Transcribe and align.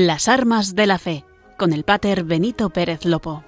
Las 0.00 0.28
armas 0.28 0.76
de 0.76 0.86
la 0.86 0.96
fe, 0.96 1.24
con 1.56 1.72
el 1.72 1.82
pater 1.82 2.22
Benito 2.22 2.70
Pérez 2.70 3.04
Lopo. 3.04 3.42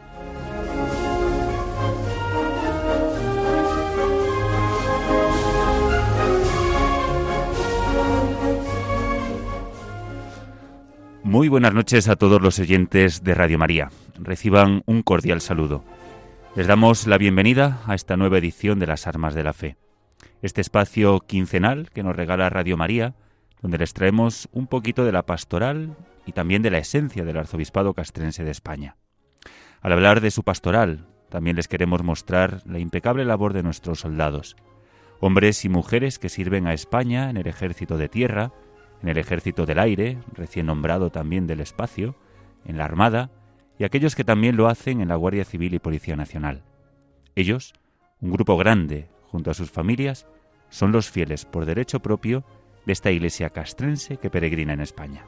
Muy 11.23 11.47
buenas 11.47 11.73
noches 11.73 12.09
a 12.09 12.17
todos 12.17 12.43
los 12.43 12.59
oyentes 12.59 13.23
de 13.23 13.35
Radio 13.35 13.57
María. 13.57 13.93
Reciban 14.19 14.83
un 14.87 15.03
cordial 15.03 15.41
saludo. 15.41 15.85
Les 16.57 16.67
damos 16.67 17.07
la 17.07 17.17
bienvenida 17.17 17.81
a 17.87 17.95
esta 17.95 18.17
nueva 18.17 18.39
edición 18.39 18.81
de 18.81 18.89
Las 18.89 19.07
Armas 19.07 19.37
de 19.37 19.45
la 19.45 19.53
Fe, 19.53 19.77
este 20.43 20.61
espacio 20.61 21.21
quincenal 21.21 21.91
que 21.91 22.03
nos 22.03 22.17
regala 22.17 22.51
Radio 22.51 22.77
María, 22.77 23.15
donde 23.63 23.79
les 23.79 23.93
traemos 23.93 24.49
un 24.53 24.67
poquito 24.67 25.05
de 25.05 25.13
la 25.13 25.27
pastoral 25.27 25.97
y 26.27 26.33
también 26.33 26.63
de 26.63 26.71
la 26.71 26.79
esencia 26.79 27.25
del 27.25 27.37
arzobispado 27.37 27.95
castrense 27.95 28.45
de 28.45 28.51
España. 28.51 28.97
Al 29.81 29.93
hablar 29.93 30.21
de 30.21 30.31
su 30.31 30.43
pastoral, 30.43 31.07
también 31.29 31.57
les 31.57 31.69
queremos 31.69 32.03
mostrar 32.03 32.63
la 32.67 32.79
impecable 32.79 33.25
labor 33.25 33.53
de 33.53 33.63
nuestros 33.63 34.01
soldados, 34.01 34.57
hombres 35.21 35.65
y 35.65 35.69
mujeres 35.69 36.19
que 36.19 36.29
sirven 36.29 36.67
a 36.67 36.75
España 36.75 37.31
en 37.31 37.37
el 37.37 37.47
ejército 37.47 37.97
de 37.97 38.09
tierra, 38.09 38.53
en 39.03 39.09
el 39.09 39.19
ejército 39.19 39.67
del 39.67 39.79
aire, 39.79 40.19
recién 40.33 40.67
nombrado 40.67 41.11
también 41.11 41.47
del 41.47 41.61
espacio, 41.61 42.17
en 42.65 42.77
la 42.77 42.85
Armada, 42.85 43.31
y 43.79 43.85
aquellos 43.85 44.15
que 44.15 44.25
también 44.25 44.57
lo 44.57 44.69
hacen 44.69 45.01
en 45.01 45.09
la 45.09 45.17
Guardia 45.17 45.45
Civil 45.45 45.73
y 45.73 45.79
Policía 45.79 46.17
Nacional. 46.17 46.65
Ellos, 47.35 47.73
un 48.21 48.31
grupo 48.31 48.57
grande, 48.59 49.09
junto 49.23 49.51
a 49.51 49.55
sus 49.55 49.71
familias, 49.71 50.27
son 50.69 50.93
los 50.93 51.11
fieles 51.11 51.45
por 51.45 51.65
derecho 51.65 52.01
propio 52.01 52.45
de 52.87 52.93
esta 52.93 53.11
iglesia 53.11 53.51
castrense 53.51 54.17
que 54.17 54.31
peregrina 54.31 54.73
en 54.73 54.81
España. 54.81 55.25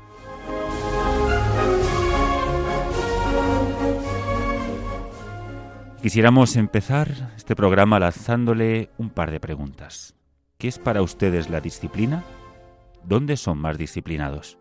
Quisiéramos 6.02 6.56
empezar 6.56 7.32
este 7.36 7.54
programa 7.54 8.00
lanzándole 8.00 8.90
un 8.98 9.10
par 9.10 9.30
de 9.30 9.38
preguntas. 9.38 10.16
¿Qué 10.58 10.66
es 10.66 10.80
para 10.80 11.00
ustedes 11.00 11.48
la 11.48 11.60
disciplina? 11.60 12.24
¿Dónde 13.04 13.36
son 13.36 13.58
más 13.58 13.78
disciplinados? 13.78 14.58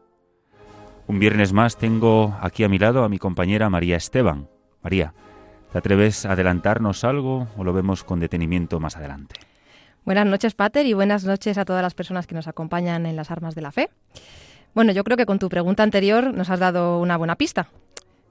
Un 1.07 1.19
viernes 1.19 1.51
más 1.51 1.77
tengo 1.77 2.37
aquí 2.41 2.63
a 2.63 2.69
mi 2.69 2.77
lado 2.77 3.03
a 3.03 3.09
mi 3.09 3.17
compañera 3.17 3.71
María 3.71 3.97
Esteban. 3.97 4.49
María, 4.83 5.15
¿te 5.71 5.79
atreves 5.79 6.25
a 6.25 6.33
adelantarnos 6.33 7.03
algo 7.03 7.47
o 7.57 7.63
lo 7.63 7.73
vemos 7.73 8.03
con 8.03 8.19
detenimiento 8.19 8.79
más 8.79 8.95
adelante? 8.95 9.50
Buenas 10.03 10.25
noches, 10.25 10.55
Pater, 10.55 10.87
y 10.87 10.93
buenas 10.93 11.25
noches 11.25 11.59
a 11.59 11.65
todas 11.65 11.83
las 11.83 11.93
personas 11.93 12.25
que 12.25 12.33
nos 12.33 12.47
acompañan 12.47 13.05
en 13.05 13.15
las 13.15 13.29
armas 13.29 13.53
de 13.53 13.61
la 13.61 13.71
fe. 13.71 13.91
Bueno, 14.73 14.93
yo 14.93 15.03
creo 15.03 15.15
que 15.15 15.27
con 15.27 15.37
tu 15.37 15.47
pregunta 15.47 15.83
anterior 15.83 16.33
nos 16.33 16.49
has 16.49 16.59
dado 16.59 16.99
una 16.99 17.17
buena 17.17 17.35
pista. 17.35 17.67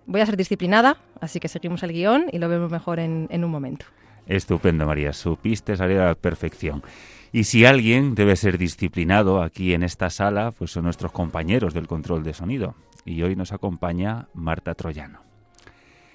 Voy 0.05 0.21
a 0.21 0.27
ser 0.27 0.37
disciplinada, 0.37 0.97
así 1.21 1.39
que 1.39 1.47
seguimos 1.47 1.85
el 1.85 1.93
guion 1.93 2.25
y 2.33 2.39
lo 2.39 2.49
vemos 2.49 2.73
mejor 2.73 2.99
en, 2.99 3.29
un 3.33 3.51
momento. 3.53 3.87
Estupendo, 4.27 4.85
María. 4.85 5.13
Supiste 5.13 5.77
salir 5.77 5.99
a 5.99 6.07
la 6.07 6.15
perfección. 6.17 6.83
Y 7.31 7.45
si 7.45 7.65
alguien 7.65 8.17
debe 8.17 8.35
ser 8.35 8.59
disciplinado 8.59 9.41
aquí 9.41 9.73
en 9.73 9.85
esta 9.85 10.11
sala, 10.11 10.51
pues 10.51 10.73
son 10.73 10.83
nuestros 10.83 11.13
compañeros 11.13 11.73
del 11.73 11.87
control 11.87 12.25
de 12.25 12.35
sonido. 12.35 12.75
Y 13.05 13.23
hoy 13.23 13.37
nos 13.37 13.53
acompaña 13.53 14.27
Marta 14.35 14.75
Troyano. 14.75 15.21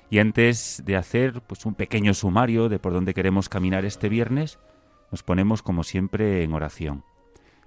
Y 0.09 0.19
antes 0.19 0.83
de 0.85 0.97
hacer 0.97 1.39
pues 1.47 1.65
un 1.65 1.75
pequeño 1.75 2.13
sumario 2.13 2.67
de 2.67 2.77
por 2.77 2.91
dónde 2.91 3.13
queremos 3.13 3.47
caminar 3.47 3.85
este 3.85 4.09
viernes, 4.09 4.59
nos 5.15 5.23
ponemos 5.23 5.63
como 5.63 5.85
siempre 5.85 6.43
en 6.43 6.51
oración. 6.51 7.05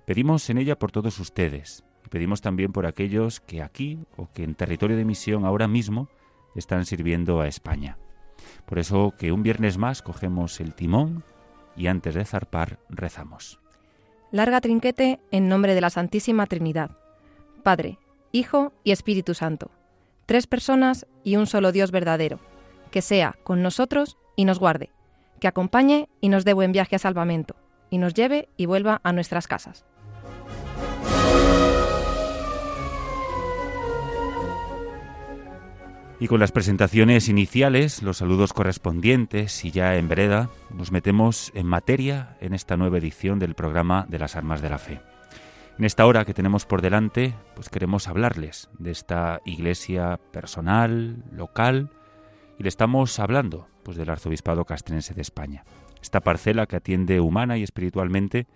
Pedimos 0.04 0.50
en 0.50 0.58
ella 0.58 0.78
por 0.78 0.92
todos 0.92 1.18
ustedes 1.18 1.82
y 2.04 2.10
pedimos 2.10 2.42
también 2.42 2.72
por 2.72 2.84
aquellos 2.84 3.40
que 3.40 3.62
aquí 3.62 4.00
o 4.18 4.30
que 4.30 4.44
en 4.44 4.54
territorio 4.54 4.98
de 4.98 5.06
misión 5.06 5.46
ahora 5.46 5.66
mismo 5.66 6.10
están 6.54 6.84
sirviendo 6.84 7.40
a 7.40 7.48
España. 7.48 7.96
Por 8.66 8.78
eso 8.78 9.14
que 9.18 9.32
un 9.32 9.42
viernes 9.42 9.78
más 9.78 10.02
cogemos 10.02 10.60
el 10.60 10.74
timón 10.74 11.24
y 11.74 11.86
antes 11.86 12.16
de 12.16 12.26
zarpar 12.26 12.80
rezamos. 12.90 13.60
Larga 14.30 14.60
trinquete 14.60 15.18
en 15.30 15.48
nombre 15.48 15.74
de 15.74 15.80
la 15.80 15.88
Santísima 15.88 16.44
Trinidad, 16.44 16.98
Padre, 17.62 17.98
Hijo 18.30 18.74
y 18.84 18.90
Espíritu 18.90 19.32
Santo, 19.32 19.70
tres 20.26 20.46
personas 20.46 21.06
y 21.24 21.36
un 21.36 21.46
solo 21.46 21.72
Dios 21.72 21.92
verdadero, 21.92 22.40
que 22.90 23.00
sea 23.00 23.38
con 23.42 23.62
nosotros 23.62 24.18
y 24.36 24.44
nos 24.44 24.58
guarde, 24.58 24.90
que 25.38 25.48
acompañe 25.48 26.08
y 26.20 26.28
nos 26.28 26.44
dé 26.44 26.52
buen 26.52 26.72
viaje 26.72 26.96
a 26.96 26.98
salvamento, 26.98 27.56
y 27.90 27.98
nos 27.98 28.14
lleve 28.14 28.48
y 28.56 28.66
vuelva 28.66 29.00
a 29.04 29.12
nuestras 29.12 29.46
casas. 29.46 29.84
Y 36.20 36.26
con 36.26 36.40
las 36.40 36.50
presentaciones 36.50 37.28
iniciales, 37.28 38.02
los 38.02 38.16
saludos 38.16 38.52
correspondientes 38.52 39.64
y 39.64 39.70
ya 39.70 39.96
en 39.96 40.08
vereda, 40.08 40.50
nos 40.68 40.90
metemos 40.90 41.52
en 41.54 41.66
materia 41.66 42.36
en 42.40 42.54
esta 42.54 42.76
nueva 42.76 42.98
edición 42.98 43.38
del 43.38 43.54
programa 43.54 44.04
de 44.08 44.18
las 44.18 44.34
armas 44.34 44.60
de 44.60 44.70
la 44.70 44.78
fe. 44.78 45.00
En 45.78 45.84
esta 45.84 46.06
hora 46.06 46.24
que 46.24 46.34
tenemos 46.34 46.66
por 46.66 46.82
delante, 46.82 47.36
pues 47.54 47.68
queremos 47.68 48.08
hablarles 48.08 48.68
de 48.80 48.90
esta 48.90 49.40
iglesia 49.44 50.18
personal, 50.32 51.22
local, 51.30 51.90
y 52.58 52.64
le 52.64 52.68
estamos 52.68 53.20
hablando 53.20 53.68
del 53.96 54.10
arzobispado 54.10 54.64
castrense 54.64 55.14
de 55.14 55.22
España. 55.22 55.64
Esta 56.02 56.20
parcela 56.20 56.66
que 56.66 56.76
atiende 56.76 57.20
humana 57.20 57.56
y 57.58 57.62
espiritualmente 57.62 58.46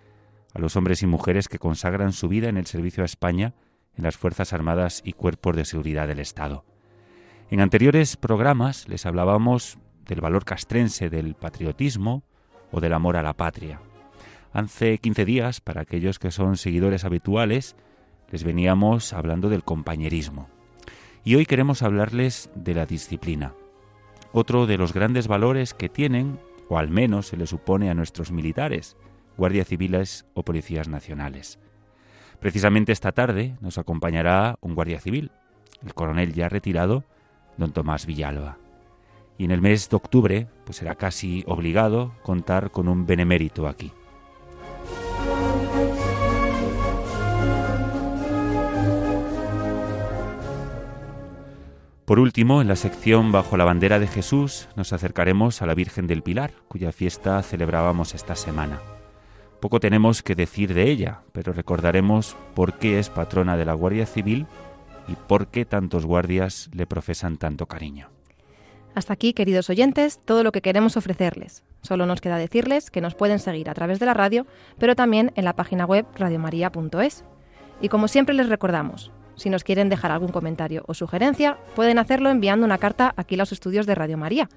a 0.53 0.59
los 0.59 0.75
hombres 0.75 1.01
y 1.03 1.07
mujeres 1.07 1.47
que 1.47 1.59
consagran 1.59 2.13
su 2.13 2.27
vida 2.27 2.49
en 2.49 2.57
el 2.57 2.67
servicio 2.67 3.03
a 3.03 3.05
España 3.05 3.53
en 3.95 4.03
las 4.03 4.17
Fuerzas 4.17 4.53
Armadas 4.53 5.01
y 5.03 5.13
Cuerpos 5.13 5.55
de 5.55 5.65
Seguridad 5.65 6.07
del 6.07 6.19
Estado. 6.19 6.65
En 7.49 7.59
anteriores 7.59 8.17
programas 8.17 8.87
les 8.87 9.05
hablábamos 9.05 9.77
del 10.07 10.21
valor 10.21 10.45
castrense 10.45 11.09
del 11.09 11.35
patriotismo 11.35 12.23
o 12.71 12.81
del 12.81 12.93
amor 12.93 13.17
a 13.17 13.23
la 13.23 13.33
patria. 13.33 13.79
Hace 14.51 14.97
15 14.97 15.25
días, 15.25 15.61
para 15.61 15.81
aquellos 15.81 16.19
que 16.19 16.31
son 16.31 16.57
seguidores 16.57 17.05
habituales, 17.05 17.75
les 18.29 18.43
veníamos 18.43 19.13
hablando 19.13 19.49
del 19.49 19.63
compañerismo. 19.63 20.49
Y 21.23 21.35
hoy 21.35 21.45
queremos 21.45 21.81
hablarles 21.81 22.49
de 22.55 22.73
la 22.73 22.85
disciplina, 22.85 23.53
otro 24.33 24.65
de 24.65 24.77
los 24.77 24.93
grandes 24.93 25.27
valores 25.27 25.73
que 25.73 25.87
tienen, 25.87 26.39
o 26.67 26.77
al 26.77 26.89
menos 26.89 27.27
se 27.27 27.37
le 27.37 27.47
supone 27.47 27.89
a 27.89 27.93
nuestros 27.93 28.31
militares, 28.31 28.97
guardias 29.37 29.67
civiles 29.67 30.25
o 30.33 30.43
policías 30.43 30.89
nacionales. 30.89 31.59
Precisamente 32.39 32.91
esta 32.91 33.13
tarde 33.13 33.55
nos 33.61 33.77
acompañará 33.77 34.57
un 34.59 34.75
guardia 34.75 34.99
civil, 34.99 35.31
el 35.85 35.93
coronel 35.93 36.33
ya 36.33 36.49
retirado, 36.49 37.03
don 37.57 37.71
Tomás 37.71 38.05
Villalba. 38.05 38.57
Y 39.37 39.45
en 39.45 39.51
el 39.51 39.61
mes 39.61 39.89
de 39.89 39.95
octubre, 39.95 40.47
pues 40.65 40.77
será 40.77 40.95
casi 40.95 41.43
obligado 41.47 42.13
contar 42.23 42.71
con 42.71 42.87
un 42.87 43.05
benemérito 43.05 43.67
aquí. 43.67 43.93
Por 52.05 52.19
último, 52.19 52.61
en 52.61 52.67
la 52.67 52.75
sección 52.75 53.31
Bajo 53.31 53.55
la 53.55 53.63
bandera 53.63 53.97
de 53.97 54.07
Jesús 54.07 54.67
nos 54.75 54.91
acercaremos 54.91 55.61
a 55.61 55.65
la 55.65 55.73
Virgen 55.73 56.05
del 56.05 56.21
Pilar, 56.21 56.51
cuya 56.67 56.91
fiesta 56.91 57.41
celebrábamos 57.41 58.13
esta 58.13 58.35
semana. 58.35 58.81
Poco 59.61 59.79
tenemos 59.79 60.21
que 60.21 60.35
decir 60.35 60.73
de 60.73 60.91
ella, 60.91 61.21
pero 61.31 61.53
recordaremos 61.53 62.35
por 62.55 62.73
qué 62.73 62.99
es 62.99 63.09
patrona 63.09 63.55
de 63.55 63.63
la 63.63 63.73
Guardia 63.73 64.05
Civil 64.05 64.47
y 65.07 65.15
por 65.15 65.47
qué 65.47 65.63
tantos 65.63 66.05
guardias 66.05 66.69
le 66.73 66.85
profesan 66.85 67.37
tanto 67.37 67.67
cariño. 67.67 68.09
Hasta 68.95 69.13
aquí, 69.13 69.31
queridos 69.31 69.69
oyentes, 69.69 70.19
todo 70.19 70.43
lo 70.43 70.51
que 70.51 70.61
queremos 70.61 70.97
ofrecerles. 70.97 71.63
Solo 71.81 72.05
nos 72.05 72.19
queda 72.19 72.37
decirles 72.37 72.91
que 72.91 72.99
nos 72.99 73.15
pueden 73.15 73.39
seguir 73.39 73.69
a 73.69 73.73
través 73.73 73.99
de 73.99 74.05
la 74.05 74.13
radio, 74.13 74.45
pero 74.77 74.97
también 74.97 75.31
en 75.35 75.45
la 75.45 75.53
página 75.53 75.85
web 75.85 76.05
radiomaria.es. 76.15 77.23
Y 77.79 77.87
como 77.87 78.09
siempre 78.09 78.35
les 78.35 78.49
recordamos, 78.49 79.13
si 79.35 79.49
nos 79.49 79.63
quieren 79.63 79.89
dejar 79.89 80.11
algún 80.11 80.31
comentario 80.31 80.83
o 80.87 80.93
sugerencia, 80.93 81.57
pueden 81.75 81.99
hacerlo 81.99 82.29
enviando 82.29 82.65
una 82.65 82.77
carta 82.77 83.13
aquí 83.17 83.35
a 83.35 83.39
los 83.39 83.51
estudios 83.51 83.85
de 83.85 83.95
Radio 83.95 84.17
María, 84.17 84.49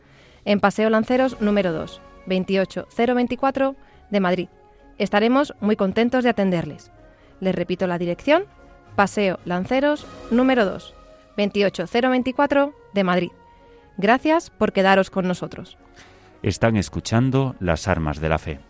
en 0.45 0.61
Paseo 0.61 0.91
Lanceros 0.91 1.41
número 1.41 1.73
2, 1.73 2.01
28024 2.27 3.77
de 4.11 4.21
Madrid. 4.21 4.49
Estaremos 4.99 5.55
muy 5.61 5.77
contentos 5.77 6.25
de 6.25 6.31
atenderles. 6.31 6.91
Les 7.41 7.55
repito 7.55 7.87
la 7.87 7.99
dirección, 7.99 8.45
Paseo 8.95 9.39
Lanceros 9.45 10.07
número 10.31 10.65
2, 10.65 10.95
28024 11.37 12.75
de 12.95 13.05
Madrid. 13.05 13.31
Gracias 13.99 14.51
por 14.51 14.73
quedaros 14.73 15.11
con 15.11 15.27
nosotros. 15.27 15.77
Están 16.43 16.77
escuchando 16.77 17.57
las 17.61 17.89
armas 17.89 18.21
de 18.21 18.29
la 18.29 18.39
fe. 18.39 18.61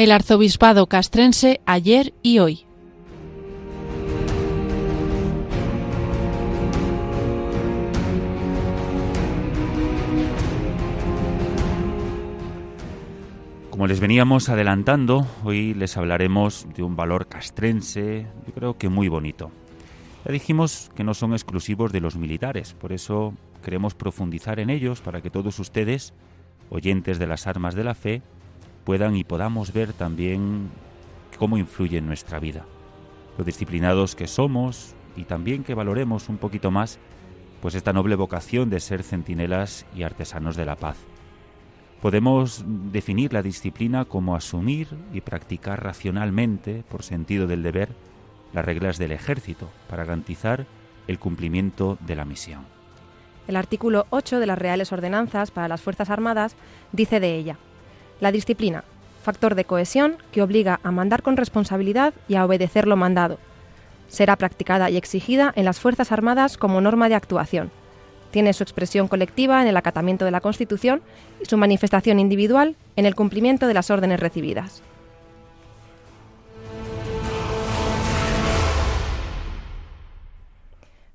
el 0.00 0.12
arzobispado 0.12 0.86
castrense 0.86 1.60
ayer 1.66 2.14
y 2.22 2.38
hoy. 2.38 2.64
Como 13.68 13.86
les 13.86 14.00
veníamos 14.00 14.48
adelantando, 14.48 15.26
hoy 15.44 15.74
les 15.74 15.98
hablaremos 15.98 16.66
de 16.74 16.82
un 16.82 16.96
valor 16.96 17.26
castrense, 17.26 18.26
yo 18.46 18.54
creo 18.54 18.78
que 18.78 18.88
muy 18.88 19.08
bonito. 19.08 19.50
Ya 20.24 20.32
dijimos 20.32 20.90
que 20.94 21.04
no 21.04 21.12
son 21.12 21.34
exclusivos 21.34 21.92
de 21.92 22.00
los 22.00 22.16
militares, 22.16 22.72
por 22.72 22.94
eso 22.94 23.34
queremos 23.62 23.94
profundizar 23.94 24.60
en 24.60 24.70
ellos 24.70 25.02
para 25.02 25.20
que 25.20 25.28
todos 25.28 25.58
ustedes, 25.58 26.14
oyentes 26.70 27.18
de 27.18 27.26
las 27.26 27.46
armas 27.46 27.74
de 27.74 27.84
la 27.84 27.94
fe, 27.94 28.22
puedan 28.84 29.16
y 29.16 29.24
podamos 29.24 29.72
ver 29.72 29.92
también 29.92 30.70
cómo 31.38 31.58
influye 31.58 31.98
en 31.98 32.06
nuestra 32.06 32.38
vida. 32.38 32.64
Lo 33.38 33.44
disciplinados 33.44 34.14
que 34.14 34.26
somos 34.26 34.94
y 35.16 35.24
también 35.24 35.64
que 35.64 35.74
valoremos 35.74 36.28
un 36.28 36.38
poquito 36.38 36.70
más 36.70 36.98
pues 37.60 37.74
esta 37.74 37.92
noble 37.92 38.16
vocación 38.16 38.70
de 38.70 38.80
ser 38.80 39.02
centinelas 39.02 39.86
y 39.94 40.02
artesanos 40.02 40.56
de 40.56 40.64
la 40.64 40.76
paz. 40.76 40.96
Podemos 42.00 42.64
definir 42.66 43.32
la 43.34 43.42
disciplina 43.42 44.06
como 44.06 44.34
asumir 44.34 44.88
y 45.12 45.20
practicar 45.20 45.84
racionalmente, 45.84 46.82
por 46.88 47.02
sentido 47.02 47.46
del 47.46 47.62
deber, 47.62 47.90
las 48.54 48.64
reglas 48.64 48.96
del 48.98 49.12
ejército 49.12 49.68
para 49.88 50.04
garantizar 50.04 50.66
el 51.06 51.18
cumplimiento 51.18 51.98
de 52.00 52.16
la 52.16 52.24
misión. 52.24 52.64
El 53.46 53.56
artículo 53.56 54.06
8 54.10 54.40
de 54.40 54.46
las 54.46 54.58
Reales 54.58 54.92
Ordenanzas 54.92 55.50
para 55.50 55.68
las 55.68 55.82
Fuerzas 55.82 56.08
Armadas 56.08 56.56
dice 56.92 57.20
de 57.20 57.36
ella, 57.36 57.58
la 58.20 58.32
disciplina, 58.32 58.84
factor 59.22 59.54
de 59.54 59.64
cohesión 59.64 60.16
que 60.32 60.42
obliga 60.42 60.80
a 60.82 60.90
mandar 60.90 61.22
con 61.22 61.36
responsabilidad 61.36 62.14
y 62.28 62.36
a 62.36 62.44
obedecer 62.44 62.86
lo 62.86 62.96
mandado. 62.96 63.38
Será 64.08 64.36
practicada 64.36 64.90
y 64.90 64.96
exigida 64.96 65.52
en 65.56 65.64
las 65.64 65.80
Fuerzas 65.80 66.12
Armadas 66.12 66.56
como 66.56 66.80
norma 66.80 67.08
de 67.08 67.14
actuación 67.14 67.70
tiene 68.30 68.52
su 68.52 68.62
expresión 68.62 69.08
colectiva 69.08 69.60
en 69.62 69.68
el 69.68 69.76
acatamiento 69.76 70.24
de 70.24 70.30
la 70.30 70.40
Constitución 70.40 71.02
y 71.42 71.46
su 71.46 71.56
manifestación 71.56 72.20
individual 72.20 72.76
en 72.96 73.06
el 73.06 73.14
cumplimiento 73.14 73.66
de 73.66 73.74
las 73.74 73.90
órdenes 73.90 74.20
recibidas. 74.20 74.82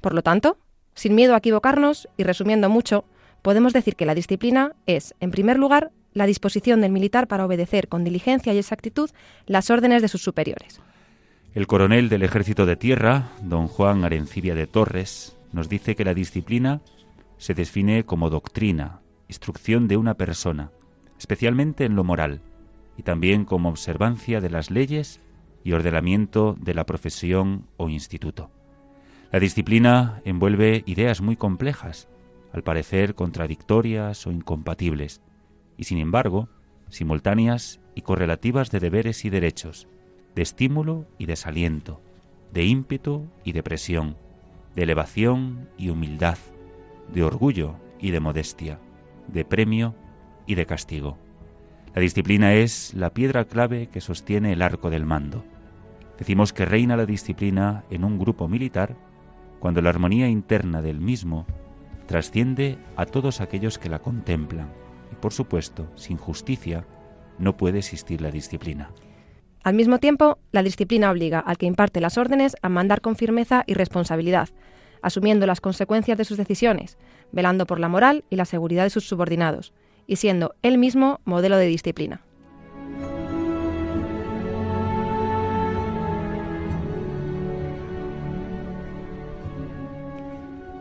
Por 0.01 0.13
lo 0.13 0.21
tanto, 0.21 0.57
sin 0.93 1.15
miedo 1.15 1.33
a 1.33 1.37
equivocarnos 1.37 2.07
y 2.15 2.23
resumiendo 2.23 2.69
mucho, 2.69 3.05
podemos 3.41 3.73
decir 3.73 3.95
que 3.95 4.05
la 4.05 4.13
disciplina 4.13 4.73
es, 4.85 5.15
en 5.19 5.31
primer 5.31 5.57
lugar, 5.57 5.91
la 6.15 6.25
disposición 6.25 6.81
del 6.81 6.91
militar 6.91 7.27
para 7.27 7.45
obedecer 7.45 7.87
con 7.87 8.03
diligencia 8.03 8.53
y 8.53 8.57
exactitud 8.57 9.11
las 9.45 9.69
órdenes 9.69 10.01
de 10.01 10.07
sus 10.07 10.23
superiores. 10.23 10.81
El 11.53 11.67
coronel 11.67 12.09
del 12.09 12.23
Ejército 12.23 12.65
de 12.65 12.77
Tierra, 12.77 13.31
don 13.43 13.67
Juan 13.67 14.03
Arencibia 14.03 14.55
de 14.55 14.65
Torres, 14.65 15.37
nos 15.51 15.69
dice 15.69 15.95
que 15.95 16.05
la 16.05 16.13
disciplina 16.13 16.81
se 17.37 17.53
define 17.53 18.05
como 18.05 18.29
doctrina, 18.29 19.01
instrucción 19.27 19.87
de 19.87 19.97
una 19.97 20.15
persona, 20.15 20.71
especialmente 21.19 21.85
en 21.85 21.95
lo 21.95 22.03
moral, 22.03 22.41
y 22.97 23.03
también 23.03 23.45
como 23.45 23.69
observancia 23.69 24.41
de 24.41 24.49
las 24.49 24.71
leyes 24.71 25.19
y 25.63 25.73
ordenamiento 25.73 26.55
de 26.59 26.73
la 26.73 26.85
profesión 26.85 27.67
o 27.77 27.89
instituto. 27.89 28.51
La 29.31 29.39
disciplina 29.39 30.21
envuelve 30.23 30.83
ideas 30.85 31.19
muy 31.19 31.35
complejas, 31.35 32.07
al 32.53 32.63
parecer 32.63 33.15
contradictorias 33.15 34.25
o 34.27 34.31
incompatibles, 34.31 35.21
y 35.77 35.85
sin 35.85 35.97
embargo, 35.97 36.49
simultáneas 36.89 37.79
y 37.95 38.01
correlativas 38.01 38.71
de 38.71 38.79
deberes 38.79 39.25
y 39.25 39.29
derechos, 39.29 39.87
de 40.35 40.41
estímulo 40.41 41.05
y 41.17 41.25
desaliento, 41.25 42.01
de 42.53 42.65
ímpetu 42.65 43.27
y 43.43 43.53
de 43.53 43.63
presión, 43.63 44.17
de 44.75 44.83
elevación 44.83 45.69
y 45.77 45.89
humildad, 45.89 46.37
de 47.13 47.23
orgullo 47.23 47.75
y 47.99 48.11
de 48.11 48.19
modestia, 48.19 48.79
de 49.27 49.45
premio 49.45 49.95
y 50.45 50.55
de 50.55 50.65
castigo. 50.65 51.17
La 51.93 52.01
disciplina 52.01 52.53
es 52.53 52.93
la 52.93 53.13
piedra 53.13 53.45
clave 53.45 53.87
que 53.87 54.01
sostiene 54.01 54.51
el 54.53 54.61
arco 54.61 54.89
del 54.89 55.05
mando. 55.05 55.45
Decimos 56.17 56.53
que 56.53 56.65
reina 56.65 56.97
la 56.97 57.05
disciplina 57.05 57.85
en 57.89 58.03
un 58.03 58.19
grupo 58.19 58.47
militar 58.47 58.95
cuando 59.59 59.81
la 59.81 59.89
armonía 59.89 60.27
interna 60.27 60.81
del 60.81 60.99
mismo 60.99 61.45
trasciende 62.05 62.77
a 62.95 63.05
todos 63.05 63.41
aquellos 63.41 63.79
que 63.79 63.89
la 63.89 63.99
contemplan. 63.99 64.84
Y 65.11 65.15
por 65.15 65.33
supuesto, 65.33 65.89
sin 65.95 66.17
justicia 66.17 66.85
no 67.37 67.57
puede 67.57 67.79
existir 67.79 68.21
la 68.21 68.31
disciplina. 68.31 68.91
Al 69.63 69.73
mismo 69.73 69.97
tiempo, 69.97 70.37
la 70.51 70.63
disciplina 70.63 71.09
obliga 71.09 71.39
al 71.39 71.57
que 71.57 71.65
imparte 71.65 71.99
las 71.99 72.17
órdenes 72.17 72.55
a 72.61 72.69
mandar 72.69 73.01
con 73.01 73.15
firmeza 73.15 73.63
y 73.65 73.73
responsabilidad, 73.73 74.49
asumiendo 75.01 75.47
las 75.47 75.61
consecuencias 75.61 76.17
de 76.17 76.25
sus 76.25 76.37
decisiones, 76.37 76.97
velando 77.31 77.65
por 77.65 77.79
la 77.79 77.89
moral 77.89 78.23
y 78.29 78.35
la 78.35 78.45
seguridad 78.45 78.83
de 78.83 78.89
sus 78.89 79.07
subordinados, 79.07 79.73
y 80.07 80.17
siendo 80.17 80.55
él 80.61 80.77
mismo 80.77 81.19
modelo 81.25 81.57
de 81.57 81.65
disciplina. 81.65 82.21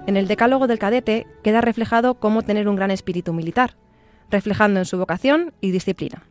En 0.06 0.18
el 0.18 0.28
decálogo 0.28 0.66
del 0.66 0.78
cadete 0.78 1.26
queda 1.42 1.62
reflejado 1.62 2.20
cómo 2.20 2.42
tener 2.42 2.68
un 2.68 2.76
gran 2.76 2.90
espíritu 2.90 3.32
militar, 3.32 3.76
reflejando 4.34 4.80
en 4.80 4.84
su 4.84 4.98
vocación 4.98 5.52
y 5.60 5.70
disciplina. 5.70 6.24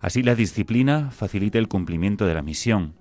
Así 0.00 0.22
la 0.22 0.34
disciplina 0.34 1.10
facilita 1.10 1.58
el 1.58 1.66
cumplimiento 1.66 2.26
de 2.26 2.34
la 2.34 2.42
misión, 2.42 2.94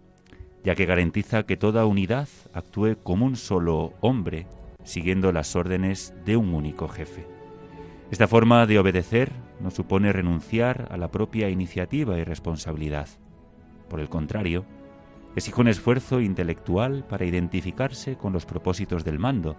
ya 0.63 0.73
que 0.73 0.85
garantiza 0.85 1.43
que 1.43 1.57
toda 1.57 1.85
unidad 1.85 2.29
actúe 2.53 2.95
como 3.03 3.25
un 3.25 3.35
solo 3.35 3.93
hombre, 3.99 4.47
siguiendo 4.85 5.33
las 5.33 5.55
órdenes 5.57 6.13
de 6.23 6.38
un 6.38 6.53
único 6.53 6.88
jefe. 6.88 7.27
Esta 8.09 8.27
forma 8.27 8.65
de 8.67 8.79
obedecer 8.79 9.33
no 9.59 9.69
supone 9.69 10.13
renunciar 10.13 10.88
a 10.91 10.97
la 10.97 11.11
propia 11.11 11.50
iniciativa 11.50 12.17
y 12.17 12.23
responsabilidad. 12.23 13.09
Por 13.89 14.00
el 14.00 14.07
contrario, 14.07 14.65
exige 15.35 15.59
un 15.59 15.67
esfuerzo 15.67 16.21
intelectual 16.21 17.03
para 17.03 17.25
identificarse 17.25 18.15
con 18.15 18.31
los 18.31 18.45
propósitos 18.45 19.03
del 19.03 19.19
mando 19.19 19.57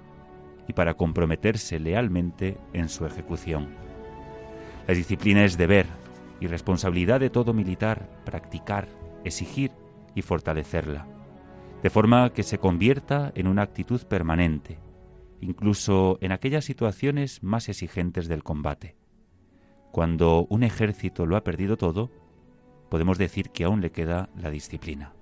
y 0.66 0.72
para 0.72 0.94
comprometerse 0.94 1.78
lealmente 1.78 2.56
en 2.72 2.88
su 2.88 3.04
ejecución. 3.04 3.81
La 4.86 4.94
disciplina 4.94 5.44
es 5.44 5.56
deber 5.56 5.86
y 6.40 6.48
responsabilidad 6.48 7.20
de 7.20 7.30
todo 7.30 7.54
militar 7.54 8.08
practicar, 8.24 8.88
exigir 9.24 9.70
y 10.14 10.22
fortalecerla, 10.22 11.06
de 11.82 11.90
forma 11.90 12.32
que 12.32 12.42
se 12.42 12.58
convierta 12.58 13.32
en 13.34 13.46
una 13.46 13.62
actitud 13.62 14.02
permanente, 14.02 14.78
incluso 15.40 16.18
en 16.20 16.32
aquellas 16.32 16.64
situaciones 16.64 17.42
más 17.42 17.68
exigentes 17.68 18.28
del 18.28 18.42
combate. 18.42 18.96
Cuando 19.92 20.46
un 20.48 20.62
ejército 20.64 21.26
lo 21.26 21.36
ha 21.36 21.44
perdido 21.44 21.76
todo, 21.76 22.10
podemos 22.88 23.18
decir 23.18 23.50
que 23.50 23.64
aún 23.64 23.80
le 23.80 23.92
queda 23.92 24.30
la 24.36 24.50
disciplina. 24.50 25.12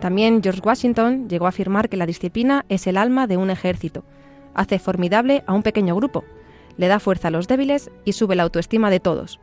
También 0.00 0.42
George 0.42 0.62
Washington 0.64 1.28
llegó 1.28 1.46
a 1.46 1.50
afirmar 1.50 1.90
que 1.90 1.98
la 1.98 2.06
disciplina 2.06 2.64
es 2.68 2.86
el 2.86 2.96
alma 2.96 3.26
de 3.26 3.36
un 3.36 3.50
ejército, 3.50 4.02
hace 4.54 4.78
formidable 4.78 5.44
a 5.46 5.52
un 5.52 5.62
pequeño 5.62 5.94
grupo, 5.94 6.24
le 6.78 6.88
da 6.88 6.98
fuerza 6.98 7.28
a 7.28 7.30
los 7.30 7.46
débiles 7.46 7.90
y 8.06 8.12
sube 8.12 8.34
la 8.34 8.44
autoestima 8.44 8.90
de 8.90 9.00
todos. 9.00 9.40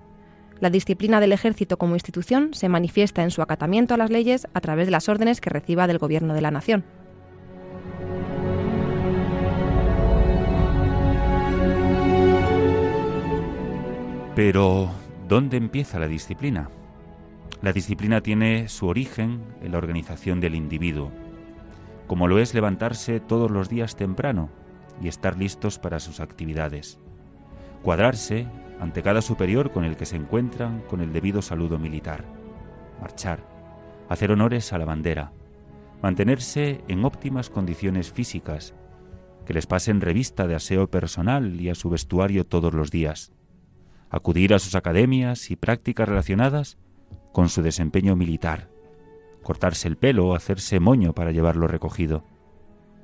La 0.59 0.71
disciplina 0.71 1.19
del 1.19 1.33
ejército 1.33 1.77
como 1.77 1.95
institución 1.95 2.55
se 2.55 2.69
manifiesta 2.69 3.21
en 3.21 3.29
su 3.29 3.43
acatamiento 3.43 3.93
a 3.93 3.97
las 3.97 4.09
leyes 4.09 4.47
a 4.55 4.61
través 4.61 4.87
de 4.87 4.91
las 4.91 5.07
órdenes 5.07 5.39
que 5.39 5.51
reciba 5.51 5.85
del 5.85 5.99
gobierno 5.99 6.33
de 6.33 6.41
la 6.41 6.49
nación. 6.49 6.83
Pero, 14.33 14.89
¿dónde 15.27 15.57
empieza 15.57 15.99
la 15.99 16.07
disciplina? 16.07 16.69
La 17.61 17.73
disciplina 17.73 18.21
tiene 18.21 18.67
su 18.69 18.87
origen 18.87 19.41
en 19.61 19.71
la 19.71 19.77
organización 19.77 20.39
del 20.39 20.55
individuo, 20.55 21.11
como 22.07 22.27
lo 22.27 22.39
es 22.39 22.53
levantarse 22.53 23.19
todos 23.19 23.51
los 23.51 23.69
días 23.69 23.95
temprano 23.95 24.49
y 25.01 25.07
estar 25.07 25.37
listos 25.37 25.79
para 25.79 25.99
sus 25.99 26.19
actividades 26.19 26.99
cuadrarse 27.87 28.47
ante 28.81 29.01
cada 29.01 29.21
superior 29.21 29.71
con 29.71 29.83
el 29.83 29.95
que 29.95 30.05
se 30.05 30.15
encuentran 30.15 30.81
con 30.89 31.01
el 31.01 31.13
debido 31.13 31.41
saludo 31.41 31.79
militar, 31.79 32.25
marchar, 33.01 33.39
hacer 34.09 34.31
honores 34.31 34.73
a 34.73 34.77
la 34.77 34.85
bandera, 34.85 35.31
mantenerse 36.01 36.81
en 36.87 37.05
óptimas 37.05 37.49
condiciones 37.49 38.11
físicas, 38.11 38.75
que 39.45 39.53
les 39.53 39.67
pasen 39.67 40.01
revista 40.01 40.47
de 40.47 40.55
aseo 40.55 40.89
personal 40.89 41.59
y 41.61 41.69
a 41.69 41.75
su 41.75 41.89
vestuario 41.89 42.45
todos 42.45 42.73
los 42.73 42.91
días, 42.91 43.31
acudir 44.09 44.53
a 44.53 44.59
sus 44.59 44.75
academias 44.75 45.49
y 45.49 45.55
prácticas 45.55 46.09
relacionadas 46.09 46.77
con 47.37 47.49
su 47.49 47.61
desempeño 47.61 48.15
militar, 48.15 48.67
cortarse 49.43 49.87
el 49.87 49.95
pelo 49.95 50.27
o 50.27 50.33
hacerse 50.33 50.79
moño 50.79 51.13
para 51.13 51.31
llevarlo 51.31 51.67
recogido, 51.67 52.23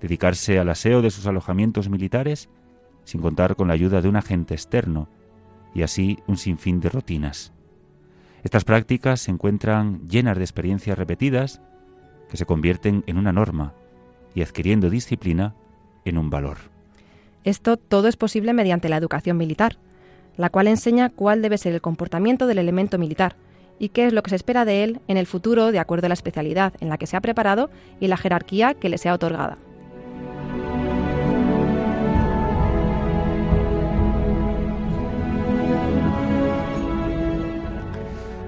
dedicarse 0.01 0.57
al 0.57 0.69
aseo 0.69 1.03
de 1.03 1.11
sus 1.11 1.27
alojamientos 1.27 1.87
militares 1.87 2.49
sin 3.03 3.21
contar 3.21 3.55
con 3.55 3.67
la 3.67 3.75
ayuda 3.75 4.01
de 4.01 4.09
un 4.09 4.15
agente 4.15 4.55
externo, 4.55 5.07
y 5.75 5.83
así 5.83 6.17
un 6.25 6.37
sinfín 6.37 6.79
de 6.79 6.89
rutinas. 6.89 7.53
Estas 8.43 8.63
prácticas 8.63 9.21
se 9.21 9.29
encuentran 9.29 10.01
llenas 10.07 10.35
de 10.35 10.43
experiencias 10.43 10.97
repetidas 10.97 11.61
que 12.27 12.37
se 12.37 12.47
convierten 12.47 13.03
en 13.05 13.19
una 13.19 13.33
norma 13.33 13.75
y 14.33 14.41
adquiriendo 14.41 14.89
disciplina 14.89 15.53
en 16.05 16.17
un 16.17 16.31
valor. 16.31 16.57
Esto 17.43 17.77
todo 17.77 18.07
es 18.07 18.17
posible 18.17 18.53
mediante 18.53 18.89
la 18.89 18.97
educación 18.97 19.37
militar, 19.37 19.77
la 20.37 20.49
cual 20.49 20.69
enseña 20.69 21.09
cuál 21.09 21.43
debe 21.43 21.59
ser 21.59 21.75
el 21.75 21.81
comportamiento 21.81 22.47
del 22.47 22.57
elemento 22.57 22.97
militar 22.97 23.35
y 23.79 23.89
qué 23.89 24.05
es 24.05 24.13
lo 24.13 24.23
que 24.23 24.29
se 24.29 24.35
espera 24.35 24.65
de 24.65 24.83
él 24.83 24.99
en 25.07 25.17
el 25.17 25.25
futuro 25.25 25.71
de 25.71 25.79
acuerdo 25.79 26.05
a 26.05 26.09
la 26.09 26.13
especialidad 26.13 26.73
en 26.79 26.89
la 26.89 26.97
que 26.97 27.07
se 27.07 27.17
ha 27.17 27.21
preparado 27.21 27.69
y 27.99 28.07
la 28.07 28.17
jerarquía 28.17 28.73
que 28.73 28.89
le 28.89 28.97
sea 28.97 29.13
otorgada. 29.13 29.57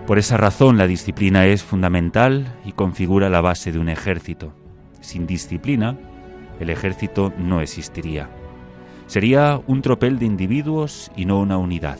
Por 0.07 0.19
esa 0.19 0.37
razón 0.37 0.77
la 0.77 0.85
disciplina 0.85 1.47
es 1.47 1.63
fundamental 1.63 2.53
y 2.63 2.73
configura 2.73 3.27
la 3.27 3.41
base 3.41 3.71
de 3.71 3.79
un 3.79 3.89
ejército. 3.89 4.53
Sin 5.01 5.25
disciplina, 5.25 5.97
el 6.59 6.69
ejército 6.69 7.33
no 7.39 7.59
existiría. 7.59 8.29
Sería 9.07 9.59
un 9.65 9.81
tropel 9.81 10.19
de 10.19 10.25
individuos 10.25 11.11
y 11.15 11.25
no 11.25 11.39
una 11.39 11.57
unidad, 11.57 11.97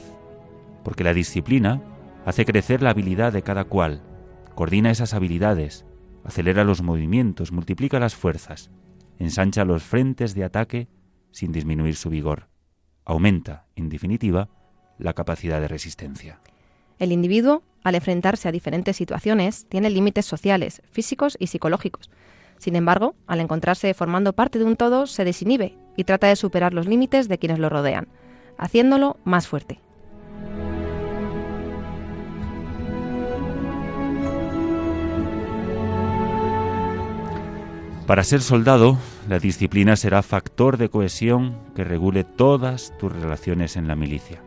porque 0.84 1.04
la 1.04 1.14
disciplina 1.16 1.82
hace 2.26 2.44
crecer 2.44 2.82
la 2.82 2.90
habilidad 2.90 3.32
de 3.32 3.44
cada 3.44 3.66
cual, 3.66 4.02
coordina 4.56 4.92
esas 4.92 5.14
habilidades, 5.14 5.86
acelera 6.24 6.64
los 6.64 6.82
movimientos, 6.82 7.52
multiplica 7.52 8.00
las 8.00 8.16
fuerzas, 8.16 8.72
ensancha 9.20 9.64
los 9.64 9.84
frentes 9.84 10.34
de 10.34 10.44
ataque 10.44 10.88
sin 11.32 11.52
disminuir 11.52 11.96
su 11.96 12.10
vigor, 12.10 12.50
aumenta, 13.06 13.68
en 13.76 13.90
definitiva, 13.90 14.50
la 14.98 15.14
capacidad 15.14 15.62
de 15.62 15.68
resistencia. 15.68 16.40
El 16.98 17.12
individuo, 17.12 17.64
al 17.84 17.96
enfrentarse 17.96 18.48
a 18.48 18.52
diferentes 18.52 18.96
situaciones, 18.96 19.68
tiene 19.70 19.90
límites 19.90 20.26
sociales, 20.26 20.82
físicos 20.90 21.38
y 21.40 21.48
psicológicos. 21.48 22.10
Sin 22.58 22.76
embargo, 22.76 23.16
al 23.28 23.42
encontrarse 23.42 23.94
formando 23.94 24.34
parte 24.34 24.58
de 24.58 24.66
un 24.66 24.78
todo, 24.78 25.06
se 25.06 25.26
desinhibe 25.26 25.78
y 25.96 26.06
trata 26.06 26.28
de 26.28 26.38
superar 26.38 26.74
los 26.74 26.88
límites 26.88 27.28
de 27.28 27.38
quienes 27.38 27.60
lo 27.60 27.70
rodean, 27.70 28.08
haciéndolo 28.58 29.18
más 29.26 29.48
fuerte. 29.48 29.85
Para 38.06 38.24
ser 38.24 38.42
soldado, 38.42 38.98
la 39.28 39.40
disciplina 39.40 39.96
será 39.96 40.22
factor 40.22 40.78
de 40.78 40.90
cohesión 40.90 41.58
que 41.76 41.84
regule 41.84 42.24
todas 42.24 42.94
tus 43.00 43.12
relaciones 43.12 43.78
en 43.78 43.88
la 43.88 43.96
milicia 43.96 44.42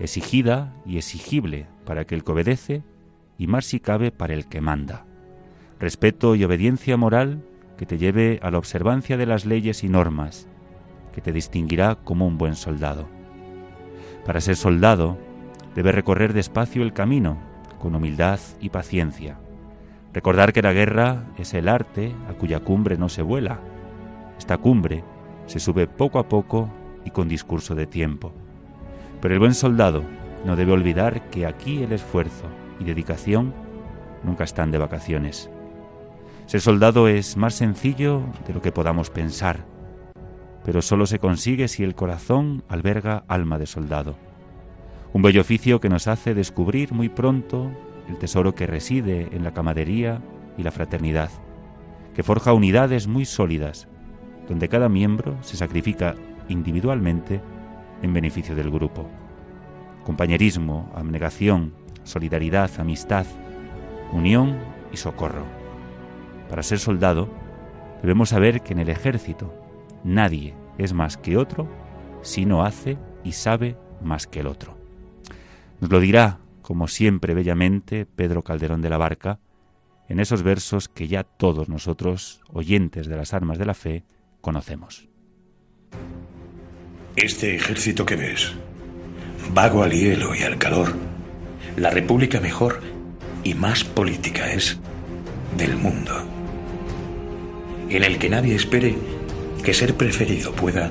exigida 0.00 0.72
y 0.86 0.96
exigible 0.96 1.66
para 1.84 2.00
el 2.00 2.24
que 2.24 2.32
obedece 2.32 2.82
y 3.38 3.46
más 3.46 3.66
si 3.66 3.80
cabe 3.80 4.10
para 4.10 4.34
el 4.34 4.46
que 4.46 4.60
manda. 4.60 5.04
Respeto 5.78 6.34
y 6.34 6.44
obediencia 6.44 6.96
moral 6.96 7.44
que 7.76 7.86
te 7.86 7.98
lleve 7.98 8.40
a 8.42 8.50
la 8.50 8.58
observancia 8.58 9.16
de 9.16 9.26
las 9.26 9.44
leyes 9.44 9.84
y 9.84 9.88
normas, 9.88 10.48
que 11.14 11.20
te 11.20 11.32
distinguirá 11.32 11.96
como 11.96 12.26
un 12.26 12.38
buen 12.38 12.56
soldado. 12.56 13.08
Para 14.26 14.40
ser 14.40 14.56
soldado, 14.56 15.16
debe 15.74 15.92
recorrer 15.92 16.32
despacio 16.32 16.82
el 16.82 16.92
camino, 16.92 17.38
con 17.78 17.94
humildad 17.94 18.40
y 18.60 18.68
paciencia. 18.68 19.38
Recordar 20.12 20.52
que 20.52 20.62
la 20.62 20.72
guerra 20.72 21.24
es 21.38 21.54
el 21.54 21.68
arte 21.68 22.14
a 22.28 22.32
cuya 22.32 22.60
cumbre 22.60 22.96
no 22.96 23.08
se 23.08 23.22
vuela. 23.22 23.60
Esta 24.38 24.58
cumbre 24.58 25.04
se 25.46 25.60
sube 25.60 25.86
poco 25.86 26.18
a 26.18 26.28
poco 26.28 26.68
y 27.04 27.10
con 27.10 27.28
discurso 27.28 27.74
de 27.74 27.86
tiempo. 27.86 28.32
Pero 29.20 29.34
el 29.34 29.40
buen 29.40 29.54
soldado 29.54 30.02
no 30.44 30.56
debe 30.56 30.72
olvidar 30.72 31.30
que 31.30 31.46
aquí 31.46 31.82
el 31.82 31.92
esfuerzo 31.92 32.46
y 32.80 32.84
dedicación 32.84 33.54
nunca 34.24 34.44
están 34.44 34.70
de 34.70 34.78
vacaciones. 34.78 35.50
Ser 36.46 36.60
soldado 36.60 37.06
es 37.06 37.36
más 37.36 37.54
sencillo 37.54 38.22
de 38.46 38.54
lo 38.54 38.60
que 38.60 38.72
podamos 38.72 39.10
pensar, 39.10 39.64
pero 40.64 40.82
solo 40.82 41.06
se 41.06 41.20
consigue 41.20 41.68
si 41.68 41.84
el 41.84 41.94
corazón 41.94 42.64
alberga 42.68 43.22
alma 43.28 43.58
de 43.58 43.66
soldado. 43.66 44.16
Un 45.12 45.22
bello 45.22 45.40
oficio 45.42 45.80
que 45.80 45.88
nos 45.88 46.08
hace 46.08 46.34
descubrir 46.34 46.92
muy 46.92 47.08
pronto 47.08 47.70
el 48.10 48.18
tesoro 48.18 48.54
que 48.54 48.66
reside 48.66 49.28
en 49.32 49.44
la 49.44 49.52
camadería 49.52 50.20
y 50.58 50.62
la 50.62 50.72
fraternidad, 50.72 51.30
que 52.14 52.22
forja 52.22 52.52
unidades 52.52 53.06
muy 53.06 53.24
sólidas, 53.24 53.88
donde 54.48 54.68
cada 54.68 54.88
miembro 54.88 55.36
se 55.42 55.56
sacrifica 55.56 56.16
individualmente 56.48 57.40
en 58.02 58.12
beneficio 58.12 58.56
del 58.56 58.70
grupo. 58.70 59.08
Compañerismo, 60.04 60.90
abnegación, 60.94 61.72
solidaridad, 62.02 62.70
amistad, 62.78 63.26
unión 64.12 64.58
y 64.92 64.96
socorro. 64.96 65.44
Para 66.48 66.64
ser 66.64 66.80
soldado, 66.80 67.28
debemos 68.02 68.30
saber 68.30 68.62
que 68.62 68.72
en 68.72 68.80
el 68.80 68.88
ejército 68.88 69.54
nadie 70.02 70.54
es 70.78 70.92
más 70.92 71.16
que 71.16 71.36
otro 71.36 71.68
si 72.22 72.44
no 72.44 72.64
hace 72.64 72.98
y 73.22 73.32
sabe 73.32 73.76
más 74.02 74.26
que 74.26 74.40
el 74.40 74.48
otro. 74.48 74.76
Nos 75.80 75.90
lo 75.90 76.00
dirá, 76.00 76.39
como 76.70 76.86
siempre 76.86 77.34
bellamente, 77.34 78.06
Pedro 78.06 78.42
Calderón 78.42 78.80
de 78.80 78.90
la 78.90 78.96
Barca, 78.96 79.40
en 80.08 80.20
esos 80.20 80.44
versos 80.44 80.88
que 80.88 81.08
ya 81.08 81.24
todos 81.24 81.68
nosotros, 81.68 82.42
oyentes 82.46 83.08
de 83.08 83.16
las 83.16 83.34
armas 83.34 83.58
de 83.58 83.64
la 83.64 83.74
fe, 83.74 84.04
conocemos. 84.40 85.08
Este 87.16 87.56
ejército 87.56 88.06
que 88.06 88.14
ves, 88.14 88.54
vago 89.52 89.82
al 89.82 89.90
hielo 89.90 90.32
y 90.32 90.44
al 90.44 90.58
calor, 90.58 90.94
la 91.76 91.90
república 91.90 92.38
mejor 92.38 92.78
y 93.42 93.54
más 93.54 93.82
política 93.82 94.52
es 94.52 94.78
del 95.56 95.76
mundo, 95.76 96.22
en 97.88 98.04
el 98.04 98.16
que 98.16 98.30
nadie 98.30 98.54
espere 98.54 98.94
que 99.64 99.74
ser 99.74 99.96
preferido 99.96 100.52
pueda 100.52 100.88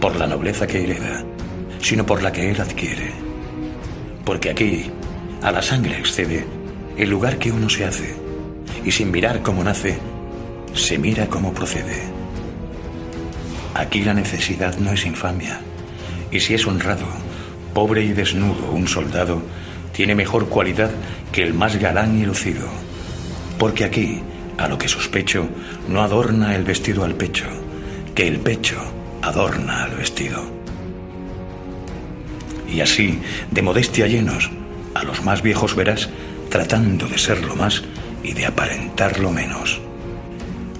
por 0.00 0.16
la 0.16 0.26
nobleza 0.26 0.66
que 0.66 0.82
hereda, 0.82 1.24
sino 1.78 2.04
por 2.04 2.20
la 2.20 2.32
que 2.32 2.50
él 2.50 2.60
adquiere. 2.60 3.12
Porque 4.24 4.50
aquí 4.50 4.90
a 5.44 5.52
la 5.52 5.60
sangre 5.60 5.98
excede 5.98 6.46
el 6.96 7.10
lugar 7.10 7.38
que 7.38 7.52
uno 7.52 7.68
se 7.68 7.84
hace, 7.84 8.14
y 8.82 8.90
sin 8.90 9.10
mirar 9.10 9.42
cómo 9.42 9.62
nace, 9.62 9.98
se 10.72 10.96
mira 10.96 11.26
cómo 11.28 11.52
procede. 11.52 12.02
Aquí 13.74 14.02
la 14.02 14.14
necesidad 14.14 14.78
no 14.78 14.92
es 14.92 15.04
infamia. 15.04 15.60
Y 16.30 16.40
si 16.40 16.54
es 16.54 16.66
honrado, 16.66 17.06
pobre 17.74 18.04
y 18.04 18.12
desnudo 18.12 18.70
un 18.70 18.88
soldado, 18.88 19.42
tiene 19.92 20.14
mejor 20.14 20.48
cualidad 20.48 20.90
que 21.30 21.42
el 21.42 21.52
más 21.52 21.76
galán 21.76 22.18
y 22.18 22.24
lucido. 22.24 22.66
Porque 23.58 23.84
aquí, 23.84 24.22
a 24.56 24.66
lo 24.66 24.78
que 24.78 24.88
sospecho, 24.88 25.46
no 25.88 26.02
adorna 26.02 26.56
el 26.56 26.64
vestido 26.64 27.04
al 27.04 27.16
pecho, 27.16 27.46
que 28.14 28.26
el 28.26 28.38
pecho 28.38 28.80
adorna 29.20 29.84
al 29.84 29.96
vestido. 29.96 30.42
Y 32.72 32.80
así, 32.80 33.18
de 33.50 33.62
modestia 33.62 34.06
llenos, 34.06 34.50
a 34.94 35.02
los 35.04 35.24
más 35.24 35.42
viejos 35.42 35.74
verás 35.74 36.08
tratando 36.48 37.06
de 37.08 37.18
ser 37.18 37.44
lo 37.44 37.56
más 37.56 37.82
y 38.22 38.32
de 38.32 38.46
aparentar 38.46 39.18
lo 39.18 39.30
menos. 39.30 39.80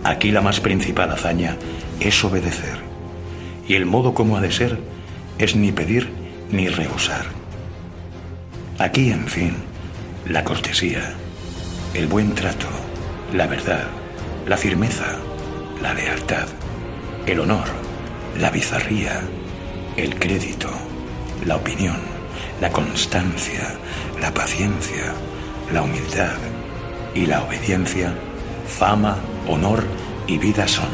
Aquí 0.04 0.30
la 0.30 0.40
más 0.40 0.60
principal 0.60 1.10
hazaña 1.10 1.56
es 2.00 2.22
obedecer. 2.24 2.78
Y 3.66 3.74
el 3.74 3.86
modo 3.86 4.14
como 4.14 4.36
ha 4.36 4.40
de 4.40 4.52
ser 4.52 4.78
es 5.38 5.56
ni 5.56 5.72
pedir 5.72 6.10
ni 6.50 6.68
rehusar. 6.68 7.24
Aquí, 8.78 9.10
en 9.10 9.26
fin, 9.26 9.54
la 10.28 10.44
cortesía, 10.44 11.14
el 11.94 12.06
buen 12.06 12.34
trato, 12.34 12.68
la 13.32 13.46
verdad, 13.46 13.84
la 14.46 14.56
firmeza, 14.56 15.16
la 15.82 15.94
lealtad, 15.94 16.46
el 17.26 17.40
honor, 17.40 17.66
la 18.38 18.50
bizarría, 18.50 19.22
el 19.96 20.18
crédito, 20.18 20.70
la 21.46 21.56
opinión, 21.56 22.13
la 22.64 22.72
constancia, 22.72 23.76
la 24.22 24.32
paciencia, 24.32 25.12
la 25.70 25.82
humildad 25.82 26.38
y 27.14 27.26
la 27.26 27.42
obediencia, 27.42 28.14
fama, 28.66 29.18
honor 29.46 29.84
y 30.26 30.38
vida 30.38 30.66
son 30.66 30.88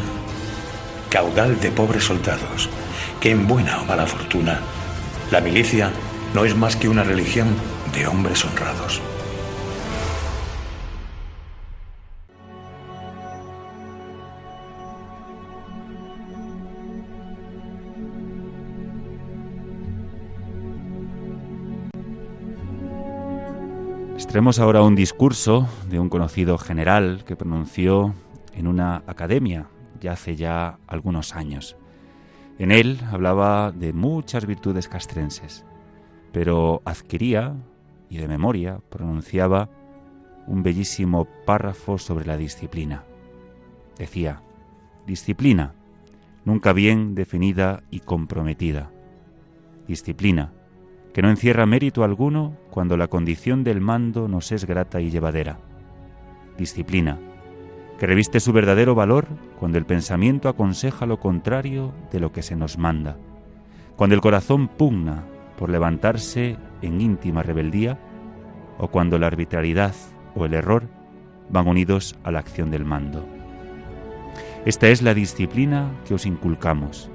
caudal 1.10 1.60
de 1.60 1.70
pobres 1.70 2.02
soldados, 2.02 2.68
que 3.20 3.30
en 3.30 3.46
buena 3.46 3.80
o 3.80 3.84
mala 3.84 4.04
fortuna, 4.04 4.58
la 5.30 5.40
milicia 5.40 5.92
no 6.34 6.44
es 6.44 6.56
más 6.56 6.74
que 6.74 6.88
una 6.88 7.04
religión 7.04 7.54
de 7.94 8.08
hombres 8.08 8.44
honrados. 8.44 9.00
Extremos 24.30 24.60
ahora 24.60 24.82
un 24.82 24.94
discurso 24.94 25.68
de 25.88 25.98
un 25.98 26.08
conocido 26.08 26.56
general 26.56 27.24
que 27.26 27.34
pronunció 27.34 28.14
en 28.54 28.68
una 28.68 29.02
academia 29.08 29.66
ya 30.00 30.12
hace 30.12 30.36
ya 30.36 30.78
algunos 30.86 31.34
años. 31.34 31.76
En 32.56 32.70
él 32.70 33.00
hablaba 33.10 33.72
de 33.72 33.92
muchas 33.92 34.46
virtudes 34.46 34.86
castrenses, 34.86 35.64
pero 36.30 36.80
adquiría 36.84 37.56
y 38.08 38.18
de 38.18 38.28
memoria 38.28 38.78
pronunciaba 38.88 39.68
un 40.46 40.62
bellísimo 40.62 41.26
párrafo 41.44 41.98
sobre 41.98 42.24
la 42.24 42.36
disciplina. 42.36 43.02
Decía, 43.98 44.42
disciplina, 45.08 45.74
nunca 46.44 46.72
bien 46.72 47.16
definida 47.16 47.82
y 47.90 47.98
comprometida. 47.98 48.92
Disciplina, 49.88 50.52
que 51.12 51.22
no 51.22 51.30
encierra 51.30 51.66
mérito 51.66 52.04
alguno 52.04 52.56
cuando 52.70 52.96
la 52.96 53.08
condición 53.08 53.64
del 53.64 53.80
mando 53.80 54.28
nos 54.28 54.52
es 54.52 54.64
grata 54.64 55.00
y 55.00 55.10
llevadera. 55.10 55.58
Disciplina, 56.56 57.18
que 57.98 58.06
reviste 58.06 58.40
su 58.40 58.52
verdadero 58.52 58.94
valor 58.94 59.26
cuando 59.58 59.78
el 59.78 59.86
pensamiento 59.86 60.48
aconseja 60.48 61.06
lo 61.06 61.18
contrario 61.18 61.92
de 62.12 62.20
lo 62.20 62.32
que 62.32 62.42
se 62.42 62.56
nos 62.56 62.78
manda, 62.78 63.16
cuando 63.96 64.14
el 64.14 64.20
corazón 64.20 64.68
pugna 64.68 65.24
por 65.58 65.68
levantarse 65.68 66.56
en 66.80 67.00
íntima 67.00 67.42
rebeldía 67.42 67.98
o 68.78 68.88
cuando 68.88 69.18
la 69.18 69.26
arbitrariedad 69.26 69.94
o 70.34 70.46
el 70.46 70.54
error 70.54 70.84
van 71.50 71.68
unidos 71.68 72.16
a 72.22 72.30
la 72.30 72.38
acción 72.38 72.70
del 72.70 72.84
mando. 72.84 73.26
Esta 74.64 74.88
es 74.88 75.02
la 75.02 75.14
disciplina 75.14 75.90
que 76.06 76.14
os 76.14 76.24
inculcamos. 76.24 77.10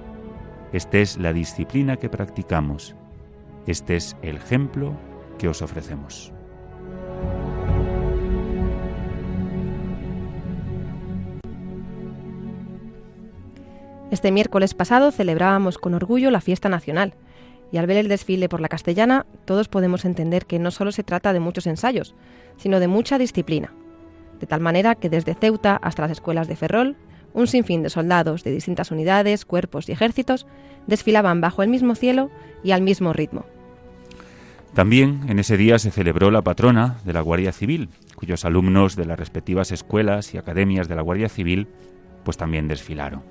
Esta 0.74 0.98
es 0.98 1.18
la 1.18 1.32
disciplina 1.32 1.98
que 1.98 2.10
practicamos. 2.10 2.96
Este 3.68 3.96
es 3.96 4.16
el 4.22 4.36
ejemplo 4.38 4.96
que 5.40 5.48
os 5.48 5.64
ofrecemos. 5.64 6.32
Este 14.12 14.32
miércoles 14.32 14.76
pasado 14.76 15.12
celebrábamos 15.12 15.80
con 15.80 15.96
orgullo 15.96 16.30
la 16.30 16.42
fiesta 16.42 16.70
nacional 16.70 17.16
y 17.72 17.78
al 17.78 17.88
ver 17.88 17.98
el 17.98 18.08
desfile 18.08 18.50
por 18.50 18.62
la 18.62 18.70
castellana 18.70 19.26
todos 19.46 19.68
podemos 19.68 20.06
entender 20.06 20.46
que 20.46 20.60
no 20.60 20.70
solo 20.70 20.92
se 20.92 21.04
trata 21.04 21.34
de 21.34 21.40
muchos 21.40 21.66
ensayos, 21.66 22.14
sino 22.58 22.80
de 22.80 22.88
mucha 22.88 23.18
disciplina. 23.18 23.74
De 24.40 24.46
tal 24.46 24.62
manera 24.62 24.94
que 24.94 25.10
desde 25.10 25.34
Ceuta 25.34 25.78
hasta 25.78 26.04
las 26.04 26.12
escuelas 26.12 26.48
de 26.48 26.56
Ferrol, 26.56 26.98
un 27.34 27.48
sinfín 27.48 27.82
de 27.82 27.90
soldados 27.90 28.44
de 28.44 28.52
distintas 28.52 28.92
unidades, 28.92 29.44
cuerpos 29.44 29.90
y 29.90 29.94
ejércitos 29.94 30.46
desfilaban 30.86 31.42
bajo 31.42 31.64
el 31.64 31.70
mismo 31.70 31.96
cielo 31.96 32.30
y 32.64 32.72
al 32.72 32.84
mismo 32.84 33.12
ritmo. 33.12 33.55
También 34.76 35.22
en 35.30 35.40
ese 35.40 35.56
día 35.56 35.80
se 35.80 35.90
celebró 35.90 36.32
la 36.32 36.42
patrona 36.42 36.98
de 37.06 37.14
la 37.14 37.22
Guardia 37.22 37.54
Civil, 37.54 37.88
cuyos 38.18 38.44
alumnos 38.44 38.98
de 38.98 39.06
las 39.06 39.18
respectivas 39.18 39.72
escuelas 39.72 40.34
y 40.34 40.38
academias 40.38 40.90
de 40.90 40.96
la 40.98 41.02
Guardia 41.02 41.30
Civil 41.30 41.70
pues 42.26 42.36
también 42.36 42.68
desfilaron. 42.68 43.24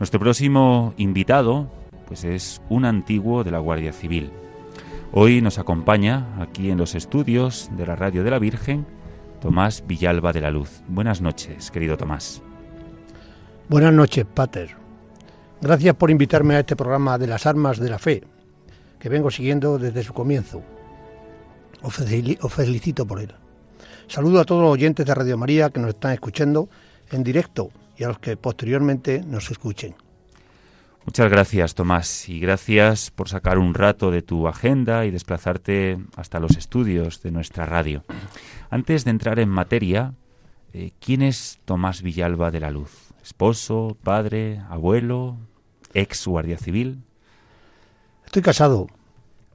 Nuestro 0.00 0.18
próximo 0.18 0.92
invitado 0.96 1.70
pues 2.08 2.24
es 2.24 2.60
un 2.68 2.84
antiguo 2.84 3.44
de 3.44 3.52
la 3.52 3.60
Guardia 3.60 3.92
Civil. 3.92 4.32
Hoy 5.12 5.40
nos 5.40 5.60
acompaña 5.60 6.26
aquí 6.40 6.68
en 6.68 6.78
los 6.78 6.96
estudios 6.96 7.70
de 7.76 7.86
la 7.86 7.94
Radio 7.94 8.24
de 8.24 8.32
la 8.32 8.40
Virgen 8.40 8.86
Tomás 9.40 9.84
Villalba 9.86 10.32
de 10.32 10.40
la 10.40 10.50
Luz. 10.50 10.82
Buenas 10.88 11.20
noches, 11.20 11.70
querido 11.70 11.96
Tomás. 11.96 12.42
Buenas 13.68 13.92
noches, 13.92 14.24
Pater. 14.24 14.74
Gracias 15.60 15.94
por 15.94 16.10
invitarme 16.10 16.56
a 16.56 16.60
este 16.60 16.74
programa 16.74 17.18
de 17.18 17.28
las 17.28 17.46
armas 17.46 17.78
de 17.78 17.88
la 17.88 18.00
fe, 18.00 18.24
que 18.98 19.08
vengo 19.08 19.30
siguiendo 19.30 19.78
desde 19.78 20.02
su 20.02 20.12
comienzo. 20.12 20.62
Os 21.82 22.54
felicito 22.54 23.06
por 23.06 23.20
él. 23.20 23.34
Saludo 24.08 24.40
a 24.40 24.44
todos 24.44 24.62
los 24.62 24.72
oyentes 24.72 25.06
de 25.06 25.14
Radio 25.14 25.36
María 25.36 25.70
que 25.70 25.80
nos 25.80 25.90
están 25.90 26.12
escuchando 26.12 26.68
en 27.10 27.22
directo 27.22 27.70
y 27.96 28.04
a 28.04 28.08
los 28.08 28.18
que 28.18 28.36
posteriormente 28.36 29.22
nos 29.26 29.50
escuchen. 29.50 29.94
Muchas 31.04 31.30
gracias, 31.30 31.74
Tomás, 31.74 32.28
y 32.28 32.40
gracias 32.40 33.12
por 33.12 33.28
sacar 33.28 33.58
un 33.58 33.74
rato 33.74 34.10
de 34.10 34.22
tu 34.22 34.48
agenda 34.48 35.04
y 35.06 35.12
desplazarte 35.12 35.98
hasta 36.16 36.40
los 36.40 36.56
estudios 36.56 37.22
de 37.22 37.30
nuestra 37.30 37.64
radio. 37.64 38.04
Antes 38.70 39.04
de 39.04 39.12
entrar 39.12 39.38
en 39.38 39.48
materia, 39.48 40.14
eh, 40.72 40.90
¿quién 40.98 41.22
es 41.22 41.60
Tomás 41.64 42.02
Villalba 42.02 42.50
de 42.50 42.60
la 42.60 42.72
Luz? 42.72 43.06
esposo, 43.26 43.96
padre, 44.04 44.62
abuelo, 44.70 45.36
ex 45.94 46.28
guardia 46.28 46.58
civil. 46.58 47.02
Estoy 48.36 48.52
casado 48.52 48.88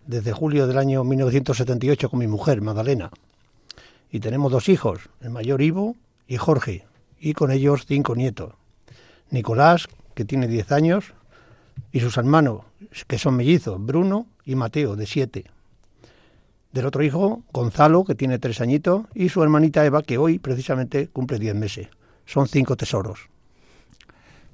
desde 0.07 0.31
julio 0.31 0.65
del 0.65 0.79
año 0.79 1.03
1978 1.03 2.09
con 2.09 2.17
mi 2.17 2.25
mujer, 2.25 2.63
Magdalena. 2.63 3.11
Y 4.09 4.19
tenemos 4.21 4.51
dos 4.51 4.69
hijos, 4.69 5.01
el 5.19 5.29
mayor 5.29 5.61
Ivo 5.61 5.95
y 6.27 6.37
Jorge, 6.37 6.87
y 7.19 7.33
con 7.33 7.51
ellos 7.51 7.85
cinco 7.87 8.15
nietos. 8.15 8.55
Nicolás, 9.29 9.87
que 10.15 10.25
tiene 10.25 10.47
10 10.47 10.71
años, 10.71 11.13
y 11.91 11.99
sus 11.99 12.17
hermanos, 12.17 12.61
que 13.05 13.19
son 13.19 13.35
mellizos, 13.35 13.79
Bruno 13.79 14.25
y 14.45 14.55
Mateo, 14.55 14.95
de 14.95 15.05
7. 15.05 15.45
Del 16.71 16.85
otro 16.87 17.03
hijo, 17.03 17.43
Gonzalo, 17.53 18.03
que 18.03 18.15
tiene 18.15 18.39
tres 18.39 18.61
añitos, 18.61 19.05
y 19.13 19.29
su 19.29 19.43
hermanita 19.43 19.85
Eva, 19.85 20.01
que 20.01 20.17
hoy 20.17 20.39
precisamente 20.39 21.07
cumple 21.07 21.37
10 21.37 21.53
meses. 21.53 21.87
Son 22.25 22.47
cinco 22.47 22.75
tesoros. 22.75 23.29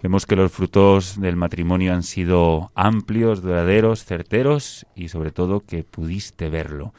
Vemos 0.01 0.27
que 0.27 0.35
los 0.35 0.51
frutos 0.51 1.19
del 1.19 1.35
matrimonio 1.35 1.93
han 1.93 2.03
sido 2.03 2.71
amplios, 2.75 3.41
duraderos, 3.41 4.05
certeros 4.05 4.85
y 4.95 5.09
sobre 5.09 5.31
todo 5.31 5.61
que 5.61 5.83
pudiste 5.83 6.49
verlo. 6.49 6.93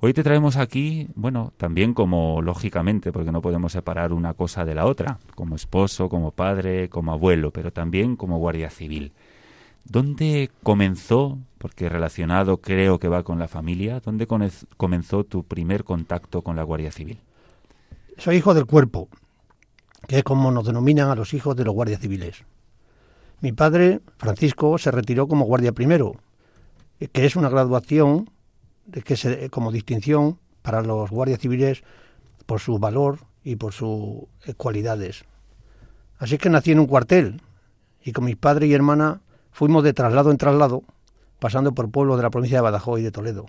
Hoy 0.00 0.12
te 0.12 0.22
traemos 0.22 0.56
aquí, 0.56 1.08
bueno, 1.14 1.54
también 1.56 1.94
como 1.94 2.42
lógicamente, 2.42 3.12
porque 3.12 3.32
no 3.32 3.40
podemos 3.40 3.72
separar 3.72 4.12
una 4.12 4.34
cosa 4.34 4.66
de 4.66 4.74
la 4.74 4.84
otra, 4.84 5.18
como 5.34 5.56
esposo, 5.56 6.10
como 6.10 6.32
padre, 6.32 6.90
como 6.90 7.12
abuelo, 7.12 7.50
pero 7.50 7.72
también 7.72 8.14
como 8.14 8.38
guardia 8.38 8.68
civil. 8.68 9.12
¿Dónde 9.84 10.50
comenzó, 10.62 11.38
porque 11.56 11.88
relacionado 11.88 12.58
creo 12.58 12.98
que 12.98 13.08
va 13.08 13.22
con 13.22 13.38
la 13.38 13.48
familia, 13.48 14.00
dónde 14.00 14.26
comenzó 14.26 15.24
tu 15.24 15.44
primer 15.44 15.84
contacto 15.84 16.42
con 16.42 16.56
la 16.56 16.62
Guardia 16.62 16.90
Civil? 16.90 17.18
Soy 18.16 18.36
hijo 18.36 18.54
del 18.54 18.64
cuerpo, 18.66 19.08
que 20.06 20.18
es 20.18 20.24
como 20.24 20.50
nos 20.50 20.66
denominan 20.66 21.10
a 21.10 21.14
los 21.14 21.34
hijos 21.34 21.56
de 21.56 21.64
los 21.64 21.74
guardias 21.74 22.00
civiles. 22.00 22.44
Mi 23.40 23.52
padre, 23.52 24.00
Francisco, 24.16 24.78
se 24.78 24.90
retiró 24.90 25.28
como 25.28 25.44
guardia 25.44 25.72
primero, 25.72 26.16
que 27.12 27.26
es 27.26 27.36
una 27.36 27.48
graduación 27.48 28.30
que 29.04 29.16
se, 29.16 29.50
como 29.50 29.72
distinción 29.72 30.38
para 30.62 30.82
los 30.82 31.10
guardias 31.10 31.40
civiles 31.40 31.82
por 32.46 32.60
su 32.60 32.78
valor 32.78 33.18
y 33.42 33.56
por 33.56 33.72
sus 33.72 34.24
eh, 34.46 34.54
cualidades. 34.56 35.24
Así 36.18 36.38
que 36.38 36.50
nací 36.50 36.72
en 36.72 36.80
un 36.80 36.86
cuartel 36.86 37.42
y 38.02 38.12
con 38.12 38.24
mi 38.24 38.34
padre 38.34 38.66
y 38.66 38.74
hermana 38.74 39.20
fuimos 39.50 39.84
de 39.84 39.92
traslado 39.92 40.30
en 40.30 40.38
traslado, 40.38 40.82
pasando 41.38 41.72
por 41.72 41.90
pueblos 41.90 42.16
de 42.16 42.22
la 42.22 42.30
provincia 42.30 42.58
de 42.58 42.62
Badajoz 42.62 43.00
y 43.00 43.02
de 43.02 43.10
Toledo. 43.10 43.46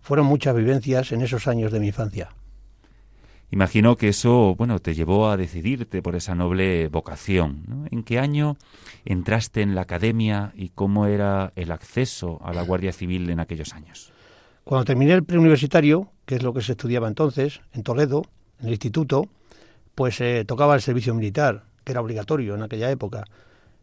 Fueron 0.00 0.26
muchas 0.26 0.54
vivencias 0.54 1.12
en 1.12 1.22
esos 1.22 1.46
años 1.46 1.72
de 1.72 1.80
mi 1.80 1.88
infancia. 1.88 2.30
Imagino 3.50 3.96
que 3.96 4.08
eso, 4.08 4.56
bueno, 4.56 4.80
te 4.80 4.94
llevó 4.94 5.28
a 5.28 5.36
decidirte 5.36 6.02
por 6.02 6.16
esa 6.16 6.34
noble 6.34 6.88
vocación. 6.88 7.86
¿En 7.92 8.02
qué 8.02 8.18
año 8.18 8.56
entraste 9.04 9.62
en 9.62 9.76
la 9.76 9.82
academia 9.82 10.52
y 10.56 10.70
cómo 10.70 11.06
era 11.06 11.52
el 11.54 11.70
acceso 11.70 12.40
a 12.42 12.52
la 12.52 12.62
Guardia 12.62 12.92
Civil 12.92 13.30
en 13.30 13.38
aquellos 13.38 13.72
años? 13.72 14.12
Cuando 14.64 14.84
terminé 14.84 15.12
el 15.12 15.22
preuniversitario, 15.22 16.10
que 16.24 16.34
es 16.34 16.42
lo 16.42 16.52
que 16.52 16.60
se 16.60 16.72
estudiaba 16.72 17.06
entonces, 17.06 17.60
en 17.72 17.84
Toledo, 17.84 18.24
en 18.58 18.66
el 18.66 18.72
instituto, 18.72 19.28
pues 19.94 20.20
eh, 20.20 20.44
tocaba 20.44 20.74
el 20.74 20.80
servicio 20.80 21.14
militar, 21.14 21.66
que 21.84 21.92
era 21.92 22.00
obligatorio 22.00 22.56
en 22.56 22.64
aquella 22.64 22.90
época. 22.90 23.24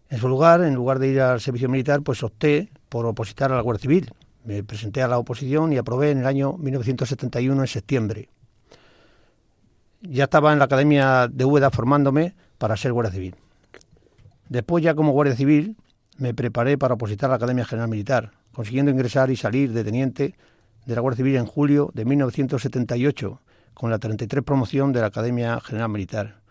En 0.10 0.19
su 0.19 0.28
lugar, 0.28 0.62
en 0.62 0.76
lugar 0.76 0.99
de 0.99 1.08
ir 1.08 1.21
al 1.21 1.39
servicio 1.39 1.69
militar, 1.69 2.02
pues 2.02 2.21
opté 2.21 2.69
por 2.89 3.06
opositar 3.06 3.54
a 3.54 3.56
la 3.56 3.62
Guardia 3.62 3.84
Civil. 3.84 4.12
Me 4.43 4.62
presenté 4.62 5.02
a 5.02 5.08
la 5.08 5.17
oposición 5.17 5.71
y 5.71 5.78
aprobé 5.78 6.12
en 6.12 6.17
el 6.17 6.26
año 6.26 6.58
1971, 6.58 7.62
en 7.62 7.67
septiembre 7.67 8.30
ya 10.04 10.26
estaba 10.26 10.54
en 10.54 10.60
la 10.60 10.66
Academia 10.66 11.28
de 11.28 11.46
Úbeda 11.46 11.72
formándome 11.72 12.36
para 12.58 12.78
ser 12.78 12.94
guardia 12.94 13.13
civil. 13.13 13.36
Después 14.50 14.84
ya 14.84 14.94
como 14.94 15.12
guardia 15.12 15.36
civil 15.36 15.78
me 16.18 16.34
preparé 16.34 16.78
para 16.78 16.94
opositar 16.94 17.30
a 17.30 17.32
la 17.32 17.36
Academia 17.38 17.66
General 17.66 17.89
Militar, 17.89 18.32
consiguiendo 18.54 18.92
ingresar 18.92 19.32
y 19.32 19.36
salir 19.36 19.74
de 19.74 19.84
teniente 19.84 20.36
de 20.86 20.96
la 20.96 21.02
Guardia 21.02 21.18
Civil 21.18 21.38
en 21.38 21.46
julio 21.46 21.89
de 21.94 22.06
1978, 22.06 23.42
con 23.74 23.89
la 23.89 23.98
33 23.98 24.44
promoción 24.44 24.92
de 24.92 25.02
la 25.02 25.08
Academia 25.08 25.60
General 25.62 25.89
Militar. 25.89 26.42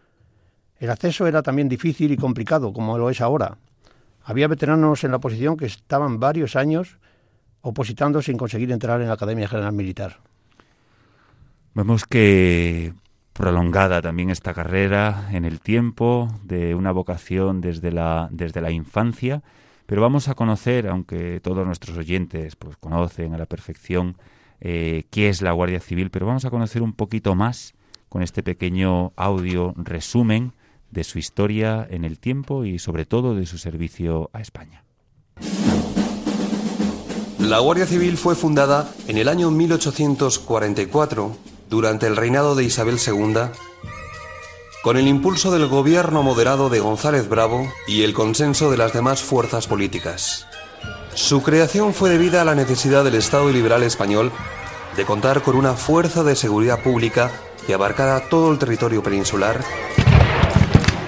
El 0.79 0.91
acceso 0.91 1.27
era 1.27 1.43
también 1.43 1.69
difícil 1.69 2.11
y 2.11 2.17
complicado, 2.17 2.73
como 2.73 2.99
lo 2.99 3.11
es 3.11 3.21
ahora. 3.21 3.59
Había 4.25 4.49
veteranos 4.49 5.05
en 5.05 5.11
la 5.11 5.19
oposición 5.19 5.57
que 5.57 5.67
estaban 5.67 6.19
varios 6.19 6.57
años 6.57 6.99
opositando 7.61 8.23
sin 8.23 8.37
conseguir 8.37 8.73
entrar 8.73 9.01
en 9.01 9.09
la 9.09 9.15
Academia 9.15 9.47
General 9.47 9.73
Militar. 9.73 10.19
Vemos 11.75 12.05
que 12.05 12.95
prolongada 13.33 14.03
también 14.03 14.31
esta 14.31 14.55
carrera 14.55 15.29
en 15.33 15.45
el 15.45 15.61
tiempo, 15.61 16.29
de 16.43 16.75
una 16.75 16.93
vocación 16.93 17.61
desde 17.61 17.91
la, 17.91 18.29
desde 18.31 18.61
la 18.61 18.71
infancia, 18.71 19.43
pero 19.87 20.03
vamos 20.03 20.29
a 20.29 20.35
conocer, 20.35 20.89
aunque 20.89 21.41
todos 21.41 21.67
nuestros 21.67 21.97
oyentes 21.97 22.57
pues, 22.57 22.77
conocen 22.77 23.35
a 23.35 23.39
la 23.39 23.47
perfección 23.47 24.17
eh, 24.61 25.05
qué 25.11 25.29
es 25.29 25.43
la 25.43 25.53
Guardia 25.53 25.81
Civil, 25.81 26.11
pero 26.11 26.27
vamos 26.27 26.45
a 26.45 26.51
conocer 26.51 26.83
un 26.83 26.93
poquito 26.93 27.35
más 27.35 27.75
con 28.09 28.23
este 28.23 28.43
pequeño 28.43 29.13
audio 29.17 29.75
resumen 29.77 30.53
de 30.91 31.05
su 31.05 31.19
historia 31.19 31.87
en 31.91 32.05
el 32.05 32.19
tiempo 32.19 32.65
y 32.65 32.79
sobre 32.79 33.07
todo 33.07 33.35
de 33.35 33.47
su 33.47 33.59
servicio 33.59 34.31
a 34.33 34.41
España. 34.41 34.85
La 37.39 37.59
Guardia 37.59 37.87
Civil 37.87 38.17
fue 38.17 38.37
fundada 38.37 38.93
en 39.09 39.19
el 39.19 39.29
año 39.29 39.51
1844 39.51 41.52
durante 41.73 42.07
el 42.07 42.17
reinado 42.17 42.55
de 42.55 42.65
Isabel 42.65 42.99
II 42.99 43.51
con 44.83 44.99
el 44.99 45.09
impulso 45.09 45.51
del 45.51 45.69
gobierno 45.69 46.23
moderado 46.23 46.69
de 46.69 46.81
González 46.81 47.31
Bravo 47.31 47.67
y 47.87 48.03
el 48.03 48.13
consenso 48.13 48.71
de 48.71 48.77
las 48.77 48.93
demás 48.93 49.23
fuerzas 49.23 49.67
políticas. 49.69 50.47
Su 51.15 51.43
creación 51.43 51.95
fue 51.95 52.11
debida 52.11 52.43
a 52.43 52.45
la 52.45 52.55
necesidad 52.55 53.05
del 53.05 53.15
Estado 53.15 53.51
liberal 53.51 53.83
español 53.85 54.31
de 54.99 55.07
contar 55.07 55.43
con 55.43 55.57
una 55.57 55.73
fuerza 55.73 56.23
de 56.23 56.37
seguridad 56.37 56.83
pública 56.83 57.31
que 57.67 57.73
abarcara 57.73 58.29
todo 58.29 58.53
el 58.53 58.59
territorio 58.59 59.03
peninsular 59.03 59.65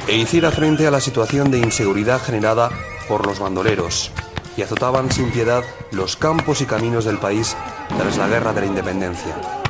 e 0.09 0.17
hiciera 0.17 0.51
frente 0.51 0.87
a 0.87 0.91
la 0.91 1.03
situación 1.03 1.51
de 1.51 1.59
inseguridad 1.59 2.23
generada 2.23 2.71
por 3.07 3.27
los 3.27 3.39
bandoleros, 3.39 4.13
que 4.57 4.65
azotaban 4.65 5.13
sin 5.13 5.31
piedad 5.31 5.63
los 5.91 6.17
campos 6.17 6.63
y 6.63 6.65
caminos 6.65 7.05
del 7.05 7.19
país 7.19 7.55
tras 7.99 8.17
la 8.17 8.29
Guerra 8.29 8.55
de 8.55 8.63
la 8.63 8.67
Independencia. 8.67 9.64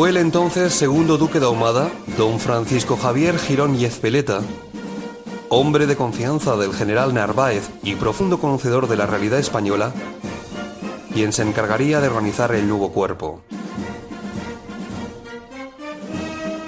Fue 0.00 0.08
el 0.08 0.16
entonces 0.16 0.72
segundo 0.72 1.18
duque 1.18 1.40
de 1.40 1.44
Ahumada, 1.44 1.90
don 2.16 2.40
Francisco 2.40 2.96
Javier 2.96 3.38
Girón 3.38 3.78
y 3.78 3.84
Ezpeleta, 3.84 4.40
hombre 5.50 5.86
de 5.86 5.94
confianza 5.94 6.56
del 6.56 6.72
general 6.72 7.12
Narváez 7.12 7.68
y 7.82 7.96
profundo 7.96 8.40
conocedor 8.40 8.88
de 8.88 8.96
la 8.96 9.04
realidad 9.04 9.38
española, 9.38 9.92
quien 11.12 11.34
se 11.34 11.42
encargaría 11.42 12.00
de 12.00 12.08
organizar 12.08 12.54
el 12.54 12.66
nuevo 12.66 12.92
cuerpo. 12.92 13.42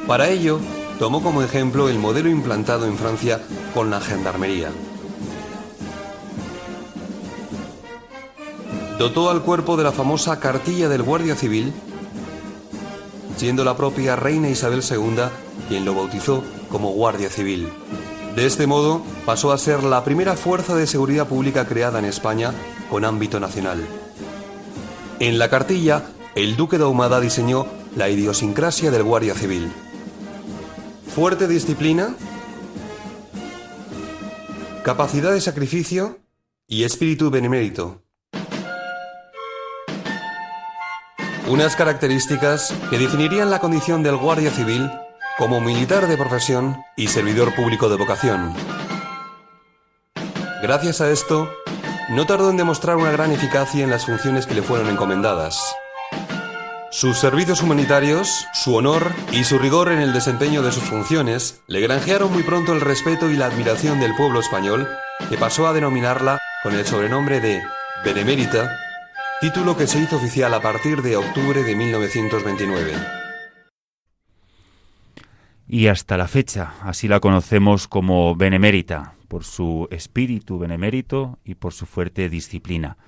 Para 0.07 0.29
ello, 0.29 0.61
tomó 0.99 1.23
como 1.23 1.43
ejemplo 1.43 1.89
el 1.89 1.99
modelo 1.99 2.29
implantado 2.29 2.85
en 2.85 2.99
Francia 2.99 3.41
con 3.73 3.89
la 3.89 4.03
gendarmería. 4.03 4.69
Dotó 8.99 9.31
al 9.31 9.41
cuerpo 9.41 9.79
de 9.79 9.85
la 9.85 9.93
famosa 9.93 10.39
cartilla 10.39 10.91
del 10.91 11.03
Guardia 11.03 11.35
Civil, 11.35 11.73
siendo 13.37 13.65
la 13.65 13.77
propia 13.77 14.17
reina 14.17 14.49
Isabel 14.49 14.83
II 14.89 15.23
quien 15.69 15.85
lo 15.85 15.95
bautizó 15.95 16.43
como 16.69 16.93
Guardia 16.93 17.31
Civil. 17.31 17.69
De 18.37 18.47
este 18.47 18.67
modo, 18.67 19.03
pasó 19.27 19.53
a 19.53 19.59
ser 19.59 19.83
la 19.83 20.05
primera 20.05 20.37
fuerza 20.37 20.75
de 20.75 20.87
seguridad 20.87 21.27
pública 21.27 21.67
creada 21.67 21.99
en 21.99 22.07
España 22.07 22.53
con 22.91 23.05
ámbito 23.05 23.41
nacional. 23.41 23.85
En 25.19 25.39
la 25.39 25.51
cartilla, 25.51 26.05
el 26.35 26.57
duque 26.57 26.79
de 26.79 26.85
Ahumada 26.85 27.21
diseñó 27.21 27.67
la 27.95 28.09
idiosincrasia 28.09 28.91
del 28.91 29.03
Guardia 29.03 29.35
Civil. 29.35 29.71
Fuerte 31.15 31.47
disciplina, 31.47 32.17
capacidad 34.83 35.33
de 35.33 35.41
sacrificio 35.41 36.19
y 36.67 36.85
espíritu 36.85 37.31
benemérito. 37.31 38.02
Unas 41.49 41.75
características 41.75 42.73
que 42.89 42.99
definirían 42.99 43.51
la 43.51 43.59
condición 43.59 44.03
del 44.03 44.17
Guardia 44.17 44.51
Civil 44.51 44.91
como 45.37 45.61
militar 45.61 46.07
de 46.07 46.17
profesión 46.17 46.83
y 46.97 47.09
servidor 47.09 47.55
público 47.55 47.89
de 47.89 47.97
vocación. 47.97 48.55
Gracias 50.63 51.01
a 51.01 51.11
esto, 51.11 51.51
no 52.11 52.27
tardó 52.27 52.51
en 52.51 52.57
demostrar 52.57 52.97
una 52.97 53.11
gran 53.11 53.33
eficacia 53.33 53.83
en 53.83 53.91
las 53.91 54.07
funciones 54.07 54.47
que 54.47 54.55
le 54.55 54.63
fueron 54.63 54.89
encomendadas. 54.89 55.75
Sus 56.93 57.19
servicios 57.19 57.63
humanitarios, 57.63 58.47
su 58.55 58.77
honor 58.77 59.13
y 59.33 59.45
su 59.45 59.59
rigor 59.59 59.91
en 59.91 59.99
el 59.99 60.13
desempeño 60.13 60.63
de 60.63 60.71
sus 60.71 60.85
funciones 60.85 61.61
le 61.67 61.81
granjearon 61.81 62.31
muy 62.33 62.43
pronto 62.43 62.73
el 62.73 62.81
respeto 62.81 63.31
y 63.31 63.37
la 63.37 63.47
admiración 63.47 63.99
del 63.99 64.15
pueblo 64.15 64.41
español, 64.41 64.89
que 65.29 65.39
pasó 65.39 65.67
a 65.67 65.73
denominarla 65.73 66.39
con 66.63 66.75
el 66.75 66.87
sobrenombre 66.87 67.41
de 67.41 67.63
Benemérita, 68.05 68.79
título 69.43 69.77
que 69.77 69.89
se 69.89 70.01
hizo 70.01 70.19
oficial 70.19 70.55
a 70.55 70.63
partir 70.63 71.03
de 71.03 71.17
octubre 71.17 71.65
de 71.65 71.75
1929 71.75 72.93
y 75.67 75.89
hasta 75.89 76.17
la 76.17 76.29
fecha. 76.29 76.75
Así 76.83 77.09
la 77.09 77.19
conocemos 77.19 77.89
como 77.89 78.37
benemérita, 78.37 79.15
por 79.27 79.43
su 79.43 79.89
espíritu 79.91 80.61
benemérito 80.61 81.41
y 81.45 81.57
por 81.57 81.73
su 81.73 81.87
fuerte 81.87 82.29
disciplina. 82.29 82.99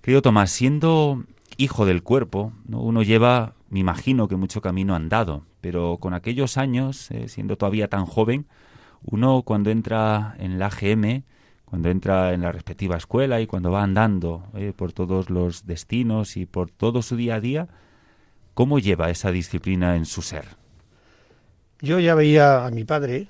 Querido 0.00 0.22
Tomás, 0.22 0.50
siendo 0.50 1.24
hijo 1.58 1.84
del 1.84 2.02
cuerpo, 2.02 2.54
uno 2.70 3.02
lleva, 3.02 3.52
me 3.68 3.80
imagino 3.80 4.28
que 4.28 4.36
mucho 4.36 4.62
camino 4.62 4.94
andado, 4.94 5.42
pero 5.60 5.98
con 5.98 6.14
aquellos 6.14 6.56
años, 6.56 7.10
eh, 7.10 7.28
siendo 7.28 7.58
todavía 7.58 7.88
tan 7.88 8.06
joven, 8.06 8.46
uno 9.04 9.42
cuando 9.42 9.68
entra 9.68 10.36
en 10.38 10.58
la 10.58 10.68
AGM, 10.68 11.24
cuando 11.66 11.90
entra 11.90 12.32
en 12.32 12.42
la 12.42 12.52
respectiva 12.52 12.96
escuela 12.96 13.40
y 13.40 13.46
cuando 13.46 13.70
va 13.70 13.82
andando 13.82 14.46
eh, 14.54 14.72
por 14.74 14.92
todos 14.92 15.30
los 15.30 15.66
destinos 15.66 16.36
y 16.36 16.46
por 16.46 16.70
todo 16.70 17.02
su 17.02 17.16
día 17.16 17.34
a 17.34 17.40
día, 17.40 17.68
¿cómo 18.54 18.78
lleva 18.78 19.10
esa 19.10 19.32
disciplina 19.32 19.96
en 19.96 20.06
su 20.06 20.22
ser? 20.22 20.46
Yo 21.80 21.98
ya 21.98 22.14
veía 22.14 22.64
a 22.64 22.70
mi 22.70 22.84
padre 22.84 23.28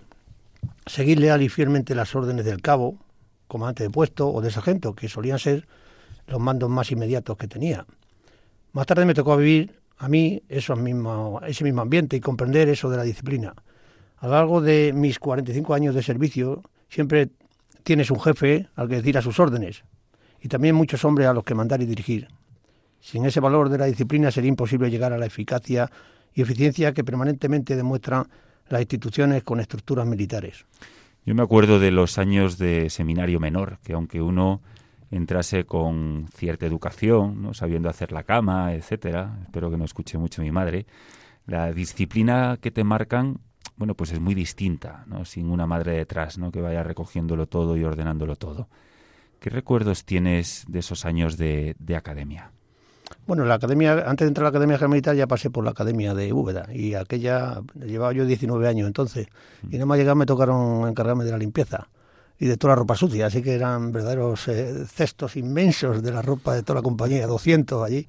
seguir 0.84 1.18
leal 1.18 1.42
y 1.42 1.48
fielmente 1.48 1.94
las 1.94 2.14
órdenes 2.14 2.44
del 2.44 2.60
cabo, 2.60 2.98
comandante 3.48 3.84
de 3.84 3.90
puesto 3.90 4.28
o 4.28 4.40
de 4.42 4.50
sargento, 4.50 4.94
que 4.94 5.08
solían 5.08 5.38
ser 5.38 5.66
los 6.26 6.38
mandos 6.38 6.68
más 6.68 6.92
inmediatos 6.92 7.38
que 7.38 7.48
tenía. 7.48 7.86
Más 8.72 8.86
tarde 8.86 9.06
me 9.06 9.14
tocó 9.14 9.36
vivir 9.38 9.80
a 9.96 10.08
mí 10.08 10.42
eso 10.50 10.76
mismo, 10.76 11.40
ese 11.46 11.64
mismo 11.64 11.80
ambiente 11.80 12.16
y 12.16 12.20
comprender 12.20 12.68
eso 12.68 12.90
de 12.90 12.98
la 12.98 13.02
disciplina. 13.02 13.54
A 14.18 14.26
lo 14.26 14.32
largo 14.32 14.60
de 14.60 14.92
mis 14.94 15.18
45 15.18 15.72
años 15.72 15.94
de 15.94 16.02
servicio, 16.02 16.62
siempre 16.88 17.30
tienes 17.86 18.10
un 18.10 18.18
jefe 18.18 18.68
al 18.74 18.88
que 18.88 18.96
decir 18.96 19.16
a 19.16 19.22
sus 19.22 19.38
órdenes 19.38 19.84
y 20.42 20.48
también 20.48 20.74
muchos 20.74 21.04
hombres 21.04 21.28
a 21.28 21.32
los 21.32 21.44
que 21.44 21.54
mandar 21.54 21.80
y 21.80 21.86
dirigir. 21.86 22.26
Sin 22.98 23.24
ese 23.24 23.38
valor 23.38 23.68
de 23.68 23.78
la 23.78 23.84
disciplina 23.84 24.32
sería 24.32 24.48
imposible 24.48 24.90
llegar 24.90 25.12
a 25.12 25.18
la 25.18 25.26
eficacia 25.26 25.88
y 26.34 26.42
eficiencia 26.42 26.92
que 26.92 27.04
permanentemente 27.04 27.76
demuestran 27.76 28.26
las 28.68 28.80
instituciones 28.80 29.44
con 29.44 29.60
estructuras 29.60 30.04
militares. 30.04 30.66
Yo 31.24 31.36
me 31.36 31.44
acuerdo 31.44 31.78
de 31.78 31.92
los 31.92 32.18
años 32.18 32.58
de 32.58 32.90
seminario 32.90 33.38
menor, 33.38 33.78
que 33.84 33.92
aunque 33.92 34.20
uno 34.20 34.62
entrase 35.12 35.62
con 35.62 36.26
cierta 36.34 36.66
educación, 36.66 37.40
¿no? 37.40 37.54
sabiendo 37.54 37.88
hacer 37.88 38.10
la 38.10 38.24
cama, 38.24 38.74
etcétera, 38.74 39.38
espero 39.44 39.70
que 39.70 39.76
no 39.76 39.84
escuche 39.84 40.18
mucho 40.18 40.42
mi 40.42 40.50
madre, 40.50 40.86
la 41.46 41.72
disciplina 41.72 42.58
que 42.60 42.72
te 42.72 42.82
marcan, 42.82 43.38
bueno, 43.76 43.94
pues 43.94 44.12
es 44.12 44.20
muy 44.20 44.34
distinta, 44.34 45.04
¿no? 45.06 45.24
Sin 45.24 45.50
una 45.50 45.66
madre 45.66 45.96
detrás, 45.96 46.38
¿no? 46.38 46.50
Que 46.50 46.60
vaya 46.60 46.82
recogiéndolo 46.82 47.46
todo 47.46 47.76
y 47.76 47.84
ordenándolo 47.84 48.36
todo. 48.36 48.68
¿Qué 49.40 49.50
recuerdos 49.50 50.04
tienes 50.04 50.64
de 50.68 50.78
esos 50.78 51.04
años 51.04 51.36
de, 51.36 51.76
de 51.78 51.96
academia? 51.96 52.52
Bueno, 53.26 53.44
la 53.44 53.54
academia, 53.54 53.92
antes 54.08 54.24
de 54.24 54.28
entrar 54.28 54.44
a 54.44 54.50
la 54.50 54.58
Academia 54.58 54.88
Militar 54.88 55.14
ya 55.14 55.26
pasé 55.26 55.50
por 55.50 55.64
la 55.64 55.70
Academia 55.70 56.14
de 56.14 56.32
Úbeda 56.32 56.68
y 56.72 56.94
aquella 56.94 57.62
llevaba 57.74 58.12
yo 58.12 58.24
19 58.24 58.66
años 58.66 58.86
entonces 58.86 59.28
y 59.70 59.74
nada 59.74 59.86
más 59.86 59.98
llegar 59.98 60.16
me 60.16 60.26
tocaron 60.26 60.88
encargarme 60.88 61.24
de 61.24 61.30
la 61.30 61.38
limpieza 61.38 61.88
y 62.38 62.46
de 62.46 62.56
toda 62.56 62.72
la 62.72 62.80
ropa 62.80 62.96
sucia, 62.96 63.26
así 63.26 63.42
que 63.42 63.54
eran 63.54 63.92
verdaderos 63.92 64.48
eh, 64.48 64.84
cestos 64.86 65.36
inmensos 65.36 66.02
de 66.02 66.12
la 66.12 66.22
ropa 66.22 66.54
de 66.54 66.62
toda 66.62 66.80
la 66.80 66.82
compañía, 66.82 67.26
200 67.26 67.82
allí. 67.82 68.06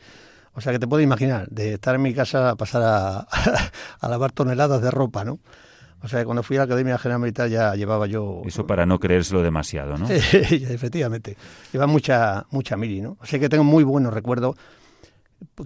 O 0.57 0.61
sea 0.61 0.73
que 0.73 0.79
te 0.79 0.87
puedes 0.87 1.03
imaginar, 1.03 1.47
de 1.49 1.75
estar 1.75 1.93
en 1.93 2.01
mi 2.01 2.15
casa 2.15 2.49
a 2.49 2.55
pasar 2.55 2.81
a, 2.83 3.19
a 3.99 4.09
lavar 4.09 4.31
toneladas 4.31 4.81
de 4.81 4.89
ropa, 4.89 5.23
¿no? 5.23 5.37
O 6.01 6.07
sea, 6.07 6.19
que 6.19 6.25
cuando 6.25 6.41
fui 6.41 6.57
a 6.57 6.61
la 6.61 6.63
Academia 6.63 6.97
General 6.97 7.21
Militar 7.21 7.47
ya 7.47 7.75
llevaba 7.75 8.07
yo... 8.07 8.41
Eso 8.43 8.65
para 8.65 8.87
no 8.87 8.99
creérselo 8.99 9.43
demasiado, 9.43 9.97
¿no? 9.99 10.09
Efectivamente. 10.09 11.37
Lleva 11.71 11.85
mucha, 11.85 12.47
mucha 12.49 12.75
mili, 12.75 13.01
¿no? 13.01 13.17
O 13.21 13.25
sea 13.27 13.37
que 13.37 13.49
tengo 13.49 13.63
muy 13.63 13.83
buenos 13.83 14.11
recuerdos 14.11 14.55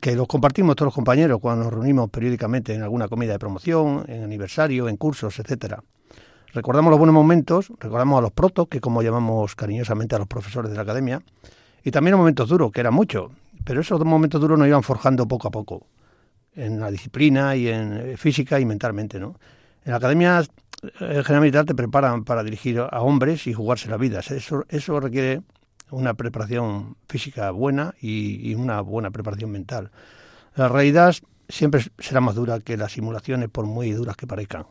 que 0.02 0.14
los 0.14 0.28
compartimos 0.28 0.76
todos 0.76 0.88
los 0.88 0.94
compañeros 0.94 1.40
cuando 1.40 1.64
nos 1.64 1.74
reunimos 1.74 2.10
periódicamente 2.10 2.74
en 2.74 2.84
alguna 2.84 3.08
comida 3.08 3.32
de 3.32 3.40
promoción, 3.40 4.04
en 4.10 4.26
aniversario, 4.26 4.90
en 4.90 4.98
cursos, 4.98 5.40
etcétera. 5.40 5.82
Recordamos 6.54 6.92
los 6.92 7.00
buenos 7.00 7.14
momentos, 7.14 7.72
recordamos 7.80 8.18
a 8.18 8.22
los 8.24 8.32
protos, 8.34 8.68
que 8.68 8.82
como 8.82 9.02
llamamos 9.02 9.56
cariñosamente 9.56 10.16
a 10.16 10.20
los 10.20 10.28
profesores 10.28 10.70
de 10.70 10.76
la 10.76 10.84
academia, 10.84 11.22
y 11.82 11.92
también 11.92 12.12
los 12.12 12.20
momentos 12.20 12.50
duros, 12.50 12.74
que 12.74 12.82
eran 12.82 12.94
muchos, 12.94 13.32
pero 13.64 13.82
esos 13.82 14.04
momentos 14.04 14.42
duros 14.42 14.58
nos 14.58 14.68
iban 14.68 14.84
forjando 14.84 15.28
poco 15.28 15.48
a 15.48 15.52
poco, 15.52 15.88
en 16.54 16.80
la 16.80 16.92
disciplina 16.92 17.56
y 17.56 17.68
en 17.68 17.94
eh, 17.94 18.18
física 18.18 18.60
y 18.60 18.66
mentalmente, 18.66 19.20
¿no? 19.20 19.36
En 19.84 19.92
la 19.92 19.98
academia 19.98 20.44
eh, 20.84 20.90
general 21.00 21.42
militar 21.42 21.66
te 21.66 21.76
preparan 21.76 22.24
para 22.24 22.44
dirigir 22.44 22.80
a 22.80 23.02
hombres 23.02 23.48
y 23.48 23.54
jugarse 23.54 23.90
la 23.90 23.98
vida. 23.98 24.20
Eso, 24.20 24.66
eso 24.70 25.00
requiere 25.00 25.42
una 25.92 26.14
preparación 26.14 26.98
física 27.08 27.52
buena 27.52 27.94
y, 28.02 28.56
una 28.56 28.82
buena 28.82 29.12
preparación 29.12 29.52
mental. 29.52 29.92
La 30.56 30.68
realidad 30.68 31.16
siempre 31.50 31.84
será 32.00 32.22
más 32.22 32.36
dura 32.36 32.60
que 32.60 32.78
las 32.78 32.94
simulaciones, 32.94 33.50
por 33.50 33.66
muy 33.66 33.92
duras 33.92 34.16
que 34.16 34.28
parezcan. 34.28 34.66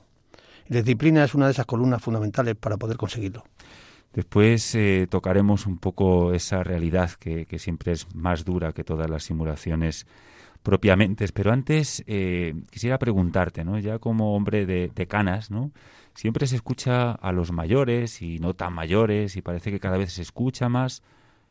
la 0.69 0.79
disciplina 0.79 1.25
es 1.25 1.35
una 1.35 1.47
de 1.47 1.53
esas 1.53 1.67
columnas 1.67 2.03
fundamentales 2.03 2.57
para 2.57 2.77
poder 2.77 2.97
conseguirlo. 2.97 3.45
Después 4.13 4.75
eh, 4.75 5.07
tocaremos 5.09 5.67
un 5.67 5.79
poco 5.79 6.33
esa 6.33 6.65
realidad 6.65 7.13
que, 7.13 7.47
siempre 7.59 7.93
es 7.93 8.13
más 8.15 8.45
dura 8.45 8.73
que 8.73 8.83
todas 8.83 9.09
las 9.09 9.23
simulaciones 9.23 10.07
propiamente. 10.63 11.27
Pero 11.33 11.53
antes 11.53 12.03
eh, 12.07 12.55
quisiera 12.71 12.99
preguntarte, 12.99 13.65
¿no? 13.65 13.79
Ya 13.79 13.99
como 13.99 14.35
hombre 14.35 14.67
de, 14.67 15.07
canas, 15.07 15.51
¿no? 15.51 15.71
Siempre 16.15 16.47
se 16.49 16.57
escucha 16.57 17.13
a 17.13 17.33
los 17.33 17.53
mayores 17.53 18.21
y 18.21 18.41
no 18.41 18.55
tan 18.55 18.75
mayores 18.75 19.37
y 19.37 19.43
parece 19.43 19.71
que 19.71 19.81
cada 19.81 19.97
vez 19.97 20.13
se 20.13 20.23
escucha 20.23 20.69
más 20.69 21.03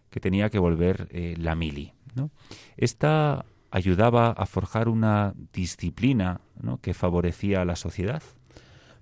que 0.10 0.20
tenía 0.20 0.50
que 0.50 0.60
volver 0.60 1.08
eh, 1.12 1.36
la 1.38 1.56
mili, 1.56 1.94
¿no? 2.14 2.30
Esta 2.76 3.46
ayudaba 3.72 4.32
a 4.32 4.46
forjar 4.46 4.90
una 4.90 5.34
disciplina 5.54 6.42
¿no? 6.62 6.80
que 6.80 6.94
favorecía 6.94 7.62
a 7.62 7.66
la 7.66 7.76
sociedad. 7.76 8.24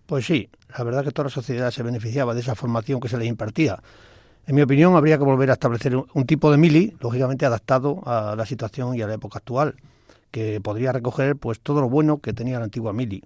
Pues 0.07 0.25
sí, 0.25 0.49
la 0.75 0.83
verdad 0.83 1.03
que 1.03 1.11
toda 1.11 1.25
la 1.25 1.29
sociedad 1.29 1.69
se 1.69 1.83
beneficiaba 1.83 2.33
de 2.33 2.39
esa 2.39 2.55
formación 2.55 2.99
que 2.99 3.09
se 3.09 3.17
le 3.17 3.25
impartía. 3.25 3.79
En 4.47 4.55
mi 4.55 4.61
opinión, 4.61 4.95
habría 4.95 5.17
que 5.17 5.25
volver 5.25 5.49
a 5.49 5.53
establecer 5.53 5.95
un 5.95 6.25
tipo 6.25 6.49
de 6.49 6.57
mili, 6.57 6.95
lógicamente 7.01 7.45
adaptado 7.45 8.01
a 8.05 8.35
la 8.35 8.45
situación 8.45 8.95
y 8.95 9.01
a 9.01 9.07
la 9.07 9.13
época 9.13 9.37
actual 9.39 9.75
que 10.31 10.61
podría 10.61 10.91
recoger 10.91 11.35
pues 11.35 11.59
todo 11.59 11.81
lo 11.81 11.89
bueno 11.89 12.19
que 12.19 12.33
tenía 12.33 12.59
la 12.59 12.65
antigua 12.65 12.93
mili. 12.93 13.23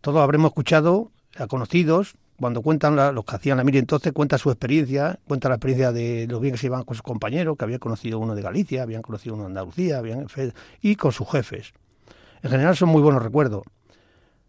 Todos 0.00 0.20
habremos 0.20 0.50
escuchado 0.50 1.10
a 1.36 1.46
conocidos 1.46 2.14
cuando 2.36 2.62
cuentan 2.62 2.96
los 3.14 3.24
que 3.24 3.36
hacían 3.36 3.58
la 3.58 3.64
mili 3.64 3.78
entonces, 3.78 4.12
cuenta 4.12 4.38
su 4.38 4.50
experiencia, 4.50 5.20
cuenta 5.28 5.48
la 5.48 5.56
experiencia 5.56 5.92
de 5.92 6.26
los 6.28 6.40
bien 6.40 6.54
que 6.54 6.58
se 6.58 6.66
iban 6.66 6.82
con 6.82 6.96
sus 6.96 7.02
compañeros, 7.02 7.56
que 7.56 7.64
habían 7.64 7.78
conocido 7.78 8.18
uno 8.18 8.34
de 8.34 8.42
Galicia, 8.42 8.82
habían 8.82 9.02
conocido 9.02 9.34
uno 9.34 9.44
de 9.44 9.48
Andalucía, 9.48 9.98
habían, 9.98 10.26
y 10.80 10.96
con 10.96 11.12
sus 11.12 11.30
jefes. 11.30 11.72
En 12.42 12.50
general 12.50 12.76
son 12.76 12.88
muy 12.88 13.00
buenos 13.02 13.22
recuerdos. 13.22 13.62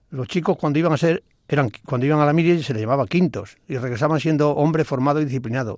Los 0.09 0.27
chicos 0.27 0.57
cuando 0.57 0.79
iban 0.79 0.93
a 0.93 0.97
ser, 0.97 1.23
eran, 1.53 1.71
cuando 1.85 2.05
iban 2.05 2.19
a 2.19 2.25
la 2.25 2.33
mili 2.33 2.61
se 2.63 2.73
les 2.73 2.81
llamaba 2.81 3.05
quintos 3.07 3.57
y 3.67 3.77
regresaban 3.77 4.19
siendo 4.19 4.51
hombres 4.51 4.87
formados 4.87 5.21
y 5.21 5.25
disciplinados. 5.25 5.77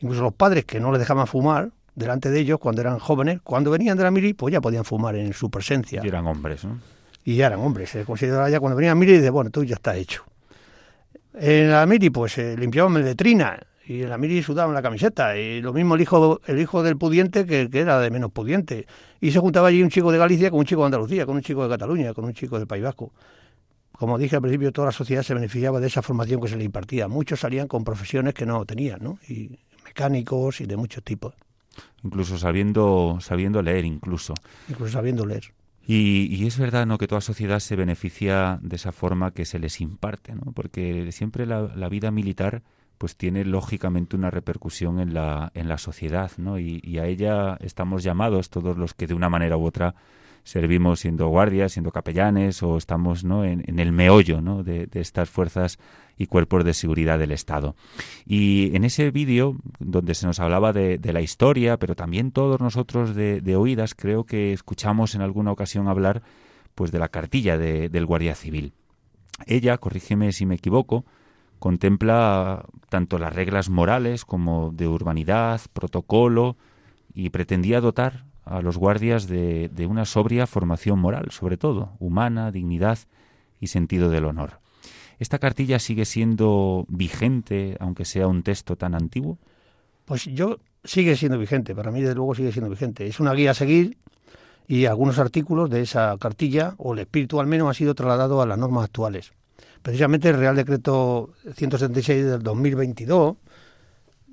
Incluso 0.00 0.22
los 0.22 0.34
padres 0.34 0.64
que 0.64 0.80
no 0.80 0.90
les 0.92 1.00
dejaban 1.00 1.26
fumar, 1.26 1.70
delante 1.94 2.30
de 2.30 2.40
ellos 2.40 2.58
cuando 2.58 2.80
eran 2.80 2.98
jóvenes. 2.98 3.40
Cuando 3.42 3.70
venían 3.70 3.96
de 3.96 4.04
la 4.04 4.10
mili, 4.10 4.34
pues 4.34 4.52
ya 4.52 4.60
podían 4.60 4.84
fumar 4.84 5.16
en 5.16 5.32
su 5.32 5.50
presencia. 5.50 6.02
Y 6.04 6.08
eran 6.08 6.26
hombres, 6.26 6.64
¿no? 6.64 6.78
Y 7.24 7.36
ya 7.36 7.46
eran 7.46 7.60
hombres. 7.60 7.90
Se 7.90 8.04
consideraba 8.04 8.48
ya 8.50 8.60
cuando 8.60 8.76
venían 8.76 8.92
a 8.92 8.94
mili, 8.94 9.18
de 9.18 9.30
bueno, 9.30 9.50
tú 9.50 9.62
ya 9.64 9.74
está 9.74 9.96
hecho. 9.96 10.24
En 11.34 11.70
la 11.70 11.86
mili, 11.86 12.10
pues 12.10 12.32
se 12.32 12.56
limpiaban 12.56 12.94
la 12.94 13.00
letrina 13.00 13.58
y 13.86 14.02
en 14.02 14.10
la 14.10 14.18
mili 14.18 14.42
sudaban 14.42 14.74
la 14.74 14.82
camiseta. 14.82 15.36
Y 15.36 15.60
lo 15.60 15.72
mismo 15.72 15.94
el 15.94 16.00
hijo, 16.00 16.40
el 16.46 16.58
hijo 16.58 16.82
del 16.82 16.96
pudiente 16.96 17.46
que 17.46 17.68
que 17.70 17.80
era 17.80 18.00
de 18.00 18.10
menos 18.10 18.32
pudiente. 18.32 18.86
Y 19.20 19.30
se 19.30 19.38
juntaba 19.38 19.68
allí 19.68 19.82
un 19.82 19.90
chico 19.90 20.10
de 20.10 20.18
Galicia 20.18 20.50
con 20.50 20.60
un 20.60 20.64
chico 20.64 20.80
de 20.80 20.86
Andalucía, 20.86 21.26
con 21.26 21.36
un 21.36 21.42
chico 21.42 21.62
de 21.62 21.68
Cataluña, 21.68 22.14
con 22.14 22.24
un 22.24 22.32
chico 22.32 22.58
del 22.58 22.66
País 22.66 22.82
Vasco. 22.82 23.12
Como 24.00 24.18
dije 24.18 24.34
al 24.34 24.42
principio, 24.42 24.72
toda 24.72 24.86
la 24.86 24.92
sociedad 24.92 25.22
se 25.22 25.34
beneficiaba 25.34 25.78
de 25.78 25.86
esa 25.86 26.02
formación 26.02 26.40
que 26.40 26.48
se 26.48 26.56
le 26.56 26.64
impartía. 26.64 27.06
Muchos 27.06 27.38
salían 27.40 27.68
con 27.68 27.84
profesiones 27.84 28.34
que 28.34 28.46
no 28.46 28.64
tenían, 28.64 28.98
¿no? 29.00 29.18
Y 29.28 29.60
mecánicos 29.84 30.60
y 30.60 30.66
de 30.66 30.76
muchos 30.76 31.04
tipos 31.04 31.34
incluso 32.02 32.38
sabiendo, 32.38 33.18
sabiendo 33.20 33.62
leer 33.62 33.84
incluso. 33.84 34.34
Incluso 34.68 34.92
sabiendo 34.92 35.26
leer. 35.26 35.52
Y, 35.86 36.46
es 36.46 36.56
verdad 36.56 36.86
¿no? 36.86 36.98
que 36.98 37.08
toda 37.08 37.20
sociedad 37.20 37.58
se 37.58 37.74
beneficia 37.74 38.60
de 38.62 38.76
esa 38.76 38.92
forma 38.92 39.32
que 39.32 39.44
se 39.44 39.58
les 39.58 39.80
imparte, 39.80 40.34
¿no? 40.36 40.52
porque 40.52 41.10
siempre 41.10 41.46
la, 41.46 41.62
la 41.74 41.88
vida 41.88 42.12
militar 42.12 42.62
pues 42.96 43.16
tiene 43.16 43.44
lógicamente 43.44 44.14
una 44.14 44.30
repercusión 44.30 45.00
en 45.00 45.14
la, 45.14 45.50
en 45.54 45.68
la 45.68 45.78
sociedad, 45.78 46.30
¿no? 46.36 46.58
Y, 46.58 46.80
y, 46.84 46.98
a 46.98 47.06
ella 47.06 47.56
estamos 47.60 48.02
llamados 48.02 48.50
todos 48.50 48.76
los 48.76 48.92
que 48.92 49.06
de 49.06 49.14
una 49.14 49.30
manera 49.30 49.56
u 49.56 49.64
otra 49.64 49.94
servimos 50.50 50.98
siendo 50.98 51.28
guardias, 51.28 51.72
siendo 51.72 51.92
capellanes 51.92 52.60
o 52.64 52.76
estamos 52.76 53.22
¿no? 53.22 53.44
en, 53.44 53.78
el 53.78 53.92
meollo 53.92 54.40
¿no? 54.40 54.64
de, 54.64 54.88
estas 54.94 55.30
fuerzas 55.30 55.78
y 56.18 56.26
cuerpos 56.26 56.64
de 56.64 56.74
seguridad 56.74 57.20
del 57.20 57.30
Estado. 57.30 57.76
Y 58.26 58.74
en 58.74 58.84
ese 58.84 59.12
vídeo, 59.12 59.56
donde 59.78 60.14
se 60.16 60.26
nos 60.26 60.40
hablaba 60.40 60.72
de, 60.72 60.98
la 61.12 61.20
historia, 61.20 61.76
pero 61.76 61.94
también 61.94 62.32
todos 62.32 62.60
nosotros 62.60 63.14
de, 63.14 63.56
oídas, 63.56 63.94
creo 63.94 64.24
que 64.24 64.52
escuchamos 64.52 65.14
en 65.14 65.22
alguna 65.22 65.52
ocasión 65.52 65.86
hablar 65.86 66.22
pues 66.74 66.90
de 66.90 66.98
la 66.98 67.10
cartilla 67.10 67.56
del 67.56 68.06
Guardia 68.06 68.34
Civil. 68.34 68.72
Ella, 69.46 69.78
corrígeme 69.78 70.32
si 70.32 70.46
me 70.46 70.56
equivoco, 70.56 71.04
contempla 71.60 72.66
tanto 72.88 73.18
las 73.20 73.32
reglas 73.32 73.70
morales 73.70 74.24
como 74.24 74.72
de 74.72 74.88
urbanidad, 74.88 75.60
protocolo, 75.72 76.56
y 77.14 77.30
pretendía 77.30 77.80
dotar 77.80 78.24
a 78.50 78.60
los 78.62 78.76
guardias 78.76 79.28
de, 79.28 79.70
una 79.88 80.04
sobria 80.04 80.46
formación 80.46 80.98
moral, 80.98 81.28
sobre 81.30 81.56
todo, 81.56 81.92
humana, 82.00 82.50
dignidad 82.50 82.98
y 83.60 83.68
sentido 83.68 84.10
del 84.10 84.24
honor. 84.24 84.58
¿Esta 85.20 85.38
cartilla 85.38 85.78
sigue 85.78 86.04
siendo 86.04 86.84
vigente, 86.88 87.76
aunque 87.78 88.04
sea 88.04 88.26
un 88.26 88.42
texto 88.42 88.74
tan 88.74 88.96
antiguo? 88.96 89.38
Pues 90.04 90.24
yo 90.24 90.58
sigue 90.82 91.14
siendo 91.16 91.38
vigente, 91.38 91.76
para 91.76 91.92
mí 91.92 92.00
desde 92.00 92.16
luego 92.16 92.34
sigue 92.34 92.50
siendo 92.50 92.70
vigente. 92.70 93.06
Es 93.06 93.20
una 93.20 93.34
guía 93.34 93.52
a 93.52 93.54
seguir 93.54 93.98
y 94.66 94.86
algunos 94.86 95.20
artículos 95.20 95.70
de 95.70 95.82
esa 95.82 96.16
cartilla, 96.18 96.74
o 96.78 96.94
el 96.94 97.00
espíritu 97.00 97.38
al 97.38 97.46
menos, 97.46 97.68
ha 97.68 97.74
sido 97.74 97.94
trasladado 97.94 98.42
a 98.42 98.46
las 98.46 98.58
normas 98.58 98.84
actuales. 98.84 99.32
Precisamente 99.82 100.28
el 100.28 100.38
Real 100.38 100.56
Decreto 100.56 101.30
176 101.54 102.24
del 102.26 102.42
2022 102.42 103.36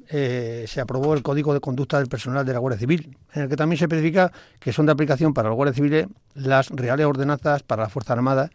eh, 0.09 0.65
se 0.67 0.79
aprobó 0.79 1.13
el 1.13 1.23
Código 1.23 1.53
de 1.53 1.59
Conducta 1.59 1.97
del 1.99 2.07
Personal 2.07 2.45
de 2.45 2.53
la 2.53 2.59
Guardia 2.59 2.79
Civil, 2.79 3.17
en 3.33 3.43
el 3.43 3.49
que 3.49 3.55
también 3.55 3.77
se 3.77 3.85
especifica 3.85 4.31
que 4.59 4.71
son 4.71 4.85
de 4.85 4.91
aplicación 4.91 5.33
para 5.33 5.49
los 5.49 5.55
guardias 5.55 5.75
civiles 5.75 6.07
las 6.33 6.69
reales 6.69 7.05
ordenanzas 7.05 7.63
para 7.63 7.83
la 7.83 7.89
Fuerza 7.89 8.13
Armada 8.13 8.49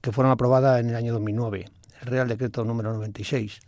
que 0.00 0.12
fueron 0.12 0.30
aprobadas 0.30 0.80
en 0.80 0.90
el 0.90 0.96
año 0.96 1.12
2009, 1.14 1.66
el 2.02 2.06
Real 2.06 2.28
Decreto 2.28 2.64
número 2.64 2.92
96. 2.92 3.60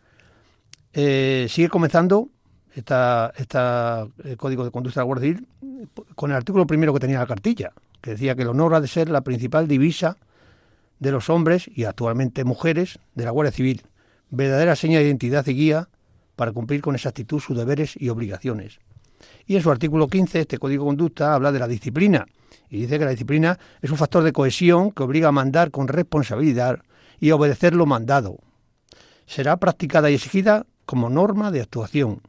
Eh, 0.93 1.47
sigue 1.49 1.69
comenzando 1.69 2.29
esta, 2.75 3.33
el 3.37 4.37
Código 4.37 4.65
de 4.65 4.71
Conducta 4.71 5.01
de 5.01 5.03
la 5.03 5.07
Guardia 5.07 5.29
Civil 5.29 5.49
con 6.15 6.31
el 6.31 6.37
artículo 6.37 6.67
primero 6.67 6.93
que 6.93 7.01
tenía 7.01 7.19
la 7.19 7.27
cartilla, 7.27 7.73
que 8.01 8.13
decía 8.13 8.35
que 8.35 8.43
el 8.43 8.49
honor 8.49 8.75
ha 8.75 8.81
de 8.81 8.89
ser 8.89 9.09
la 9.09 9.23
principal 9.23 9.67
divisa 9.67 10.17
de 10.99 11.11
los 11.11 11.31
hombres 11.31 11.71
y 11.75 11.85
actualmente 11.85 12.45
mujeres 12.45 12.99
de 13.15 13.25
la 13.25 13.31
Guardia 13.31 13.53
Civil, 13.53 13.83
verdadera 14.31 14.77
seña 14.77 14.99
de 14.99 15.07
identidad 15.07 15.47
y 15.47 15.55
guía 15.55 15.89
para 16.41 16.53
cumplir 16.53 16.81
con 16.81 16.95
exactitud 16.95 17.39
sus 17.39 17.55
deberes 17.55 18.01
y 18.01 18.09
obligaciones. 18.09 18.79
Y 19.47 19.57
en 19.57 19.63
su 19.63 19.71
artículo 19.71 20.09
15, 20.09 20.41
este 20.41 20.57
Código 20.57 20.85
de 20.85 20.89
Conducta 20.89 21.35
habla 21.35 21.53
de 21.53 21.59
la 21.59 21.69
disciplina 21.69 22.25
y 22.71 22.79
dice 22.79 22.99
que 22.99 23.05
la 23.05 23.11
disciplina 23.11 23.59
es 23.83 23.91
un 23.91 23.99
factor 23.99 24.25
de 24.25 24.33
cohesión 24.33 24.91
que 24.91 25.03
obliga 25.03 25.29
a 25.29 25.33
mandar 25.33 25.71
con 25.71 25.87
responsabilidad 25.87 26.79
y 27.19 27.29
a 27.29 27.35
obedecer 27.35 27.75
lo 27.75 27.85
mandado. 27.85 28.39
Será 29.27 29.59
practicada 29.59 30.11
y 30.11 30.15
exigida 30.15 30.65
como 30.87 31.11
norma 31.11 31.51
de 31.51 31.61
actuación. 31.61 32.23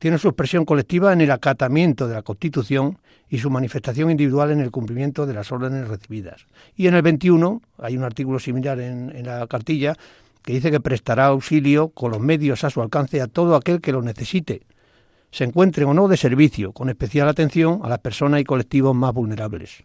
Tiene 0.00 0.18
su 0.18 0.26
expresión 0.26 0.64
colectiva 0.64 1.12
en 1.12 1.20
el 1.20 1.30
acatamiento 1.30 2.08
de 2.08 2.14
la 2.14 2.22
Constitución 2.22 2.98
y 3.28 3.38
su 3.38 3.48
manifestación 3.48 4.10
individual 4.10 4.50
en 4.50 4.60
el 4.60 4.72
cumplimiento 4.72 5.24
de 5.24 5.34
las 5.34 5.52
órdenes 5.52 5.86
recibidas. 5.86 6.46
Y 6.74 6.88
en 6.88 6.94
el 6.94 7.02
21, 7.02 7.62
hay 7.78 7.96
un 7.96 8.02
artículo 8.02 8.40
similar 8.40 8.80
en, 8.80 9.14
en 9.14 9.24
la 9.24 9.46
cartilla, 9.46 9.94
que 10.46 10.52
dice 10.52 10.70
que 10.70 10.78
prestará 10.78 11.26
auxilio 11.26 11.88
con 11.88 12.12
los 12.12 12.20
medios 12.20 12.62
a 12.62 12.70
su 12.70 12.80
alcance 12.80 13.20
a 13.20 13.26
todo 13.26 13.56
aquel 13.56 13.80
que 13.80 13.90
lo 13.90 14.00
necesite, 14.00 14.62
se 15.32 15.42
encuentre 15.42 15.84
o 15.84 15.92
no 15.92 16.06
de 16.06 16.16
servicio, 16.16 16.70
con 16.70 16.88
especial 16.88 17.28
atención 17.28 17.80
a 17.82 17.88
las 17.88 17.98
personas 17.98 18.40
y 18.40 18.44
colectivos 18.44 18.94
más 18.94 19.12
vulnerables. 19.12 19.82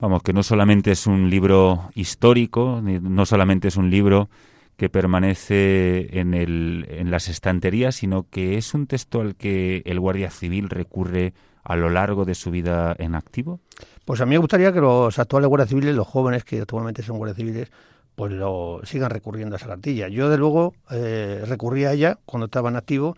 Vamos, 0.00 0.24
que 0.24 0.32
no 0.32 0.42
solamente 0.42 0.90
es 0.90 1.06
un 1.06 1.30
libro 1.30 1.90
histórico, 1.94 2.82
no 2.82 3.24
solamente 3.24 3.68
es 3.68 3.76
un 3.76 3.88
libro 3.88 4.28
que 4.76 4.88
permanece 4.88 6.18
en, 6.18 6.34
el, 6.34 6.86
en 6.90 7.12
las 7.12 7.28
estanterías, 7.28 7.94
sino 7.94 8.26
que 8.28 8.58
es 8.58 8.74
un 8.74 8.88
texto 8.88 9.20
al 9.20 9.36
que 9.36 9.84
el 9.86 10.00
Guardia 10.00 10.30
Civil 10.30 10.70
recurre 10.70 11.34
a 11.62 11.76
lo 11.76 11.88
largo 11.88 12.24
de 12.24 12.34
su 12.34 12.50
vida 12.50 12.96
en 12.98 13.14
activo. 13.14 13.60
Pues 14.04 14.20
a 14.20 14.26
mí 14.26 14.30
me 14.30 14.38
gustaría 14.38 14.72
que 14.72 14.80
los 14.80 15.16
actuales 15.20 15.48
guardias 15.48 15.68
civiles, 15.68 15.94
los 15.94 16.08
jóvenes 16.08 16.42
que 16.42 16.60
actualmente 16.60 17.04
son 17.04 17.16
guardias 17.16 17.36
civiles, 17.36 17.70
pues 18.14 18.32
lo 18.32 18.80
sigan 18.84 19.10
recurriendo 19.10 19.56
a 19.56 19.58
esa 19.58 19.66
cartilla. 19.66 20.08
Yo, 20.08 20.28
de 20.28 20.38
luego, 20.38 20.74
eh, 20.90 21.42
recurrí 21.46 21.84
a 21.84 21.92
ella 21.92 22.18
cuando 22.24 22.46
estaba 22.46 22.68
en 22.70 22.76
activo. 22.76 23.16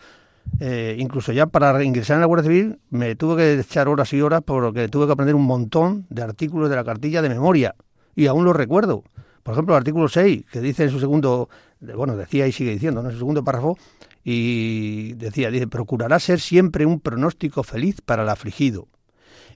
Eh, 0.61 0.97
incluso 0.99 1.33
ya 1.33 1.47
para 1.47 1.83
ingresar 1.83 2.15
en 2.15 2.21
la 2.21 2.27
Guardia 2.27 2.49
Civil 2.49 2.79
me 2.91 3.17
tuve 3.17 3.37
que 3.37 3.61
echar 3.61 3.89
horas 3.89 4.13
y 4.13 4.21
horas 4.21 4.43
porque 4.45 4.89
tuve 4.89 5.07
que 5.07 5.13
aprender 5.13 5.35
un 5.35 5.45
montón 5.45 6.07
de 6.09 6.23
artículos 6.23 6.71
de 6.71 6.77
la 6.77 6.85
cartilla 6.85 7.21
de 7.21 7.29
memoria. 7.29 7.75
Y 8.15 8.27
aún 8.27 8.45
lo 8.45 8.53
recuerdo. 8.53 9.03
Por 9.43 9.53
ejemplo, 9.53 9.75
el 9.75 9.79
artículo 9.79 10.09
6, 10.09 10.45
que 10.51 10.61
dice 10.61 10.85
en 10.85 10.91
su 10.91 10.99
segundo, 10.99 11.49
bueno, 11.81 12.17
decía 12.17 12.47
y 12.49 12.53
sigue 12.53 12.73
diciendo, 12.73 13.01
en 13.01 13.13
su 13.13 13.19
segundo 13.19 13.45
párrafo, 13.45 13.79
y 14.25 15.13
decía, 15.13 15.53
dice, 15.53 15.69
procurará 15.69 16.19
ser 16.19 16.41
siempre 16.41 16.85
un 16.85 16.99
pronóstico 16.99 17.63
feliz 17.63 18.01
para 18.01 18.25
el 18.25 18.29
afligido, 18.29 18.89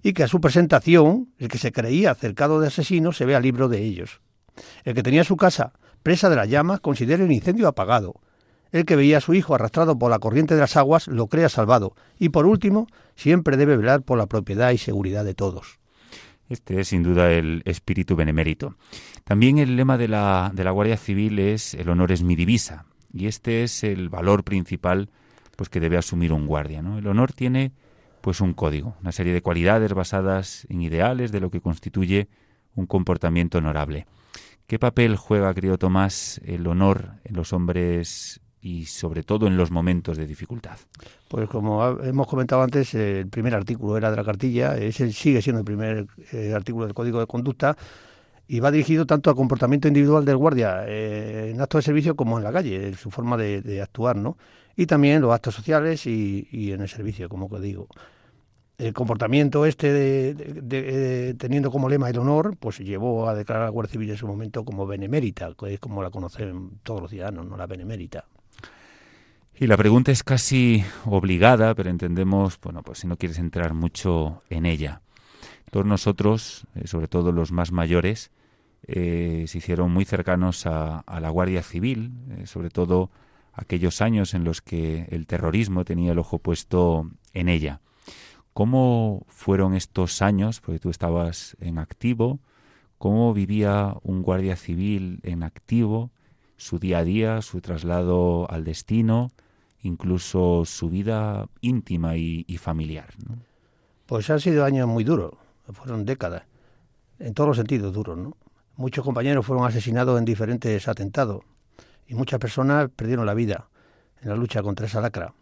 y 0.00 0.12
que 0.12 0.22
a 0.22 0.28
su 0.28 0.40
presentación, 0.40 1.32
el 1.38 1.48
que 1.48 1.58
se 1.58 1.72
creía 1.72 2.14
cercado 2.14 2.60
de 2.60 2.68
asesinos 2.68 3.16
se 3.16 3.24
vea 3.24 3.40
libro 3.40 3.68
de 3.68 3.82
ellos. 3.82 4.20
El 4.84 4.94
que 4.94 5.02
tenía 5.02 5.24
su 5.24 5.36
casa 5.36 5.72
presa 6.02 6.30
de 6.30 6.36
las 6.36 6.48
llamas 6.48 6.80
considera 6.80 7.24
el 7.24 7.32
incendio 7.32 7.68
apagado. 7.68 8.20
El 8.72 8.84
que 8.84 8.96
veía 8.96 9.18
a 9.18 9.20
su 9.20 9.34
hijo 9.34 9.54
arrastrado 9.54 9.98
por 9.98 10.10
la 10.10 10.18
corriente 10.18 10.54
de 10.54 10.60
las 10.60 10.76
aguas 10.76 11.08
lo 11.08 11.26
crea 11.26 11.48
salvado. 11.48 11.94
Y 12.18 12.28
por 12.28 12.46
último, 12.46 12.86
siempre 13.16 13.56
debe 13.56 13.76
velar 13.76 14.02
por 14.02 14.16
la 14.16 14.26
propiedad 14.26 14.70
y 14.70 14.78
seguridad 14.78 15.24
de 15.24 15.34
todos. 15.34 15.78
Este 16.48 16.80
es 16.80 16.88
sin 16.88 17.02
duda 17.02 17.32
el 17.32 17.62
espíritu 17.64 18.16
benemérito. 18.16 18.76
También 19.24 19.58
el 19.58 19.76
lema 19.76 19.98
de 19.98 20.08
la, 20.08 20.50
de 20.54 20.64
la 20.64 20.70
Guardia 20.70 20.96
Civil 20.96 21.38
es 21.38 21.74
el 21.74 21.88
honor 21.88 22.12
es 22.12 22.22
mi 22.22 22.36
divisa. 22.36 22.86
Y 23.12 23.26
este 23.26 23.62
es 23.62 23.84
el 23.84 24.08
valor 24.08 24.44
principal 24.44 25.10
pues 25.56 25.68
que 25.68 25.80
debe 25.80 25.98
asumir 25.98 26.32
un 26.32 26.46
guardia. 26.46 26.80
El 26.80 27.06
honor 27.06 27.32
tiene 27.32 27.72
pues 28.20 28.40
un 28.40 28.54
código, 28.54 28.96
una 29.00 29.12
serie 29.12 29.32
de 29.32 29.42
cualidades 29.42 29.92
basadas 29.92 30.66
en 30.68 30.80
ideales 30.80 31.32
de 31.32 31.40
lo 31.40 31.50
que 31.50 31.60
constituye 31.60 32.28
un 32.74 32.86
comportamiento 32.86 33.58
honorable. 33.58 34.06
¿Qué 34.70 34.78
papel 34.78 35.16
juega, 35.16 35.52
querido 35.52 35.78
Tomás, 35.78 36.40
el 36.44 36.64
honor 36.68 37.14
en 37.24 37.34
los 37.34 37.52
hombres 37.52 38.40
y 38.60 38.84
sobre 38.84 39.24
todo 39.24 39.48
en 39.48 39.56
los 39.56 39.72
momentos 39.72 40.16
de 40.16 40.28
dificultad? 40.28 40.78
Pues 41.26 41.48
como 41.48 41.98
hemos 42.04 42.28
comentado 42.28 42.62
antes, 42.62 42.94
el 42.94 43.26
primer 43.26 43.56
artículo 43.56 43.96
era 43.96 44.12
de 44.12 44.16
la 44.16 44.22
cartilla, 44.22 44.76
ese 44.76 45.10
sigue 45.10 45.42
siendo 45.42 45.58
el 45.58 45.64
primer 45.64 46.06
eh, 46.30 46.52
artículo 46.54 46.84
del 46.84 46.94
Código 46.94 47.18
de 47.18 47.26
Conducta 47.26 47.76
y 48.46 48.60
va 48.60 48.70
dirigido 48.70 49.06
tanto 49.06 49.28
al 49.28 49.34
comportamiento 49.34 49.88
individual 49.88 50.24
del 50.24 50.36
guardia 50.36 50.84
eh, 50.86 51.50
en 51.50 51.60
actos 51.60 51.80
de 51.80 51.86
servicio 51.86 52.14
como 52.14 52.38
en 52.38 52.44
la 52.44 52.52
calle, 52.52 52.90
en 52.90 52.94
su 52.94 53.10
forma 53.10 53.36
de, 53.36 53.82
actuar, 53.82 54.14
¿no? 54.14 54.36
Y 54.76 54.86
también 54.86 55.20
los 55.20 55.34
actos 55.34 55.56
sociales 55.56 56.06
y, 56.06 56.46
y 56.52 56.70
en 56.70 56.82
el 56.82 56.88
servicio, 56.88 57.28
como 57.28 57.50
que 57.50 57.58
digo 57.58 57.88
el 58.80 58.92
comportamiento 58.94 59.66
este 59.66 59.92
de, 59.92 61.34
teniendo 61.38 61.70
como 61.70 61.88
lema 61.88 62.08
el 62.08 62.18
honor, 62.18 62.56
pues 62.58 62.78
llevó 62.78 63.28
a 63.28 63.34
declarar 63.34 63.62
a 63.62 63.66
la 63.66 63.70
Guardia 63.70 63.92
Civil 63.92 64.10
en 64.10 64.16
su 64.16 64.26
momento 64.26 64.64
como 64.64 64.86
benemérita, 64.86 65.52
que 65.58 65.74
es 65.74 65.80
como 65.80 66.02
la 66.02 66.10
conocen 66.10 66.80
todos 66.82 67.02
los 67.02 67.10
ciudadanos, 67.10 67.46
no 67.46 67.56
la 67.56 67.66
benemérita. 67.66 68.24
Y 69.58 69.66
la 69.66 69.76
pregunta 69.76 70.10
es 70.10 70.22
casi 70.22 70.82
obligada, 71.04 71.74
pero 71.74 71.90
entendemos, 71.90 72.58
bueno, 72.62 72.82
pues 72.82 73.00
si 73.00 73.06
no 73.06 73.18
quieres 73.18 73.38
entrar 73.38 73.74
mucho 73.74 74.42
en 74.48 74.64
ella. 74.64 75.02
Todos 75.70 75.84
nosotros, 75.84 76.66
eh, 76.74 76.86
sobre 76.86 77.08
todo 77.08 77.30
los 77.30 77.52
más 77.52 77.70
mayores, 77.70 78.30
eh, 78.86 79.44
se 79.46 79.58
hicieron 79.58 79.92
muy 79.92 80.06
cercanos 80.06 80.66
a, 80.66 81.04
la 81.20 81.28
Guardia 81.28 81.62
Civil, 81.62 82.12
eh, 82.30 82.46
sobre 82.46 82.70
todo 82.70 83.10
aquellos 83.52 84.00
años 84.00 84.32
en 84.32 84.44
los 84.44 84.62
que 84.62 85.06
el 85.10 85.26
terrorismo 85.26 85.84
tenía 85.84 86.12
el 86.12 86.18
ojo 86.18 86.38
puesto 86.38 87.10
en 87.34 87.50
ella. 87.50 87.80
¿Cómo 88.52 89.24
fueron 89.28 89.74
estos 89.74 90.22
años? 90.22 90.60
Porque 90.60 90.78
tú 90.80 90.90
estabas 90.90 91.56
en 91.60 91.78
activo. 91.78 92.40
¿Cómo 92.98 93.32
vivía 93.32 93.94
un 94.02 94.22
guardia 94.22 94.56
civil 94.56 95.20
en 95.22 95.42
activo? 95.42 96.10
Su 96.56 96.78
día 96.78 96.98
a 96.98 97.04
día, 97.04 97.42
su 97.42 97.60
traslado 97.60 98.50
al 98.50 98.64
destino, 98.64 99.30
incluso 99.82 100.64
su 100.66 100.90
vida 100.90 101.48
íntima 101.62 102.16
y, 102.16 102.44
familiar. 102.58 103.14
Pues 104.04 104.28
han 104.28 104.40
sido 104.40 104.64
años 104.64 104.86
muy 104.86 105.04
duros, 105.04 105.32
fueron 105.72 106.04
décadas, 106.04 106.42
en 107.18 107.32
todos 107.32 107.48
los 107.48 107.56
sentidos 107.56 107.94
duros. 107.94 108.18
¿no? 108.18 108.36
Muchos 108.76 109.04
compañeros 109.04 109.46
fueron 109.46 109.64
asesinados 109.66 110.18
en 110.18 110.24
diferentes 110.24 110.86
atentados 110.88 111.44
y 112.06 112.14
muchas 112.14 112.40
personas 112.40 112.90
perdieron 112.94 113.24
la 113.24 113.34
vida 113.34 113.68
en 114.20 114.28
la 114.28 114.36
lucha 114.36 114.62
contra 114.62 114.86
esa 114.86 115.00
lacra. 115.00 115.32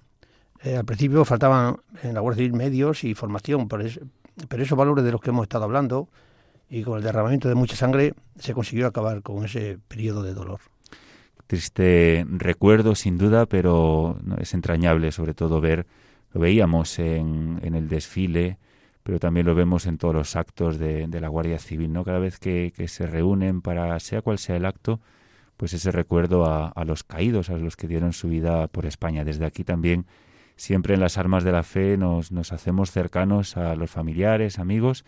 Eh, 0.63 0.77
al 0.77 0.85
principio 0.85 1.25
faltaban 1.25 1.77
en 2.03 2.15
la 2.15 2.21
Guardia 2.21 2.45
Civil 2.45 2.55
medios 2.55 3.05
y 3.05 3.15
formación, 3.15 3.69
pero, 3.69 3.85
esos 3.85 4.79
valores 4.79 5.05
de 5.05 5.13
los 5.13 5.21
que 5.21 5.31
hemos 5.31 5.45
estado 5.45 5.65
hablando 5.65 6.09
y 6.69 6.83
con 6.83 6.99
el 6.99 7.05
derramamiento 7.05 7.49
de 7.49 7.55
mucha 7.55 7.77
sangre 7.77 8.15
se 8.39 8.55
consiguió 8.55 8.87
acabar 8.87 9.23
con 9.23 9.45
ese 9.45 9.79
periodo 9.89 10.23
de 10.23 10.35
dolor. 10.35 10.61
Triste 11.47 12.27
recuerdo, 12.29 12.95
sin 12.95 13.17
duda, 13.17 13.47
pero 13.47 14.19
es 14.39 14.53
entrañable, 14.53 15.13
sobre 15.13 15.33
todo 15.33 15.61
ver, 15.61 15.87
lo 16.33 16.41
veíamos 16.41 16.99
en, 16.99 17.61
el 17.63 17.89
desfile, 17.89 18.59
pero 19.03 19.19
también 19.19 19.47
lo 19.47 19.55
vemos 19.55 19.87
en 19.87 19.97
todos 19.97 20.15
los 20.15 20.37
actos 20.37 20.79
de, 20.79 21.09
la 21.09 21.29
Guardia 21.29 21.59
Civil, 21.59 21.93
¿no? 21.93 22.05
Cada 22.05 22.19
vez 22.19 22.39
que, 22.39 22.73
se 22.87 23.07
reúnen 23.07 23.63
para, 23.63 23.99
sea 24.01 24.21
cual 24.21 24.39
sea 24.39 24.57
el 24.57 24.67
acto, 24.67 25.01
pues 25.57 25.73
ese 25.73 25.91
recuerdo 25.91 26.45
a, 26.45 26.69
a 26.69 26.85
los 26.85 27.03
caídos, 27.03 27.49
a 27.49 27.57
los 27.57 27.77
que 27.77 27.89
dieron 27.89 28.13
su 28.13 28.29
vida 28.29 28.69
por 28.69 28.85
España. 28.85 29.25
Desde 29.25 29.47
aquí 29.47 29.65
también 29.65 30.05
siempre 30.59 30.95
en 30.95 31.01
las 31.01 31.17
armas 31.17 31.45
de 31.45 31.53
la 31.53 31.63
fe 31.63 31.97
nos, 31.97 32.31
hacemos 32.53 32.91
cercanos 32.91 33.57
a 33.57 33.77
los 33.77 33.91
familiares, 33.91 34.59
amigos 34.59 35.05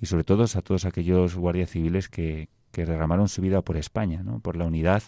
y 0.00 0.06
sobre 0.06 0.24
todo 0.24 0.44
a 0.44 0.60
todos 0.60 0.84
aquellos 0.84 1.36
guardias 1.36 1.70
civiles 1.70 2.08
que, 2.08 2.48
que 2.72 2.84
derramaron 2.84 3.28
su 3.28 3.40
vida 3.40 3.62
por 3.62 3.76
España, 3.76 4.22
¿no? 4.22 4.40
por 4.40 4.56
la 4.56 4.64
unidad, 4.64 5.02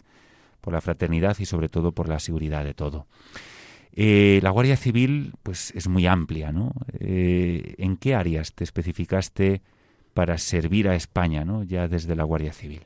por 0.61 0.73
la 0.73 0.81
fraternidad 0.81 1.37
y 1.41 1.45
sobre 1.45 1.69
todo 1.69 1.93
por 1.93 2.09
la 2.09 2.21
seguridad 2.21 2.65
de 2.65 2.73
todo. 2.73 3.07
Eh, 3.93 4.39
la 4.43 4.51
Guardia 4.51 4.77
Civil 4.77 5.35
pues 5.43 5.73
es 5.75 5.89
muy 5.89 6.07
amplia, 6.07 6.53
¿no? 6.53 6.73
Eh, 7.01 7.75
¿En 7.79 7.97
qué 7.97 8.15
áreas 8.15 8.55
te 8.55 8.63
especificaste 8.63 9.63
para 10.15 10.39
servir 10.39 10.89
a 10.89 10.95
España, 10.95 11.45
¿no? 11.45 11.65
Ya 11.65 11.89
desde 11.89 12.15
la 12.15 12.23
Guardia 12.23 12.53
Civil. 12.53 12.83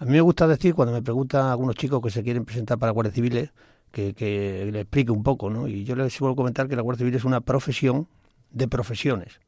A 0.00 0.04
mí 0.04 0.12
me 0.12 0.20
gusta 0.20 0.48
decir 0.48 0.74
cuando 0.74 0.92
me 0.92 1.02
preguntan 1.02 1.46
algunos 1.46 1.76
chicos 1.76 2.02
que 2.02 2.10
se 2.10 2.24
quieren 2.24 2.44
presentar 2.44 2.78
para 2.78 2.90
Guardia 2.90 3.12
Civil 3.12 3.50
que, 3.90 4.68
le 4.72 4.80
explique 4.80 5.10
un 5.10 5.22
poco, 5.22 5.50
¿no? 5.50 5.68
Y 5.68 5.84
yo 5.84 5.96
les 5.96 6.12
suelo 6.12 6.36
comentar 6.36 6.68
que 6.68 6.76
la 6.76 6.82
Guardia 6.82 7.00
Civil 7.00 7.14
es 7.14 7.24
una 7.24 7.40
profesión 7.40 8.08
de 8.50 8.68
profesiones. 8.68 9.40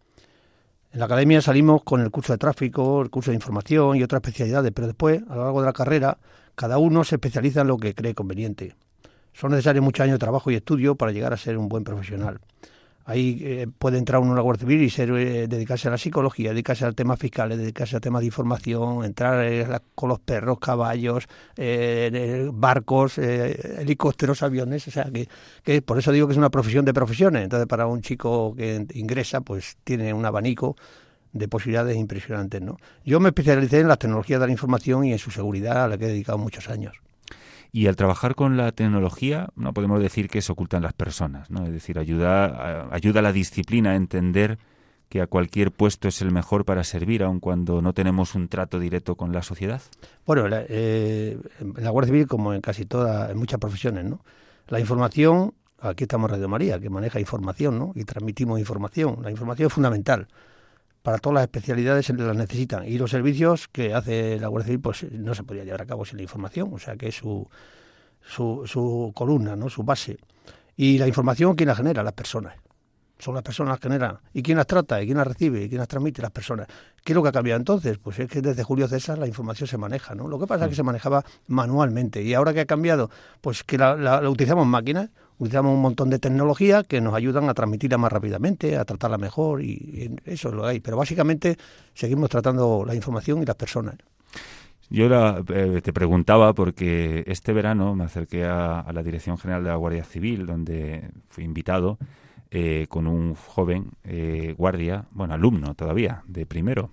En 0.92 0.98
la 0.98 1.06
academia 1.06 1.40
salimos 1.40 1.82
con 1.84 2.00
el 2.00 2.10
curso 2.10 2.32
de 2.32 2.38
tráfico, 2.38 3.00
el 3.02 3.10
curso 3.10 3.30
de 3.30 3.36
información 3.36 3.96
y 3.96 4.02
otras 4.02 4.22
especialidades, 4.22 4.72
pero 4.74 4.88
después, 4.88 5.22
a 5.28 5.36
lo 5.36 5.44
largo 5.44 5.60
de 5.60 5.66
la 5.66 5.72
carrera, 5.72 6.18
cada 6.56 6.78
uno 6.78 7.04
se 7.04 7.14
especializa 7.14 7.60
en 7.60 7.68
lo 7.68 7.76
que 7.76 7.94
cree 7.94 8.14
conveniente. 8.14 8.74
Son 9.32 9.52
necesarios 9.52 9.84
muchos 9.84 10.04
años 10.04 10.14
de 10.14 10.18
trabajo 10.18 10.50
y 10.50 10.56
estudio 10.56 10.96
para 10.96 11.12
llegar 11.12 11.32
a 11.32 11.36
ser 11.36 11.56
un 11.56 11.68
buen 11.68 11.84
profesional. 11.84 12.40
Ahí 13.10 13.40
eh, 13.42 13.66
puede 13.76 13.98
entrar 13.98 14.20
uno 14.20 14.34
a 14.34 14.36
la 14.36 14.40
Guardia 14.40 14.60
Civil 14.60 14.82
y 14.82 14.88
ser, 14.88 15.10
eh, 15.10 15.48
dedicarse 15.48 15.88
a 15.88 15.90
la 15.90 15.98
psicología, 15.98 16.50
dedicarse 16.50 16.84
al 16.84 16.94
tema 16.94 17.16
fiscal, 17.16 17.48
dedicarse 17.48 17.96
al 17.96 18.00
tema 18.00 18.20
de 18.20 18.26
información, 18.26 19.04
entrar 19.04 19.44
eh, 19.44 19.66
con 19.96 20.10
los 20.10 20.20
perros, 20.20 20.60
caballos, 20.60 21.26
barcos, 22.52 23.18
helicópteros, 23.18 24.44
aviones. 24.44 24.86
O 24.86 24.92
sea, 24.92 25.10
que, 25.12 25.28
que 25.64 25.82
por 25.82 25.98
eso 25.98 26.12
digo 26.12 26.28
que 26.28 26.34
es 26.34 26.38
una 26.38 26.50
profesión 26.50 26.84
de 26.84 26.94
profesiones. 26.94 27.42
Entonces, 27.42 27.66
para 27.66 27.88
un 27.88 28.00
chico 28.00 28.54
que 28.54 28.86
ingresa, 28.94 29.40
pues 29.40 29.76
tiene 29.82 30.14
un 30.14 30.24
abanico 30.24 30.76
de 31.32 31.48
posibilidades 31.48 31.96
impresionantes. 31.96 32.62
¿no? 32.62 32.76
Yo 33.04 33.18
me 33.18 33.30
especialicé 33.30 33.80
en 33.80 33.88
las 33.88 33.98
tecnologías 33.98 34.38
de 34.38 34.46
la 34.46 34.52
información 34.52 35.04
y 35.04 35.10
en 35.10 35.18
su 35.18 35.32
seguridad, 35.32 35.84
a 35.84 35.88
la 35.88 35.98
que 35.98 36.04
he 36.04 36.08
dedicado 36.08 36.38
muchos 36.38 36.68
años. 36.68 36.94
Y 37.72 37.86
al 37.86 37.96
trabajar 37.96 38.34
con 38.34 38.56
la 38.56 38.72
tecnología, 38.72 39.48
no 39.54 39.72
podemos 39.72 40.00
decir 40.00 40.28
que 40.28 40.42
se 40.42 40.52
ocultan 40.52 40.82
las 40.82 40.92
personas, 40.92 41.50
¿no? 41.50 41.64
Es 41.64 41.72
decir, 41.72 41.98
ayuda, 41.98 42.88
ayuda 42.90 43.20
a 43.20 43.22
la 43.22 43.32
disciplina 43.32 43.90
a 43.90 43.96
entender 43.96 44.58
que 45.08 45.20
a 45.20 45.26
cualquier 45.26 45.72
puesto 45.72 46.08
es 46.08 46.22
el 46.22 46.30
mejor 46.30 46.64
para 46.64 46.84
servir, 46.84 47.22
aun 47.22 47.40
cuando 47.40 47.82
no 47.82 47.92
tenemos 47.92 48.34
un 48.34 48.48
trato 48.48 48.78
directo 48.78 49.16
con 49.16 49.32
la 49.32 49.42
sociedad. 49.42 49.82
Bueno, 50.24 50.46
eh, 50.50 51.38
en 51.60 51.84
la 51.84 51.90
Guardia 51.90 52.12
Civil, 52.12 52.26
como 52.26 52.54
en 52.54 52.60
casi 52.60 52.86
todas, 52.86 53.30
en 53.30 53.36
muchas 53.36 53.58
profesiones, 53.58 54.04
¿no? 54.04 54.20
La 54.68 54.78
información, 54.78 55.54
aquí 55.80 56.04
estamos 56.04 56.30
Radio 56.30 56.48
María, 56.48 56.78
que 56.78 56.90
maneja 56.90 57.18
información, 57.18 57.78
¿no? 57.78 57.92
Y 57.96 58.04
transmitimos 58.04 58.60
información. 58.60 59.18
La 59.22 59.30
información 59.30 59.66
es 59.66 59.72
fundamental 59.72 60.28
para 61.02 61.18
todas 61.18 61.34
las 61.34 61.42
especialidades 61.44 62.08
las 62.10 62.36
necesitan. 62.36 62.86
Y 62.86 62.98
los 62.98 63.10
servicios 63.10 63.68
que 63.68 63.94
hace 63.94 64.38
la 64.38 64.48
Guardia 64.48 64.78
pues 64.78 65.10
no 65.10 65.34
se 65.34 65.42
podría 65.42 65.64
llevar 65.64 65.82
a 65.82 65.86
cabo 65.86 66.04
sin 66.04 66.18
la 66.18 66.22
información, 66.22 66.70
o 66.72 66.78
sea 66.78 66.96
que 66.96 67.08
es 67.08 67.16
su, 67.16 67.48
su, 68.22 68.62
su 68.66 69.12
columna, 69.14 69.56
¿no? 69.56 69.68
su 69.68 69.82
base. 69.82 70.18
Y 70.76 70.98
la 70.98 71.06
información, 71.06 71.54
¿quién 71.56 71.68
la 71.68 71.74
genera? 71.74 72.02
Las 72.02 72.14
personas. 72.14 72.54
Son 73.20 73.34
las 73.34 73.42
personas 73.42 73.78
que 73.78 73.88
generan. 73.88 74.18
¿Y 74.32 74.42
quién 74.42 74.56
las 74.56 74.66
trata? 74.66 75.00
¿Y 75.02 75.06
quién 75.06 75.18
las 75.18 75.26
recibe? 75.26 75.62
¿Y 75.62 75.68
quién 75.68 75.78
las 75.78 75.88
transmite? 75.88 76.22
Las 76.22 76.30
personas. 76.30 76.66
¿Qué 77.04 77.12
es 77.12 77.14
lo 77.14 77.22
que 77.22 77.28
ha 77.28 77.32
cambiado 77.32 77.58
entonces? 77.58 77.98
Pues 77.98 78.18
es 78.18 78.28
que 78.28 78.40
desde 78.40 78.62
Julio 78.62 78.88
César 78.88 79.18
la 79.18 79.26
información 79.26 79.68
se 79.68 79.78
maneja, 79.78 80.14
¿no? 80.14 80.26
Lo 80.26 80.38
que 80.38 80.46
pasa 80.46 80.64
es 80.64 80.70
que 80.70 80.76
se 80.76 80.82
manejaba 80.82 81.24
manualmente. 81.46 82.22
¿Y 82.22 82.34
ahora 82.34 82.52
que 82.52 82.60
ha 82.60 82.66
cambiado? 82.66 83.10
Pues 83.40 83.62
que 83.62 83.78
la, 83.78 83.94
la 83.94 84.28
utilizamos 84.28 84.66
máquinas 84.66 85.10
utilizamos 85.40 85.74
un 85.74 85.80
montón 85.80 86.10
de 86.10 86.18
tecnología 86.18 86.84
que 86.84 87.00
nos 87.00 87.14
ayudan 87.14 87.48
a 87.48 87.54
transmitirla 87.54 87.96
más 87.96 88.12
rápidamente, 88.12 88.76
a 88.76 88.84
tratarla 88.84 89.16
mejor 89.16 89.62
y, 89.62 90.14
eso 90.26 90.50
es 90.50 90.54
lo 90.54 90.62
que 90.62 90.68
hay. 90.68 90.80
Pero 90.80 90.98
básicamente 90.98 91.56
seguimos 91.94 92.28
tratando 92.28 92.84
la 92.86 92.94
información 92.94 93.42
y 93.42 93.46
las 93.46 93.56
personas. 93.56 93.96
Yo 94.90 95.06
eh, 95.06 95.80
te 95.82 95.92
preguntaba 95.92 96.52
porque 96.52 97.24
este 97.26 97.52
verano 97.52 97.94
me 97.94 98.04
acerqué 98.04 98.44
a, 98.44 98.84
la 98.92 99.02
Dirección 99.02 99.38
General 99.38 99.62
de 99.62 99.70
la 99.70 99.76
Guardia 99.76 100.04
Civil, 100.04 100.46
donde 100.46 101.08
fui 101.28 101.44
invitado 101.44 101.98
eh, 102.50 102.86
con 102.88 103.06
un 103.06 103.34
joven 103.34 103.92
eh, 104.04 104.54
guardia, 104.58 105.06
bueno, 105.12 105.34
alumno 105.34 105.74
todavía, 105.74 106.22
de 106.26 106.46
primero. 106.46 106.90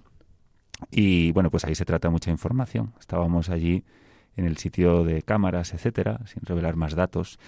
Y 0.92 1.32
bueno, 1.32 1.50
pues 1.50 1.66
ahí 1.66 1.76
se 1.76 1.86
trata 1.86 2.10
mucha 2.10 2.30
información. 2.30 2.94
Estábamos 3.00 3.50
allí 3.50 3.84
en 4.38 4.46
el 4.46 4.58
sitio 4.58 5.04
de 5.04 5.24
cámaras, 5.24 5.74
etcétera, 5.74 6.22
sin 6.26 6.44
revelar 6.44 6.76
más 6.76 6.94
datos. 6.94 7.40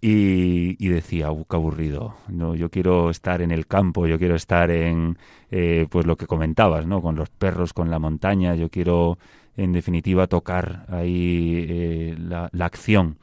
Y, 0.00 0.88
decía, 0.88 1.32
uh, 1.32 1.44
qué 1.44 1.56
aburrido. 1.56 2.14
No, 2.28 2.54
yo 2.54 2.70
quiero 2.70 3.10
estar 3.10 3.42
en 3.42 3.50
el 3.50 3.66
campo, 3.66 4.06
yo 4.06 4.18
quiero 4.18 4.36
estar 4.36 4.70
en, 4.70 5.18
eh, 5.50 5.86
pues 5.90 6.06
lo 6.06 6.16
que 6.16 6.28
comentabas, 6.28 6.86
¿no? 6.86 7.02
Con 7.02 7.16
los 7.16 7.28
perros, 7.30 7.72
con 7.72 7.90
la 7.90 7.98
montaña. 7.98 8.54
Yo 8.54 8.70
quiero, 8.70 9.18
en 9.58 9.72
definitiva, 9.72 10.26
tocar 10.26 10.86
ahí 10.88 11.66
eh, 11.68 12.16
la, 12.18 12.50
acción. 12.64 13.18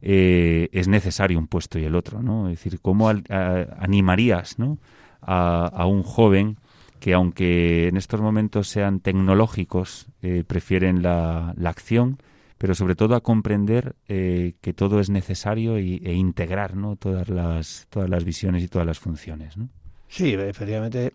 Eh, 0.00 0.68
es 0.72 0.88
necesario 0.88 1.38
un 1.38 1.46
puesto 1.46 1.78
y 1.78 1.84
el 1.84 1.94
otro, 1.94 2.22
¿no? 2.22 2.48
Es 2.48 2.58
decir, 2.58 2.80
¿cómo 2.80 3.10
animarías, 3.10 4.58
¿no? 4.58 4.78
A, 5.20 5.66
a, 5.66 5.86
un 5.86 6.02
joven 6.02 6.56
que, 6.98 7.14
aunque 7.14 7.88
en 7.88 7.96
estos 7.96 8.20
momentos 8.20 8.68
sean 8.68 9.00
tecnológicos, 9.00 10.06
prefieren 10.46 11.02
la, 11.02 11.54
la 11.56 11.70
acción 11.70 12.18
pero 12.62 12.76
sobre 12.76 12.94
todo 12.94 13.16
a 13.16 13.22
comprender 13.22 13.96
eh, 14.06 14.52
que 14.60 14.72
todo 14.72 15.00
es 15.00 15.10
necesario 15.10 15.80
y, 15.80 16.00
e 16.04 16.12
integrar 16.12 16.76
¿no? 16.76 16.94
todas, 16.94 17.28
las, 17.28 17.88
todas 17.90 18.08
las 18.08 18.22
visiones 18.22 18.62
y 18.62 18.68
todas 18.68 18.86
las 18.86 19.00
funciones. 19.00 19.56
¿no? 19.56 19.68
Sí, 20.06 20.34
efectivamente. 20.34 21.12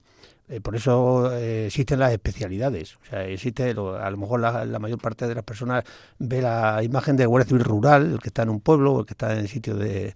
Eh, 0.50 0.62
por 0.62 0.76
eso 0.76 1.34
eh, 1.34 1.68
existen 1.68 2.00
las 2.00 2.14
especialidades. 2.14 2.96
O 2.96 3.06
sea, 3.10 3.26
existe, 3.26 3.72
a 3.72 3.74
lo 3.74 4.18
mejor 4.18 4.40
la, 4.40 4.80
mayor 4.80 5.00
parte 5.00 5.28
de 5.28 5.36
las 5.36 5.44
personas 5.44 5.84
ve 6.20 6.42
la 6.42 6.82
imagen 6.84 7.18
de 7.18 7.26
Guardia 7.26 7.50
Civil 7.50 7.64
Rural, 7.66 8.14
el 8.14 8.20
que 8.20 8.30
está 8.30 8.44
en 8.44 8.50
un 8.50 8.62
pueblo, 8.62 8.94
o 8.94 9.00
el 9.02 9.06
que 9.06 9.14
está 9.14 9.34
en 9.34 9.40
el 9.40 9.50
sitio 9.50 9.76
de, 9.76 10.14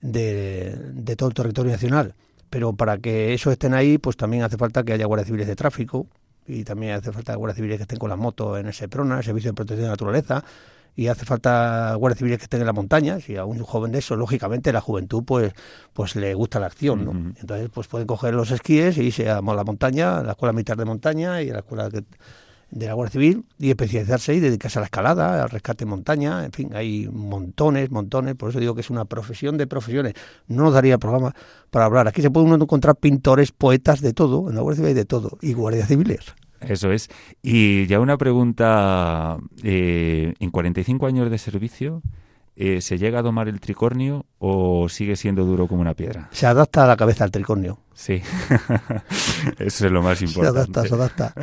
de, 0.00 1.16
todo 1.16 1.28
el 1.28 1.34
territorio 1.34 1.70
nacional. 1.72 2.14
Pero 2.48 2.72
para 2.72 2.98
que 2.98 3.32
eso 3.32 3.52
estén 3.52 3.74
ahí, 3.74 3.98
pues 3.98 4.16
también 4.16 4.42
hace 4.42 4.56
falta 4.56 4.82
que 4.82 4.92
haya 4.92 5.06
guardias 5.06 5.26
civiles 5.26 5.46
de 5.46 5.54
tráfico 5.54 6.08
y 6.48 6.64
también 6.64 6.94
hace 6.94 7.12
falta 7.12 7.34
guardias 7.36 7.56
civiles 7.56 7.76
que 7.76 7.82
estén 7.82 7.98
con 7.98 8.10
las 8.10 8.18
motos 8.18 8.58
en 8.58 8.66
ese 8.66 8.88
PRONA, 8.88 9.18
el 9.18 9.24
Servicio 9.24 9.52
de 9.52 9.54
Protección 9.54 9.82
de 9.82 9.86
la 9.86 9.92
Naturaleza, 9.92 10.44
y 10.96 11.08
hace 11.08 11.24
falta 11.24 11.94
guardias 11.94 12.18
civiles 12.18 12.38
que 12.38 12.44
estén 12.44 12.60
en 12.60 12.66
la 12.66 12.72
montaña. 12.72 13.20
Si 13.20 13.36
a 13.36 13.44
un 13.44 13.62
joven 13.62 13.92
de 13.92 13.98
eso, 13.98 14.16
lógicamente, 14.16 14.72
la 14.72 14.80
juventud, 14.80 15.24
pues, 15.24 15.52
pues 15.92 16.16
le 16.16 16.34
gusta 16.34 16.60
la 16.60 16.66
acción, 16.66 17.04
¿no? 17.04 17.12
Entonces, 17.40 17.70
pues 17.72 17.86
pueden 17.88 18.06
coger 18.06 18.34
los 18.34 18.50
esquíes 18.50 18.98
y 18.98 19.02
irse 19.02 19.28
a 19.30 19.40
la 19.40 19.64
montaña, 19.64 20.18
a 20.18 20.22
la 20.22 20.32
escuela 20.32 20.52
militar 20.52 20.76
de 20.76 20.84
montaña 20.84 21.42
y 21.42 21.50
a 21.50 21.54
la 21.54 21.58
escuela 21.60 21.88
de 22.70 22.86
la 22.86 22.94
Guardia 22.94 23.12
Civil 23.12 23.44
y 23.58 23.70
especializarse 23.70 24.34
y 24.34 24.40
dedicarse 24.40 24.78
a 24.78 24.80
la 24.80 24.86
escalada, 24.86 25.42
al 25.42 25.50
rescate 25.50 25.84
en 25.84 25.90
montaña, 25.90 26.44
en 26.44 26.52
fin, 26.52 26.70
hay 26.74 27.08
montones, 27.12 27.90
montones, 27.90 28.36
por 28.36 28.50
eso 28.50 28.60
digo 28.60 28.74
que 28.74 28.80
es 28.80 28.90
una 28.90 29.04
profesión 29.04 29.58
de 29.58 29.66
profesiones. 29.66 30.14
No 30.46 30.64
nos 30.64 30.74
daría 30.74 30.98
programa 30.98 31.34
para 31.70 31.86
hablar. 31.86 32.06
Aquí 32.08 32.22
se 32.22 32.30
puede 32.30 32.46
uno 32.46 32.56
encontrar 32.56 32.96
pintores, 32.96 33.52
poetas, 33.52 34.00
de 34.00 34.12
todo, 34.12 34.48
en 34.48 34.54
la 34.54 34.62
Guardia 34.62 34.76
Civil 34.76 34.88
hay 34.88 34.94
de 34.94 35.04
todo, 35.04 35.38
y 35.40 35.52
guardias 35.52 35.88
civiles. 35.88 36.34
Eso 36.60 36.92
es. 36.92 37.08
Y 37.42 37.86
ya 37.86 38.00
una 38.00 38.16
pregunta, 38.18 39.38
eh, 39.62 40.34
en 40.38 40.50
45 40.50 41.06
años 41.06 41.30
de 41.30 41.38
servicio, 41.38 42.02
eh, 42.56 42.80
¿se 42.82 42.98
llega 42.98 43.20
a 43.20 43.22
domar 43.22 43.48
el 43.48 43.60
tricornio 43.60 44.26
o 44.38 44.88
sigue 44.88 45.16
siendo 45.16 45.44
duro 45.44 45.66
como 45.66 45.80
una 45.80 45.94
piedra? 45.94 46.28
Se 46.32 46.46
adapta 46.46 46.84
a 46.84 46.86
la 46.86 46.96
cabeza 46.96 47.24
al 47.24 47.30
tricornio. 47.30 47.78
Sí, 47.94 48.20
eso 49.58 49.86
es 49.86 49.92
lo 49.92 50.02
más 50.02 50.20
importante. 50.20 50.52
Se 50.52 50.58
adapta, 50.58 50.86
se 50.86 50.94
adapta. 50.94 51.34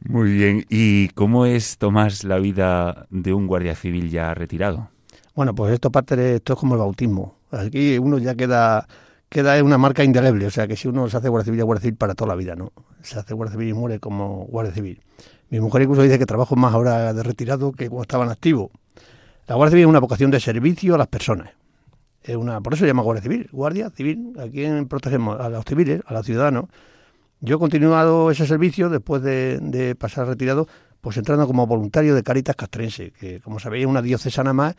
Muy 0.08 0.32
bien. 0.32 0.64
¿Y 0.70 1.08
cómo 1.08 1.44
es, 1.46 1.78
Tomás, 1.78 2.24
la 2.24 2.38
vida 2.38 3.06
de 3.10 3.34
un 3.34 3.46
guardia 3.46 3.74
civil 3.74 4.10
ya 4.10 4.32
retirado? 4.32 4.88
Bueno, 5.34 5.54
pues 5.54 5.74
esto 5.74 5.90
parte 5.90 6.16
de, 6.16 6.36
esto 6.36 6.54
es 6.54 6.58
como 6.58 6.74
el 6.74 6.80
bautismo. 6.80 7.36
Aquí 7.50 7.98
uno 7.98 8.18
ya 8.18 8.34
queda 8.34 8.86
queda 9.28 9.62
una 9.62 9.78
marca 9.78 10.04
indeleble. 10.04 10.46
O 10.46 10.50
sea, 10.50 10.66
que 10.66 10.76
si 10.76 10.88
uno 10.88 11.08
se 11.08 11.16
hace 11.16 11.28
guardia 11.28 11.46
civil, 11.46 11.64
guardia 11.64 11.82
civil 11.82 11.96
para 11.96 12.14
toda 12.14 12.28
la 12.28 12.34
vida, 12.36 12.56
¿no? 12.56 12.72
Se 13.02 13.18
hace 13.18 13.34
guardia 13.34 13.52
civil 13.52 13.68
y 13.68 13.74
muere 13.74 14.00
como 14.00 14.44
guardia 14.46 14.72
civil. 14.72 15.02
Mi 15.50 15.60
mujer 15.60 15.82
incluso 15.82 16.02
dice 16.02 16.18
que 16.18 16.26
trabajo 16.26 16.56
más 16.56 16.74
ahora 16.74 17.12
de 17.12 17.22
retirado 17.22 17.72
que 17.72 17.88
cuando 17.88 18.02
estaba 18.02 18.24
en 18.24 18.30
activo. 18.30 18.70
La 19.46 19.54
guardia 19.54 19.72
civil 19.72 19.84
es 19.84 19.88
una 19.88 20.00
vocación 20.00 20.30
de 20.30 20.40
servicio 20.40 20.94
a 20.94 20.98
las 20.98 21.06
personas. 21.06 21.50
Es 22.22 22.34
una, 22.34 22.60
por 22.60 22.74
eso 22.74 22.80
se 22.80 22.88
llama 22.88 23.02
guardia 23.02 23.22
civil. 23.22 23.48
Guardia 23.52 23.90
civil, 23.90 24.32
aquí 24.40 24.66
protegemos 24.88 25.38
a 25.40 25.48
los 25.48 25.64
civiles, 25.64 26.02
a 26.06 26.14
los 26.14 26.26
ciudadanos. 26.26 26.66
Yo 27.40 27.56
he 27.56 27.58
continuado 27.58 28.30
ese 28.30 28.46
servicio 28.46 28.88
después 28.88 29.22
de, 29.22 29.58
de 29.60 29.94
pasar 29.94 30.26
retirado, 30.26 30.66
pues 31.00 31.16
entrando 31.16 31.46
como 31.46 31.66
voluntario 31.66 32.14
de 32.14 32.24
Caritas 32.24 32.56
Castrense, 32.56 33.12
que 33.12 33.40
como 33.40 33.60
sabéis 33.60 33.84
es 33.84 33.90
una 33.90 34.02
diocesana 34.02 34.52
más 34.52 34.74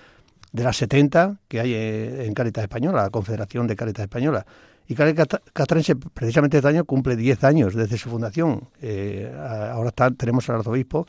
de 0.51 0.63
las 0.63 0.77
70 0.77 1.39
que 1.47 1.59
hay 1.59 1.73
eh, 1.73 2.25
en 2.25 2.33
Caritas 2.33 2.63
Española, 2.63 3.03
la 3.03 3.09
Confederación 3.09 3.67
de 3.67 3.75
Caritas 3.75 4.03
Española. 4.03 4.45
Y 4.87 4.95
Caritas 4.95 5.27
Castrense, 5.51 5.95
precisamente 5.95 6.57
este 6.57 6.69
año, 6.69 6.85
cumple 6.85 7.15
10 7.15 7.43
años 7.43 7.75
desde 7.75 7.97
su 7.97 8.09
fundación. 8.09 8.69
Eh, 8.81 9.31
ahora 9.37 9.89
está, 9.89 10.09
tenemos 10.11 10.49
al 10.49 10.57
arzobispo, 10.57 11.05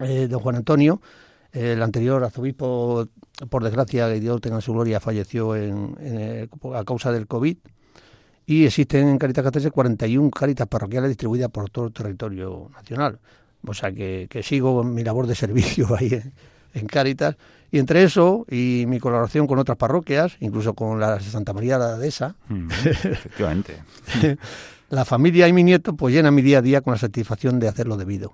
eh, 0.00 0.26
don 0.28 0.40
Juan 0.40 0.56
Antonio. 0.56 1.00
el 1.52 1.80
anterior 1.82 2.24
arzobispo, 2.24 3.06
por 3.48 3.62
desgracia, 3.62 4.08
que 4.08 4.18
Dios 4.18 4.40
tenga 4.40 4.60
su 4.60 4.72
gloria, 4.72 4.98
falleció 4.98 5.54
en, 5.54 6.48
a 6.74 6.84
causa 6.84 7.12
del 7.12 7.28
COVID. 7.28 7.56
Y 8.46 8.64
existen 8.66 9.08
en 9.08 9.18
Caritas 9.18 9.44
Castrense 9.44 9.70
41 9.70 10.30
caritas 10.30 10.66
parroquiales 10.66 11.10
distribuidas 11.10 11.50
por 11.50 11.70
todo 11.70 11.86
el 11.86 11.92
territorio 11.92 12.68
nacional. 12.74 13.20
O 13.64 13.74
sea 13.74 13.92
que, 13.92 14.28
sigo 14.42 14.82
mi 14.82 15.04
labor 15.04 15.28
de 15.28 15.36
servicio 15.36 15.86
ahí 15.96 16.08
en, 16.14 16.32
en 16.74 16.86
Caritas 16.86 17.36
y 17.72 17.78
entre 17.78 18.04
eso 18.04 18.44
y 18.50 18.84
mi 18.86 19.00
colaboración 19.00 19.46
con 19.46 19.58
otras 19.58 19.78
parroquias, 19.78 20.36
incluso 20.40 20.74
con 20.74 21.00
la 21.00 21.18
Santa 21.20 21.54
María 21.54 21.78
de 21.78 21.84
la 21.84 21.98
Dehesa, 21.98 22.36
mm, 22.48 22.68
efectivamente. 22.84 23.82
la 24.90 25.06
familia 25.06 25.48
y 25.48 25.54
mi 25.54 25.64
nieto 25.64 25.96
pues 25.96 26.14
llenan 26.14 26.34
mi 26.34 26.42
día 26.42 26.58
a 26.58 26.62
día 26.62 26.82
con 26.82 26.92
la 26.92 26.98
satisfacción 26.98 27.58
de 27.58 27.68
hacer 27.68 27.88
lo 27.88 27.96
debido. 27.96 28.30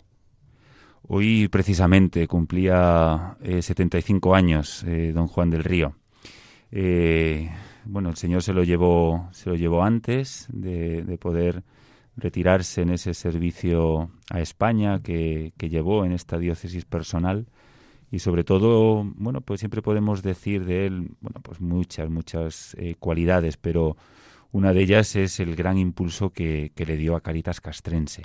Hoy 1.07 1.47
precisamente 1.49 2.27
cumplía 2.27 3.37
75 3.61 4.35
eh, 4.35 4.37
años 4.37 4.85
eh, 4.85 5.13
don 5.15 5.29
Juan 5.29 5.51
del 5.51 5.63
Río. 5.63 5.95
Eh, 6.73 7.49
bueno, 7.85 8.11
el 8.11 8.17
Señor 8.17 8.43
se 8.43 8.53
lo 8.53 8.65
llevó, 8.65 9.29
se 9.33 9.49
lo 9.49 9.57
llevó 9.57 9.85
antes 9.85 10.49
de, 10.53 11.03
de, 11.05 11.17
poder 11.17 11.63
retirarse 12.17 12.83
en 12.83 12.91
ese 12.91 13.15
servicio 13.15 14.11
a 14.31 14.41
España 14.41 15.01
que, 15.01 15.53
que 15.57 15.69
llevó 15.69 16.05
en 16.05 16.13
esta 16.13 16.39
diócesis 16.39 16.85
personal 16.85 17.47
y 18.11 18.21
sobre 18.21 18.45
todo, 18.45 19.05
bueno, 19.17 19.41
pues 19.41 19.61
siempre 19.61 19.83
podemos 19.83 20.23
decir 20.23 20.65
de 20.65 20.87
él, 20.87 21.11
bueno, 21.21 21.41
pues 21.43 21.61
muchas, 21.61 22.09
muchas 22.09 22.75
eh, 22.79 22.95
cualidades, 22.99 23.57
pero 23.57 23.97
una 24.51 24.73
de 24.73 24.83
ellas 24.83 25.15
es 25.17 25.41
el 25.41 25.55
gran 25.57 25.77
impulso 25.77 26.31
que, 26.31 26.73
que 26.75 26.87
le 26.87 26.97
dio 26.97 27.17
a 27.17 27.21
Caritas 27.21 27.61
Castrense. 27.61 28.23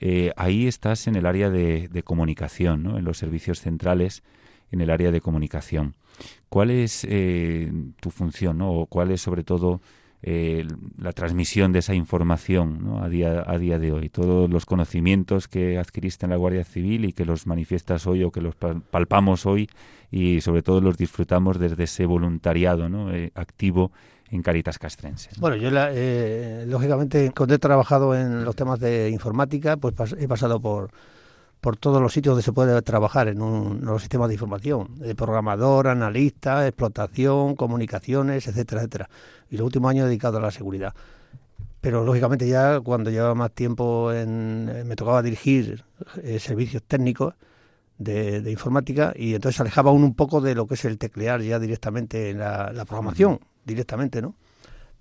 Eh, 0.00 0.32
ahí 0.36 0.66
estás 0.66 1.06
en 1.06 1.14
el 1.14 1.26
área 1.26 1.50
de, 1.50 1.86
de, 1.88 2.02
comunicación, 2.02 2.82
¿no? 2.82 2.98
en 2.98 3.04
los 3.04 3.18
servicios 3.18 3.60
centrales, 3.60 4.24
en 4.72 4.80
el 4.80 4.90
área 4.90 5.12
de 5.12 5.20
comunicación. 5.20 5.94
¿Cuál 6.48 6.70
es 6.70 7.06
eh, 7.08 7.72
tu 8.00 8.10
función, 8.10 8.58
¿no? 8.58 8.72
o 8.72 8.86
cuál 8.86 9.12
es 9.12 9.20
sobre 9.20 9.44
todo 9.44 9.80
eh, 10.24 10.66
la 10.98 11.12
transmisión 11.12 11.72
de 11.72 11.80
esa 11.80 11.94
información 11.94 13.00
a, 13.02 13.08
día, 13.08 13.42
a 13.44 13.58
día 13.58 13.80
de 13.80 13.90
hoy. 13.90 14.08
Todos 14.08 14.48
los 14.48 14.66
conocimientos 14.66 15.48
que 15.48 15.78
adquiriste 15.78 16.26
en 16.26 16.30
la 16.30 16.36
Guardia 16.36 16.64
Civil 16.64 17.04
y 17.04 17.12
que 17.12 17.24
los 17.24 17.48
manifiestas 17.48 18.06
hoy 18.06 18.22
o 18.22 18.30
que 18.30 18.40
los 18.40 18.54
palpamos 18.54 19.46
hoy 19.46 19.68
y 20.12 20.40
sobre 20.40 20.62
todo 20.62 20.80
los 20.80 20.96
disfrutamos 20.96 21.58
desde 21.58 21.84
ese 21.84 22.06
voluntariado 22.06 22.88
¿no? 22.88 23.12
Eh, 23.12 23.32
activo 23.34 23.90
en 24.30 24.42
Caritas 24.42 24.78
Castrense. 24.78 25.30
Bueno, 25.38 25.56
yo 25.56 25.70
eh, 25.72 26.66
lógicamente 26.68 27.32
cuando 27.36 27.56
he 27.56 27.58
trabajado 27.58 28.14
en 28.14 28.44
los 28.44 28.54
temas 28.54 28.78
de 28.78 29.10
informática, 29.10 29.76
pues 29.76 30.14
he 30.18 30.28
pasado 30.28 30.60
por 30.60 30.90
por 31.62 31.76
todos 31.76 32.02
los 32.02 32.12
sitios 32.12 32.32
donde 32.32 32.42
se 32.42 32.52
puede 32.52 32.82
trabajar 32.82 33.28
en, 33.28 33.40
un, 33.40 33.84
los 33.84 34.02
sistemas 34.02 34.26
de 34.26 34.34
información, 34.34 34.98
de 34.98 35.14
programador, 35.14 35.86
analista, 35.86 36.66
explotación, 36.66 37.54
comunicaciones, 37.54 38.48
etcétera, 38.48 38.80
etcétera. 38.80 39.10
Y 39.48 39.58
los 39.58 39.66
últimos 39.66 39.88
años 39.90 40.06
dedicado 40.06 40.38
a 40.38 40.40
la 40.40 40.50
seguridad. 40.50 40.92
Pero 41.80 42.04
lógicamente 42.04 42.48
ya 42.48 42.80
cuando 42.80 43.10
llevaba 43.12 43.36
más 43.36 43.52
tiempo 43.52 44.12
en, 44.12 44.68
eh, 44.74 44.82
me 44.82 44.96
tocaba 44.96 45.22
dirigir 45.22 45.84
eh, 46.24 46.40
servicios 46.40 46.82
técnicos 46.82 47.34
de, 47.96 48.42
informática 48.50 49.12
y 49.14 49.36
entonces 49.36 49.60
alejaba 49.60 49.92
uno 49.92 50.06
un 50.06 50.14
poco 50.14 50.40
de 50.40 50.56
lo 50.56 50.66
que 50.66 50.74
es 50.74 50.84
el 50.84 50.98
teclear 50.98 51.42
ya 51.42 51.60
directamente 51.60 52.30
en 52.30 52.40
la, 52.40 52.72
la 52.72 52.84
programación, 52.86 53.38
directamente, 53.64 54.20
¿no? 54.20 54.34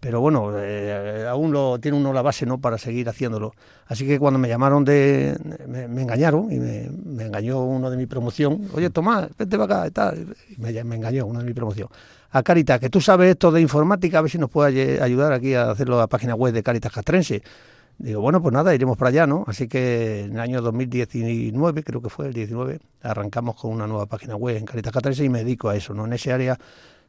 Pero 0.02 0.20
bueno, 0.20 0.52
eh, 0.58 1.28
aún 1.30 1.52
lo 1.52 1.80
tiene 1.80 1.96
uno 1.96 2.12
la 2.12 2.24
base 2.24 2.48
no 2.48 2.60
para 2.60 2.80
seguir 2.80 3.08
haciéndolo. 3.08 3.54
Así 3.86 4.08
que 4.08 4.18
cuando 4.18 4.40
me 4.40 4.48
llamaron 4.50 4.84
de, 4.84 5.38
me, 5.68 6.02
engañaron 6.02 6.52
y 6.52 6.58
me, 6.58 7.24
engañó 7.24 7.64
uno 7.64 7.92
de 7.92 7.98
mi 7.98 8.08
promoción. 8.08 8.68
Oye 8.74 8.90
Tomás, 8.90 9.30
vete 9.38 9.60
para 9.60 9.84
acá 9.84 10.12
y. 10.50 10.54
Y 10.56 10.58
me, 10.58 10.96
engañó 10.96 11.28
uno 11.28 11.40
de 11.40 11.46
mi 11.46 11.54
promoción. 11.54 11.88
A 12.32 12.42
Caritas, 12.42 12.80
que 12.80 12.90
tú 12.90 13.00
sabes 13.00 13.30
esto 13.30 13.52
de 13.52 13.62
informática, 13.62 14.18
a 14.18 14.22
ver 14.22 14.32
si 14.32 14.40
nos 14.40 14.50
puede 14.50 15.00
ayudar 15.04 15.34
aquí 15.34 15.54
a 15.54 15.70
hacerlo 15.70 15.98
a 15.98 16.00
la 16.00 16.08
página 16.08 16.34
web 16.34 16.52
de 16.52 16.64
Caritas 16.64 16.92
Castrense. 16.92 17.44
Digo, 18.00 18.22
bueno, 18.22 18.42
pues 18.42 18.54
nada, 18.54 18.74
iremos 18.74 18.98
para 18.98 19.10
allá, 19.10 19.28
¿no? 19.28 19.44
Así 19.46 19.68
que 19.68 20.22
en 20.22 20.32
el 20.32 20.40
año 20.40 20.64
2019, 20.64 21.84
creo 21.84 22.02
que 22.02 22.10
fue 22.10 22.26
el 22.26 22.34
19, 22.34 22.80
arrancamos 23.04 23.56
con 23.56 23.70
una 23.70 23.86
nueva 23.86 24.08
página 24.08 24.36
web 24.36 24.58
en 24.58 24.66
Caritas 24.66 24.92
Castrense 24.92 25.24
y 25.24 25.30
me 25.30 25.44
dedico 25.44 25.70
a 25.70 25.76
eso, 25.76 25.94
¿no? 25.94 26.06
En 26.06 26.14
ese 26.14 26.34
área 26.34 26.58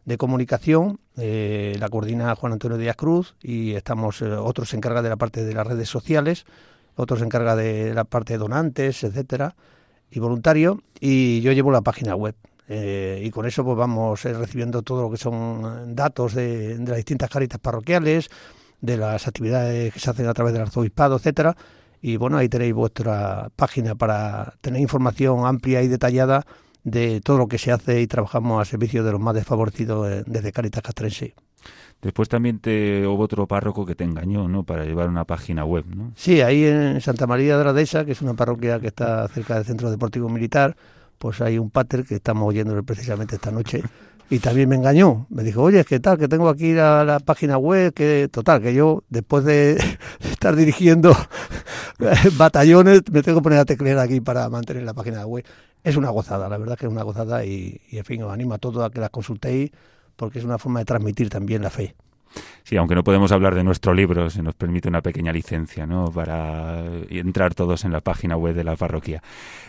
de 0.05 0.19
comunicación, 0.19 0.99
eh, 1.17 1.77
la 1.79 1.89
coordina 1.89 2.35
Juan 2.35 2.55
Antonio 2.55 2.77
Díaz 2.77 2.97
Cruz 2.97 3.35
y 3.43 3.75
estamos, 3.75 4.21
eh, 4.23 4.33
otros 4.33 4.71
se 4.71 4.77
encarga 4.77 5.03
de 5.03 5.09
la 5.09 5.17
parte 5.17 5.45
de 5.45 5.55
las 5.55 5.67
redes 5.67 5.89
sociales, 5.89 6.45
otros 6.97 7.21
se 7.21 7.25
encarga 7.25 7.55
de 7.55 7.95
la 7.95 8.05
parte 8.05 8.35
de 8.35 8.39
donantes, 8.39 9.05
etcétera, 9.05 9.55
y 10.11 10.19
voluntarios, 10.19 10.79
y 11.01 11.41
yo 11.41 11.53
llevo 11.53 11.71
la 11.71 11.83
página 11.83 12.15
web. 12.15 12.35
Eh, 12.69 13.23
y 13.25 13.31
con 13.31 13.47
eso 13.47 13.65
pues 13.65 13.77
vamos 13.77 14.23
recibiendo 14.23 14.83
todo 14.83 15.03
lo 15.03 15.11
que 15.11 15.17
son 15.17 15.95
datos 15.95 16.35
de, 16.35 16.79
de, 16.79 16.87
las 16.87 16.97
distintas 16.97 17.29
caritas 17.29 17.61
parroquiales, 17.61 18.29
de 18.81 18.97
las 18.97 19.27
actividades 19.29 19.93
que 19.93 20.01
se 20.01 20.11
hacen 20.11 20.27
a 20.27 20.35
través 20.35 20.53
del 20.53 20.63
arzobispado, 20.63 21.17
etcétera. 21.17 21.57
Y 22.01 22.17
bueno, 22.17 22.37
ahí 22.39 22.49
tenéis 22.49 22.75
vuestra 22.75 23.51
página 23.55 23.95
para 23.95 24.55
tener 24.61 24.81
información 24.81 25.47
amplia 25.47 25.83
y 25.83 25.89
detallada 25.89 26.45
de 26.85 27.21
todo 27.21 27.39
lo 27.39 27.49
que 27.49 27.59
se 27.59 27.73
hace 27.73 28.01
y 28.01 28.07
trabajamos 28.07 28.61
a 28.61 28.65
servicio 28.65 29.05
de 29.05 29.13
los 29.13 29.21
más 29.21 29.35
desfavorecidos 29.35 30.11
eh, 30.11 30.25
desde 30.27 30.53
Caritas 30.53 30.83
Castrense. 30.83 31.35
Después 32.01 32.29
también 32.29 32.59
te 32.59 33.07
hubo 33.07 33.23
otro 33.23 33.47
párroco 33.47 33.87
que 33.87 33.95
te 33.95 34.03
engañó, 34.03 34.49
¿no? 34.49 34.65
Para 34.65 34.85
llevar 34.85 35.09
una 35.09 35.25
página 35.25 35.65
web, 35.65 35.85
¿no? 35.95 36.13
Sí, 36.17 36.41
ahí 36.41 36.65
en 36.65 37.01
Santa 37.01 37.29
María 37.29 37.57
de 37.57 37.65
la 37.65 37.73
Dehesa, 37.73 38.05
que 38.05 38.13
es 38.13 38.23
una 38.23 38.35
parroquia 38.35 38.81
que 38.81 38.89
está 38.89 39.29
cerca 39.29 39.55
del 39.55 39.65
Centro 39.65 39.89
Deportivo 39.89 40.29
Militar, 40.29 40.77
pues 41.19 41.41
hay 41.41 41.59
un 41.59 41.71
pater 41.71 42.05
que 42.05 42.17
estamos 42.17 42.49
oyendo 42.49 42.83
precisamente 42.83 43.37
esta 43.37 43.53
noche, 43.53 43.83
y 44.33 44.39
también 44.39 44.67
me 44.67 44.77
engañó. 44.77 45.27
Me 45.29 45.43
dijo, 45.43 45.63
oye, 45.63 45.85
¿qué 45.85 46.01
tal? 46.01 46.17
Que 46.17 46.27
tengo 46.27 46.49
aquí 46.49 46.73
la, 46.73 47.05
la 47.05 47.21
página 47.21 47.59
web, 47.59 47.93
que 47.93 48.29
total, 48.33 48.63
que 48.63 48.73
yo 48.73 49.05
después 49.11 49.45
de 49.45 49.79
estar 50.21 50.57
dirigiendo 50.57 51.15
batallones 52.39 53.03
me 53.13 53.23
tengo 53.23 53.39
que 53.39 53.43
poner 53.43 53.59
a 53.59 53.67
teclear 53.67 53.99
aquí 53.99 54.23
para 54.23 54.49
mantener 54.49 54.85
la 54.85 54.95
página 54.95 55.27
web. 55.27 55.45
Es 55.85 55.97
una 55.97 56.11
gozada, 56.11 56.49
la 56.49 56.59
verdad 56.59 56.79
que 56.79 56.87
es 56.87 56.93
una 56.93 57.03
gozada 57.03 57.45
y, 57.45 57.81
y 57.91 57.99
en 57.99 58.05
fin, 58.05 58.23
os 58.23 58.33
animo 58.33 58.55
a 58.55 58.59
todos 58.59 58.85
a 58.85 58.91
que 58.91 59.01
la 59.01 59.09
consultéis 59.09 59.71
porque 60.17 60.39
es 60.39 60.45
una 60.45 60.59
forma 60.59 60.81
de 60.81 60.85
transmitir 60.85 61.29
también 61.29 61.63
la 61.63 61.71
fe. 61.71 61.95
Sí, 62.65 62.77
aunque 62.77 62.95
no 62.95 63.03
podemos 63.03 63.33
hablar 63.33 63.55
de 63.55 63.65
nuestro 63.65 63.93
libro, 63.93 64.31
se 64.31 64.43
nos 64.43 64.55
permite 64.55 64.89
una 64.89 65.03
pequeña 65.03 65.33
licencia, 65.33 65.87
¿no? 65.87 66.11
Para 66.11 66.83
entrar 67.11 67.55
todos 67.55 67.85
en 67.85 67.93
la 67.93 68.01
página 68.01 68.37
web 68.37 68.55
de 68.55 68.65
la 68.65 68.77
parroquia. 68.77 69.23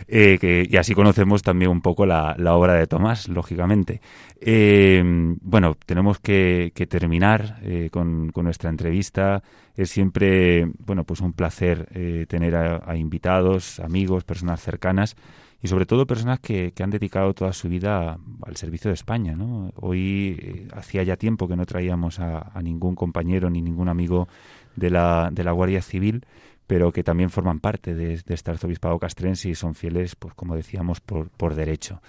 Eh, 0.06 0.66
y 0.70 0.76
así 0.76 0.94
conocemos 0.94 1.42
también 1.42 1.70
un 1.70 1.80
poco 1.80 2.06
la, 2.06 2.36
obra 2.54 2.74
de 2.74 2.86
Tomás, 2.86 3.28
lógicamente. 3.28 4.00
Eh, 4.40 5.02
bueno, 5.42 5.76
tenemos 5.84 6.20
que, 6.20 6.72
terminar 6.88 7.58
eh, 7.62 7.88
con, 7.90 8.32
nuestra 8.34 8.70
entrevista. 8.70 9.42
Es 9.76 9.90
siempre, 9.90 10.66
bueno, 10.78 11.04
pues 11.04 11.20
un 11.20 11.32
placer 11.32 11.88
eh, 11.92 12.26
tener 12.28 12.54
a 12.54 12.96
invitados, 12.96 13.80
amigos, 13.80 14.22
personas 14.24 14.62
cercanas 14.62 15.16
y 15.64 15.68
sobre 15.68 15.86
todo 15.86 16.06
personas 16.06 16.40
que, 16.40 16.72
que, 16.72 16.82
han 16.82 16.90
dedicado 16.90 17.32
toda 17.32 17.54
su 17.54 17.70
vida 17.70 18.18
al 18.42 18.56
servicio 18.56 18.90
de 18.90 18.94
España. 18.94 19.34
¿no? 19.34 19.72
Hoy 19.76 20.36
eh, 20.38 20.68
hacía 20.74 21.02
ya 21.04 21.16
tiempo 21.16 21.48
que 21.48 21.56
no 21.56 21.64
traíamos 21.64 22.20
a, 22.20 22.52
ningún 22.62 22.94
compañero 22.94 23.48
ni 23.48 23.62
ningún 23.62 23.88
amigo 23.88 24.28
de 24.76 24.90
la, 24.90 25.30
de 25.32 25.42
la 25.42 25.52
Guardia 25.52 25.80
Civil, 25.80 26.26
pero 26.66 26.92
que 26.92 27.02
también 27.02 27.30
forman 27.30 27.60
parte 27.60 27.94
de, 27.94 28.18
de 28.18 28.34
este 28.34 28.50
arzobispado 28.50 28.98
castrense 28.98 29.48
y 29.48 29.54
son 29.54 29.74
fieles, 29.74 30.16
pues 30.16 30.34
como 30.34 30.54
decíamos, 30.54 31.00
por, 31.00 31.30
por 31.30 31.54
derecho. 31.54 32.02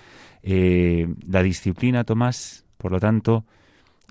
Eh, 0.44 1.08
la 1.26 1.42
disciplina, 1.42 2.04
Tomás, 2.04 2.66
por 2.76 2.92
lo 2.92 3.00
tanto, 3.00 3.46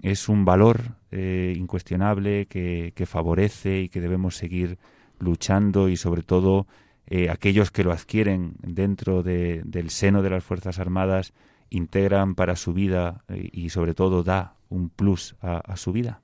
es 0.00 0.30
un 0.30 0.46
valor 0.46 0.96
eh, 1.10 1.52
incuestionable 1.54 2.46
que 2.46 3.04
favorece 3.06 3.82
y 3.82 3.88
que 3.90 4.00
debemos 4.00 4.38
seguir 4.38 4.78
luchando 5.18 5.90
y 5.90 5.98
sobre 5.98 6.22
todo 6.22 6.66
eh, 7.06 7.30
aquellos 7.30 7.70
que 7.70 7.84
lo 7.84 7.92
adquieren 7.92 8.54
dentro 8.62 9.22
de, 9.22 9.62
del 9.64 9.90
seno 9.90 10.22
de 10.22 10.30
las 10.30 10.44
Fuerzas 10.44 10.78
Armadas 10.78 11.32
integran 11.70 12.34
para 12.34 12.56
su 12.56 12.72
vida 12.72 13.24
eh, 13.28 13.48
y 13.52 13.70
sobre 13.70 13.94
todo 13.94 14.22
da 14.22 14.54
un 14.68 14.88
plus 14.88 15.36
a, 15.40 15.58
a 15.58 15.76
su 15.76 15.92
vida? 15.92 16.20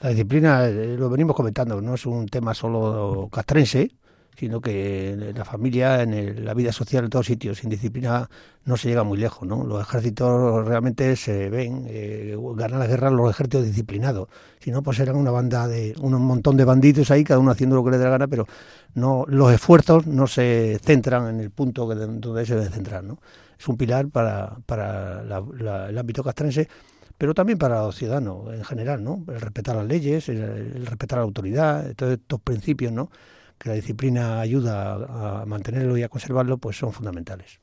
La 0.00 0.10
disciplina, 0.10 0.66
eh, 0.66 0.96
lo 0.96 1.10
venimos 1.10 1.36
comentando, 1.36 1.80
no 1.80 1.94
es 1.94 2.06
un 2.06 2.26
tema 2.26 2.54
solo 2.54 3.28
castrense, 3.30 3.90
sino 4.36 4.60
que 4.60 5.10
en 5.10 5.36
la 5.36 5.44
familia, 5.44 6.02
en 6.02 6.14
el, 6.14 6.44
la 6.44 6.54
vida 6.54 6.72
social, 6.72 7.04
en 7.04 7.10
todos 7.10 7.26
sitios, 7.26 7.58
sin 7.58 7.70
disciplina 7.70 8.28
no 8.64 8.76
se 8.76 8.88
llega 8.88 9.04
muy 9.04 9.18
lejos, 9.18 9.46
¿no? 9.46 9.64
Los 9.64 9.82
ejércitos 9.82 10.66
realmente 10.66 11.14
se 11.16 11.50
ven, 11.50 11.84
eh, 11.88 12.36
ganan 12.54 12.78
la 12.78 12.86
guerra 12.86 13.10
los 13.10 13.30
ejércitos 13.30 13.64
disciplinados, 13.66 14.28
si 14.58 14.70
no, 14.70 14.82
pues 14.82 14.98
eran 15.00 15.16
una 15.16 15.30
banda 15.30 15.66
de, 15.68 15.94
un 16.00 16.12
montón 16.22 16.56
de 16.56 16.64
bandidos 16.64 17.10
ahí, 17.10 17.24
cada 17.24 17.40
uno 17.40 17.50
haciendo 17.50 17.76
lo 17.76 17.84
que 17.84 17.90
le 17.90 17.98
dé 17.98 18.04
la 18.04 18.10
gana, 18.10 18.28
pero 18.28 18.46
no, 18.94 19.24
los 19.28 19.52
esfuerzos 19.52 20.06
no 20.06 20.26
se 20.26 20.78
centran 20.82 21.28
en 21.28 21.40
el 21.40 21.50
punto 21.50 21.86
donde 21.86 22.46
se 22.46 22.54
deben 22.54 22.72
centrar, 22.72 23.04
¿no? 23.04 23.18
Es 23.58 23.68
un 23.68 23.76
pilar 23.76 24.08
para, 24.08 24.56
para 24.64 25.22
la, 25.22 25.88
el 25.88 25.98
ámbito 25.98 26.24
castrense, 26.24 26.68
pero 27.18 27.34
también 27.34 27.58
para 27.58 27.82
los 27.82 27.96
ciudadanos 27.96 28.54
en 28.54 28.64
general, 28.64 29.04
¿no? 29.04 29.22
El 29.28 29.40
respetar 29.40 29.76
las 29.76 29.86
leyes, 29.86 30.28
el, 30.30 30.38
el 30.38 30.86
respetar 30.86 31.18
la 31.18 31.24
autoridad, 31.24 31.94
todos 31.94 32.14
estos 32.14 32.40
principios, 32.40 32.92
¿no? 32.92 33.10
Que 33.60 33.68
la 33.68 33.74
disciplina 33.74 34.40
ayuda 34.40 35.42
a 35.42 35.46
mantenerlo 35.46 35.96
y 35.98 36.02
a 36.02 36.08
conservarlo, 36.08 36.56
pues 36.58 36.78
son 36.78 36.92
fundamentales. 36.92 37.60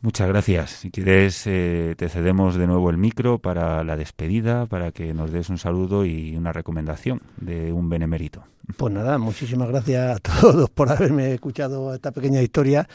Muchas 0.00 0.28
gracias. 0.28 0.70
Si 0.70 0.90
quieres, 0.90 1.46
eh, 1.46 1.94
te 1.96 2.08
cedemos 2.08 2.56
de 2.56 2.66
nuevo 2.66 2.90
el 2.90 2.98
micro 2.98 3.38
para 3.38 3.82
la 3.84 3.96
despedida, 3.96 4.66
para 4.66 4.92
que 4.92 5.14
nos 5.14 5.32
des 5.32 5.48
un 5.48 5.58
saludo 5.58 6.04
y 6.04 6.36
una 6.36 6.52
recomendación 6.52 7.22
de 7.38 7.72
un 7.72 7.88
benemérito. 7.88 8.44
Pues 8.76 8.92
nada, 8.92 9.18
muchísimas 9.18 9.68
gracias 9.68 10.16
a 10.16 10.18
todos 10.20 10.70
por 10.70 10.90
haberme 10.90 11.32
escuchado 11.32 11.94
esta 11.94 12.12
pequeña 12.12 12.42
historia 12.42 12.86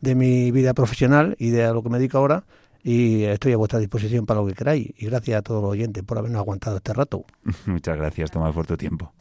de 0.00 0.14
mi 0.14 0.50
vida 0.50 0.74
profesional 0.74 1.36
y 1.38 1.50
de 1.50 1.64
a 1.64 1.72
lo 1.72 1.82
que 1.82 1.90
me 1.90 1.98
dedico 1.98 2.18
ahora. 2.18 2.44
Y 2.82 3.22
estoy 3.22 3.52
a 3.52 3.56
vuestra 3.56 3.78
disposición 3.78 4.26
para 4.26 4.40
lo 4.40 4.46
que 4.46 4.54
queráis. 4.54 4.92
Y 4.98 5.06
gracias 5.06 5.38
a 5.38 5.42
todos 5.42 5.62
los 5.62 5.70
oyentes 5.70 6.02
por 6.02 6.18
habernos 6.18 6.40
aguantado 6.40 6.76
este 6.76 6.92
rato. 6.92 7.24
Muchas 7.66 7.96
gracias, 7.96 8.30
Tomás, 8.30 8.52
por 8.52 8.66
tu 8.66 8.76
tiempo. 8.76 9.12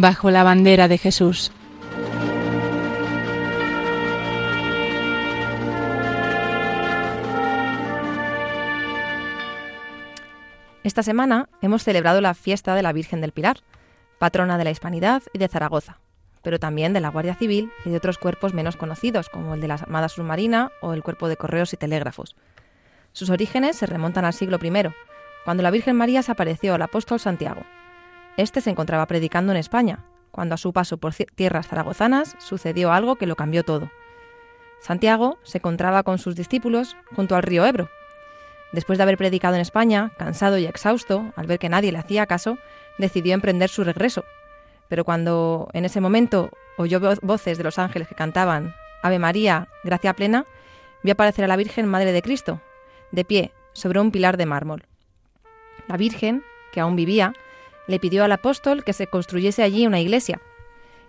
Bajo 0.00 0.30
la 0.30 0.44
bandera 0.44 0.86
de 0.86 0.96
Jesús. 0.96 1.50
Esta 10.84 11.02
semana 11.02 11.48
hemos 11.60 11.82
celebrado 11.82 12.20
la 12.20 12.34
fiesta 12.34 12.74
de 12.74 12.82
la 12.82 12.92
Virgen 12.92 13.20
del 13.20 13.32
Pilar, 13.32 13.58
patrona 14.18 14.56
de 14.56 14.64
la 14.64 14.70
Hispanidad 14.70 15.22
y 15.32 15.38
de 15.38 15.48
Zaragoza, 15.48 15.98
pero 16.42 16.60
también 16.60 16.92
de 16.92 17.00
la 17.00 17.10
Guardia 17.10 17.34
Civil 17.34 17.70
y 17.84 17.90
de 17.90 17.96
otros 17.96 18.18
cuerpos 18.18 18.54
menos 18.54 18.76
conocidos, 18.76 19.28
como 19.28 19.54
el 19.54 19.60
de 19.60 19.68
la 19.68 19.74
Armada 19.74 20.08
Submarina 20.08 20.70
o 20.80 20.94
el 20.94 21.02
Cuerpo 21.02 21.28
de 21.28 21.36
Correos 21.36 21.72
y 21.72 21.76
Telégrafos. 21.76 22.36
Sus 23.12 23.30
orígenes 23.30 23.76
se 23.76 23.86
remontan 23.86 24.24
al 24.24 24.32
siglo 24.32 24.58
I, 24.62 24.70
cuando 25.44 25.62
la 25.62 25.72
Virgen 25.72 25.96
María 25.96 26.22
se 26.22 26.30
apareció 26.30 26.74
al 26.74 26.82
apóstol 26.82 27.18
Santiago, 27.18 27.62
este 28.38 28.60
se 28.60 28.70
encontraba 28.70 29.04
predicando 29.06 29.52
en 29.52 29.58
España, 29.58 30.04
cuando 30.30 30.54
a 30.54 30.58
su 30.58 30.72
paso 30.72 30.96
por 30.96 31.12
tierras 31.12 31.66
zaragozanas 31.66 32.36
sucedió 32.38 32.92
algo 32.92 33.16
que 33.16 33.26
lo 33.26 33.34
cambió 33.34 33.64
todo. 33.64 33.90
Santiago 34.80 35.38
se 35.42 35.58
encontraba 35.58 36.04
con 36.04 36.18
sus 36.18 36.36
discípulos 36.36 36.96
junto 37.16 37.34
al 37.34 37.42
río 37.42 37.66
Ebro. 37.66 37.90
Después 38.72 38.96
de 38.96 39.02
haber 39.02 39.18
predicado 39.18 39.56
en 39.56 39.60
España, 39.60 40.12
cansado 40.18 40.56
y 40.56 40.66
exhausto, 40.66 41.32
al 41.34 41.48
ver 41.48 41.58
que 41.58 41.68
nadie 41.68 41.90
le 41.90 41.98
hacía 41.98 42.26
caso, 42.26 42.58
decidió 42.96 43.34
emprender 43.34 43.70
su 43.70 43.82
regreso. 43.82 44.24
Pero 44.88 45.04
cuando 45.04 45.68
en 45.72 45.84
ese 45.84 46.00
momento 46.00 46.50
oyó 46.76 47.00
voces 47.22 47.58
de 47.58 47.64
los 47.64 47.80
ángeles 47.80 48.06
que 48.06 48.14
cantaban 48.14 48.72
Ave 49.02 49.18
María, 49.18 49.66
gracia 49.82 50.14
plena, 50.14 50.44
vio 51.02 51.14
aparecer 51.14 51.44
a 51.44 51.48
la 51.48 51.56
Virgen 51.56 51.86
Madre 51.86 52.12
de 52.12 52.22
Cristo, 52.22 52.60
de 53.10 53.24
pie, 53.24 53.52
sobre 53.72 53.98
un 53.98 54.12
pilar 54.12 54.36
de 54.36 54.46
mármol. 54.46 54.84
La 55.88 55.96
Virgen, 55.96 56.44
que 56.72 56.80
aún 56.80 56.94
vivía, 56.94 57.32
le 57.88 57.98
pidió 57.98 58.22
al 58.22 58.32
apóstol 58.32 58.84
que 58.84 58.92
se 58.92 59.08
construyese 59.08 59.64
allí 59.64 59.86
una 59.86 60.00
iglesia, 60.00 60.40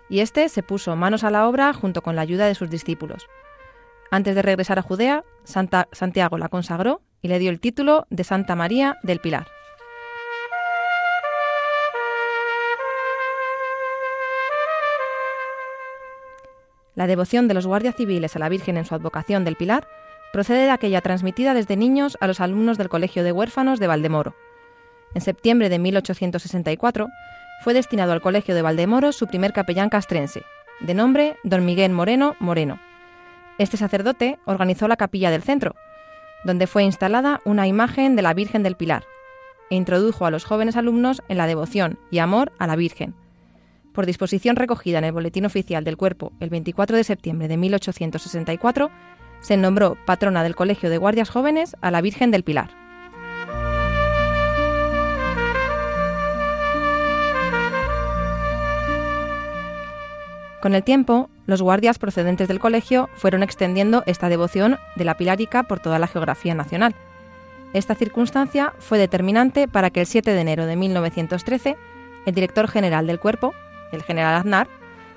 y 0.10 0.22
éste 0.22 0.50
se 0.50 0.64
puso 0.64 0.96
manos 0.96 1.24
a 1.24 1.30
la 1.30 1.48
obra 1.48 1.72
junto 1.74 2.02
con 2.02 2.16
la 2.16 2.24
ayuda 2.24 2.48
de 2.48 2.56
sus 2.56 2.72
discípulos. 2.72 3.28
Antes 4.10 4.34
de 4.34 4.42
regresar 4.42 4.80
a 4.80 4.82
Judea, 4.82 5.24
Santa, 5.44 5.88
Santiago 5.92 6.40
la 6.40 6.50
consagró 6.50 7.02
y 7.22 7.28
le 7.28 7.38
dio 7.38 7.52
el 7.52 7.60
título 7.60 8.08
de 8.10 8.24
Santa 8.24 8.56
María 8.56 8.98
del 9.04 9.20
Pilar. 9.20 9.48
La 16.96 17.08
devoción 17.08 17.48
de 17.48 17.54
los 17.54 17.68
guardias 17.68 17.96
civiles 17.96 18.36
a 18.36 18.40
la 18.40 18.50
Virgen 18.50 18.78
en 18.78 18.86
su 18.86 18.96
advocación 18.96 19.46
del 19.46 19.56
Pilar 19.56 19.88
procede 20.34 20.64
de 20.64 20.72
aquella 20.72 21.02
transmitida 21.02 21.54
desde 21.54 21.78
niños 21.78 22.18
a 22.20 22.28
los 22.28 22.40
alumnos 22.40 22.78
del 22.78 22.90
Colegio 22.90 23.24
de 23.24 23.32
Huérfanos 23.32 23.80
de 23.80 23.88
Valdemoro. 23.88 24.36
En 25.16 25.22
septiembre 25.22 25.70
de 25.70 25.80
1864 25.80 27.07
fue 27.64 27.74
destinado 27.74 28.14
al 28.14 28.22
Colegio 28.22 28.55
de 28.55 28.62
Valdemoro 28.62 29.12
su 29.12 29.28
primer 29.28 29.53
capellán 29.53 29.89
castrense, 29.89 30.43
de 30.82 30.93
nombre 30.93 31.36
don 31.43 31.66
Miguel 31.66 31.91
Moreno 31.91 32.36
Moreno. 32.39 32.80
Este 33.57 33.76
sacerdote 33.76 34.39
organizó 34.45 34.88
la 34.88 34.97
capilla 34.97 35.32
del 35.32 35.43
centro, 35.43 35.76
donde 36.45 36.68
fue 36.68 36.84
instalada 36.84 37.41
una 37.43 37.68
imagen 37.68 38.16
de 38.16 38.22
la 38.22 38.34
Virgen 38.34 38.64
del 38.64 38.76
Pilar, 38.76 39.03
e 39.70 39.76
introdujo 39.76 40.26
a 40.26 40.32
los 40.32 40.45
jóvenes 40.45 40.78
alumnos 40.78 41.22
en 41.28 41.38
la 41.38 41.47
devoción 41.47 41.99
y 42.12 42.20
amor 42.20 42.51
a 42.60 42.68
la 42.68 42.76
Virgen. 42.76 43.16
Por 43.93 44.05
disposición 44.05 44.55
recogida 44.55 44.99
en 44.99 45.03
el 45.03 45.12
Boletín 45.12 45.45
Oficial 45.45 45.84
del 45.84 45.97
Cuerpo 45.97 46.32
el 46.39 46.49
24 46.49 46.95
de 46.95 47.03
septiembre 47.03 47.47
de 47.47 47.57
1864, 47.57 48.89
se 49.41 49.57
nombró 49.57 49.97
patrona 50.05 50.43
del 50.43 50.55
Colegio 50.55 50.89
de 50.89 50.97
Guardias 50.97 51.30
Jóvenes 51.30 51.76
a 51.82 51.91
la 51.91 52.01
Virgen 52.01 52.32
del 52.32 52.43
Pilar. 52.43 52.89
Con 60.62 60.76
el 60.76 60.84
tiempo, 60.84 61.30
los 61.45 61.62
guardias 61.62 61.99
procedentes 61.99 62.47
del 62.47 62.60
colegio 62.60 63.10
fueron 63.16 63.43
extendiendo 63.43 64.03
esta 64.05 64.30
devoción 64.30 64.78
de 64.95 65.05
la 65.05 65.16
pilárica 65.16 65.64
por 65.64 65.80
toda 65.80 65.99
la 65.99 66.07
geografía 66.07 66.53
nacional. 66.53 66.95
Esta 67.74 67.95
circunstancia 67.95 68.74
fue 68.80 68.97
determinante 68.97 69.68
para 69.68 69.89
que 69.89 70.01
el 70.01 70.07
7 70.07 70.32
de 70.32 70.41
enero 70.41 70.66
de 70.66 70.76
1913 70.76 71.78
el 72.26 72.36
director 72.36 72.68
general 72.68 73.07
del 73.07 73.20
cuerpo, 73.20 73.53
el 73.91 74.03
general 74.03 74.36
Aznar, 74.36 74.68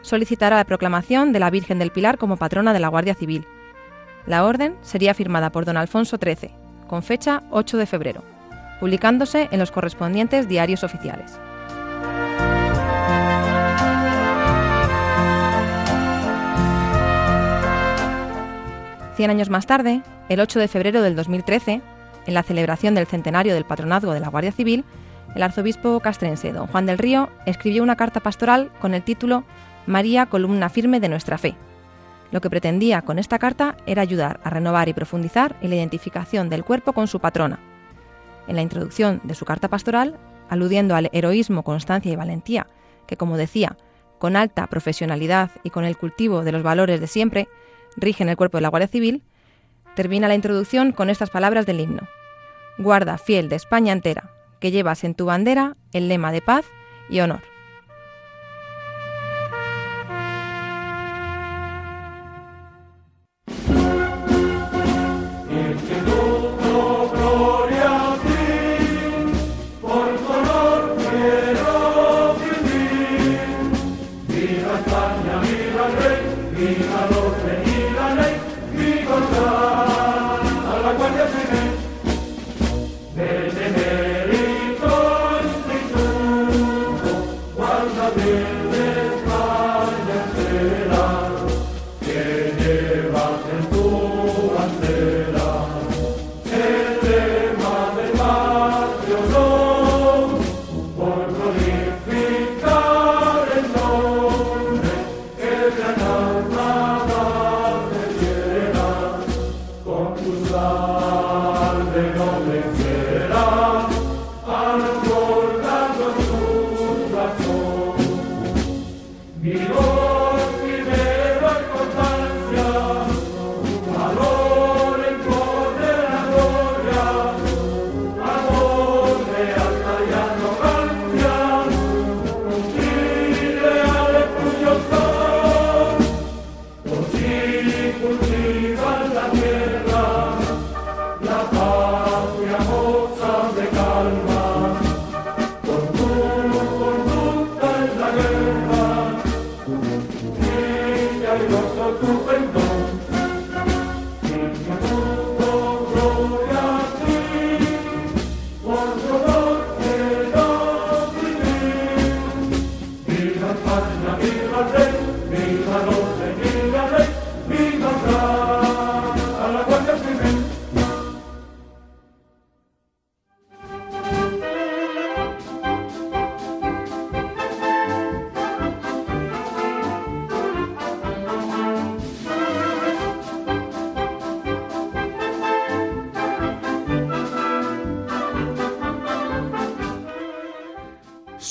solicitara 0.02 0.56
la 0.56 0.64
proclamación 0.64 1.32
de 1.32 1.40
la 1.40 1.50
Virgen 1.50 1.78
del 1.78 1.90
Pilar 1.90 2.18
como 2.18 2.36
patrona 2.36 2.72
de 2.72 2.80
la 2.80 2.88
Guardia 2.88 3.14
Civil. 3.14 3.46
La 4.26 4.44
orden 4.44 4.76
sería 4.82 5.14
firmada 5.14 5.50
por 5.50 5.64
don 5.64 5.76
Alfonso 5.76 6.18
XIII, 6.22 6.50
con 6.88 7.02
fecha 7.02 7.42
8 7.50 7.76
de 7.76 7.86
febrero, 7.86 8.22
publicándose 8.80 9.48
en 9.50 9.58
los 9.58 9.72
correspondientes 9.72 10.48
diarios 10.48 10.84
oficiales. 10.84 11.38
Cien 19.16 19.30
años 19.30 19.50
más 19.50 19.66
tarde, 19.66 20.02
el 20.30 20.40
8 20.40 20.58
de 20.58 20.68
febrero 20.68 21.02
del 21.02 21.14
2013, 21.16 21.82
en 22.26 22.34
la 22.34 22.42
celebración 22.42 22.94
del 22.94 23.06
centenario 23.06 23.52
del 23.52 23.66
patronazgo 23.66 24.14
de 24.14 24.20
la 24.20 24.28
Guardia 24.28 24.52
Civil, 24.52 24.84
el 25.34 25.42
arzobispo 25.42 26.00
castrense 26.00 26.52
don 26.52 26.66
Juan 26.66 26.86
del 26.86 26.98
Río 26.98 27.28
escribió 27.44 27.82
una 27.82 27.96
carta 27.96 28.20
pastoral 28.20 28.70
con 28.80 28.94
el 28.94 29.02
título 29.02 29.44
María, 29.86 30.26
columna 30.26 30.70
firme 30.70 30.98
de 31.00 31.08
nuestra 31.10 31.36
fe. 31.36 31.56
Lo 32.30 32.40
que 32.40 32.48
pretendía 32.48 33.02
con 33.02 33.18
esta 33.18 33.38
carta 33.38 33.76
era 33.84 34.00
ayudar 34.00 34.40
a 34.44 34.50
renovar 34.50 34.88
y 34.88 34.94
profundizar 34.94 35.56
en 35.60 35.70
la 35.70 35.76
identificación 35.76 36.48
del 36.48 36.64
cuerpo 36.64 36.94
con 36.94 37.06
su 37.06 37.20
patrona. 37.20 37.58
En 38.48 38.56
la 38.56 38.62
introducción 38.62 39.20
de 39.24 39.34
su 39.34 39.44
carta 39.44 39.68
pastoral, 39.68 40.18
aludiendo 40.48 40.94
al 40.94 41.10
heroísmo, 41.12 41.64
constancia 41.64 42.10
y 42.10 42.16
valentía, 42.16 42.66
que 43.06 43.18
como 43.18 43.36
decía, 43.36 43.76
con 44.18 44.36
alta 44.36 44.66
profesionalidad 44.68 45.50
y 45.62 45.70
con 45.70 45.84
el 45.84 45.98
cultivo 45.98 46.44
de 46.44 46.52
los 46.52 46.62
valores 46.62 47.00
de 47.00 47.06
siempre, 47.06 47.48
rigen 47.96 48.28
el 48.28 48.36
cuerpo 48.36 48.58
de 48.58 48.62
la 48.62 48.68
Guardia 48.68 48.88
Civil, 48.88 49.22
termina 49.94 50.28
la 50.28 50.34
introducción 50.34 50.92
con 50.92 51.10
estas 51.10 51.30
palabras 51.30 51.66
del 51.66 51.80
himno. 51.80 52.08
Guarda 52.78 53.18
fiel 53.18 53.48
de 53.48 53.56
España 53.56 53.92
entera, 53.92 54.30
que 54.60 54.70
llevas 54.70 55.04
en 55.04 55.14
tu 55.14 55.26
bandera 55.26 55.76
el 55.92 56.08
lema 56.08 56.32
de 56.32 56.40
paz 56.40 56.64
y 57.10 57.20
honor. 57.20 57.51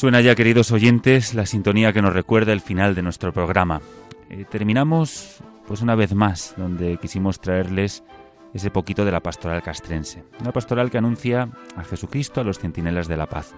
Suena 0.02 0.20
ya, 0.20 0.34
queridos 0.34 0.72
oyentes, 0.72 1.36
la 1.36 1.46
sintonía 1.46 1.94
que 1.94 2.02
nos 2.02 2.16
recuerda 2.16 2.54
el 2.54 2.62
final 2.62 2.96
de 2.96 3.04
nuestro 3.04 3.32
programa. 3.32 3.82
Eh, 4.32 4.46
terminamos, 4.50 5.44
pues 5.68 5.84
una 5.84 5.94
vez 5.94 6.16
más, 6.16 6.56
donde 6.58 6.98
quisimos 6.98 7.40
traerles 7.40 8.04
ese 8.52 8.72
poquito 8.72 9.06
de 9.06 9.12
la 9.12 9.20
pastoral 9.20 9.62
castrense. 9.62 10.24
Una 10.40 10.52
pastoral 10.52 10.90
que 10.90 10.98
anuncia 10.98 11.50
a 11.76 11.84
Jesucristo 11.84 12.42
a 12.42 12.44
los 12.44 12.58
centinelas 12.58 13.08
de 13.08 13.16
la 13.16 13.28
paz. 13.28 13.54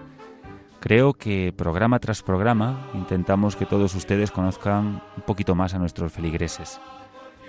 Creo 0.80 1.14
que 1.14 1.54
programa 1.56 1.98
tras 1.98 2.22
programa 2.22 2.90
intentamos 2.92 3.56
que 3.56 3.64
todos 3.64 3.94
ustedes 3.94 4.30
conozcan 4.30 5.02
un 5.16 5.22
poquito 5.22 5.54
más 5.54 5.72
a 5.72 5.78
nuestros 5.78 6.12
feligreses. 6.12 6.78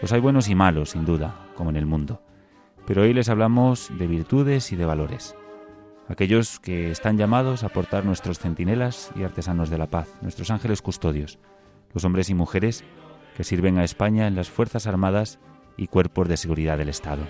Los 0.02 0.14
hay 0.14 0.22
buenos 0.22 0.48
y 0.48 0.56
malos, 0.56 0.92
sin 0.92 1.04
duda, 1.04 1.50
como 1.56 1.70
en 1.70 1.76
el 1.76 1.86
mundo. 1.86 2.22
Pero 2.88 3.02
hoy 3.02 3.14
les 3.14 3.28
hablamos 3.28 3.92
de 4.00 4.08
virtudes 4.08 4.72
y 4.72 4.78
de 4.78 4.86
valores. 4.86 5.36
Aquellos 6.08 6.60
que 6.60 6.92
están 6.92 7.18
llamados 7.18 7.64
a 7.64 7.70
portar 7.70 8.06
nuestros 8.06 8.38
centinelas 8.38 9.10
y 9.16 9.24
artesanos 9.24 9.72
de 9.72 9.80
la 9.80 9.88
paz, 9.88 10.08
nuestros 10.22 10.52
ángeles 10.52 10.84
custodios, 10.84 11.40
los 11.94 12.06
hombres 12.06 12.30
y 12.30 12.36
mujeres 12.36 12.84
que 13.36 13.44
sirven 13.44 13.80
a 13.80 13.84
España 13.84 14.28
en 14.28 14.36
las 14.36 14.50
Fuerzas 14.50 14.86
Armadas 14.86 15.40
y 15.78 15.88
cuerpos 15.88 16.30
de 16.30 16.38
seguridad 16.38 16.78
del 16.78 16.90
Estado. 16.90 17.24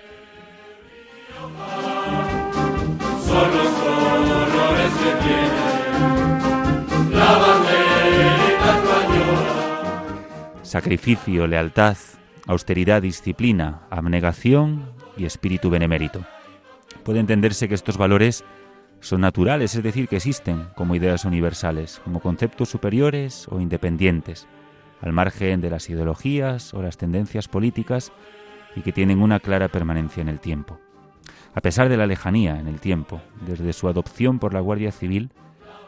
Sacrificio, 10.63 11.47
lealtad, 11.47 11.95
austeridad, 12.45 13.01
disciplina, 13.01 13.83
abnegación 13.89 14.91
y 15.15 15.23
espíritu 15.23 15.69
benemérito. 15.69 16.25
Puede 17.03 17.19
entenderse 17.19 17.69
que 17.69 17.75
estos 17.75 17.97
valores 17.97 18.43
son 19.05 19.21
naturales, 19.21 19.75
es 19.75 19.83
decir, 19.83 20.07
que 20.07 20.15
existen 20.15 20.67
como 20.73 20.95
ideas 20.95 21.25
universales, 21.25 22.01
como 22.03 22.19
conceptos 22.19 22.69
superiores 22.69 23.47
o 23.51 23.59
independientes, 23.59 24.47
al 24.99 25.13
margen 25.13 25.61
de 25.61 25.69
las 25.69 25.91
ideologías 25.91 26.73
o 26.73 26.81
las 26.81 26.97
tendencias 26.97 27.47
políticas 27.47 28.11
y 28.75 28.81
que 28.81 28.91
tienen 28.91 29.21
una 29.21 29.39
clara 29.39 29.67
permanencia 29.67 30.21
en 30.21 30.27
el 30.27 30.39
tiempo. 30.39 30.79
A 31.53 31.61
pesar 31.61 31.87
de 31.87 31.97
la 31.97 32.07
lejanía 32.07 32.59
en 32.59 32.67
el 32.67 32.79
tiempo, 32.79 33.21
desde 33.45 33.73
su 33.73 33.87
adopción 33.87 34.39
por 34.39 34.55
la 34.55 34.59
Guardia 34.59 34.91
Civil, 34.91 35.29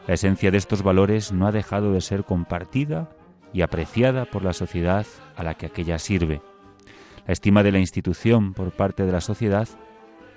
la 0.06 0.14
esencia 0.14 0.52
de 0.52 0.58
estos 0.58 0.84
valores 0.84 1.32
no 1.32 1.48
ha 1.48 1.52
dejado 1.52 1.92
de 1.92 2.00
ser 2.00 2.22
compartida 2.22 3.10
y 3.52 3.62
apreciada 3.62 4.26
por 4.26 4.44
la 4.44 4.52
sociedad 4.52 5.06
a 5.34 5.42
la 5.42 5.54
que 5.54 5.66
aquella 5.66 5.98
sirve. 5.98 6.40
La 7.26 7.32
estima 7.32 7.64
de 7.64 7.72
la 7.72 7.80
institución 7.80 8.54
por 8.54 8.70
parte 8.70 9.04
de 9.04 9.10
la 9.10 9.20
sociedad 9.20 9.68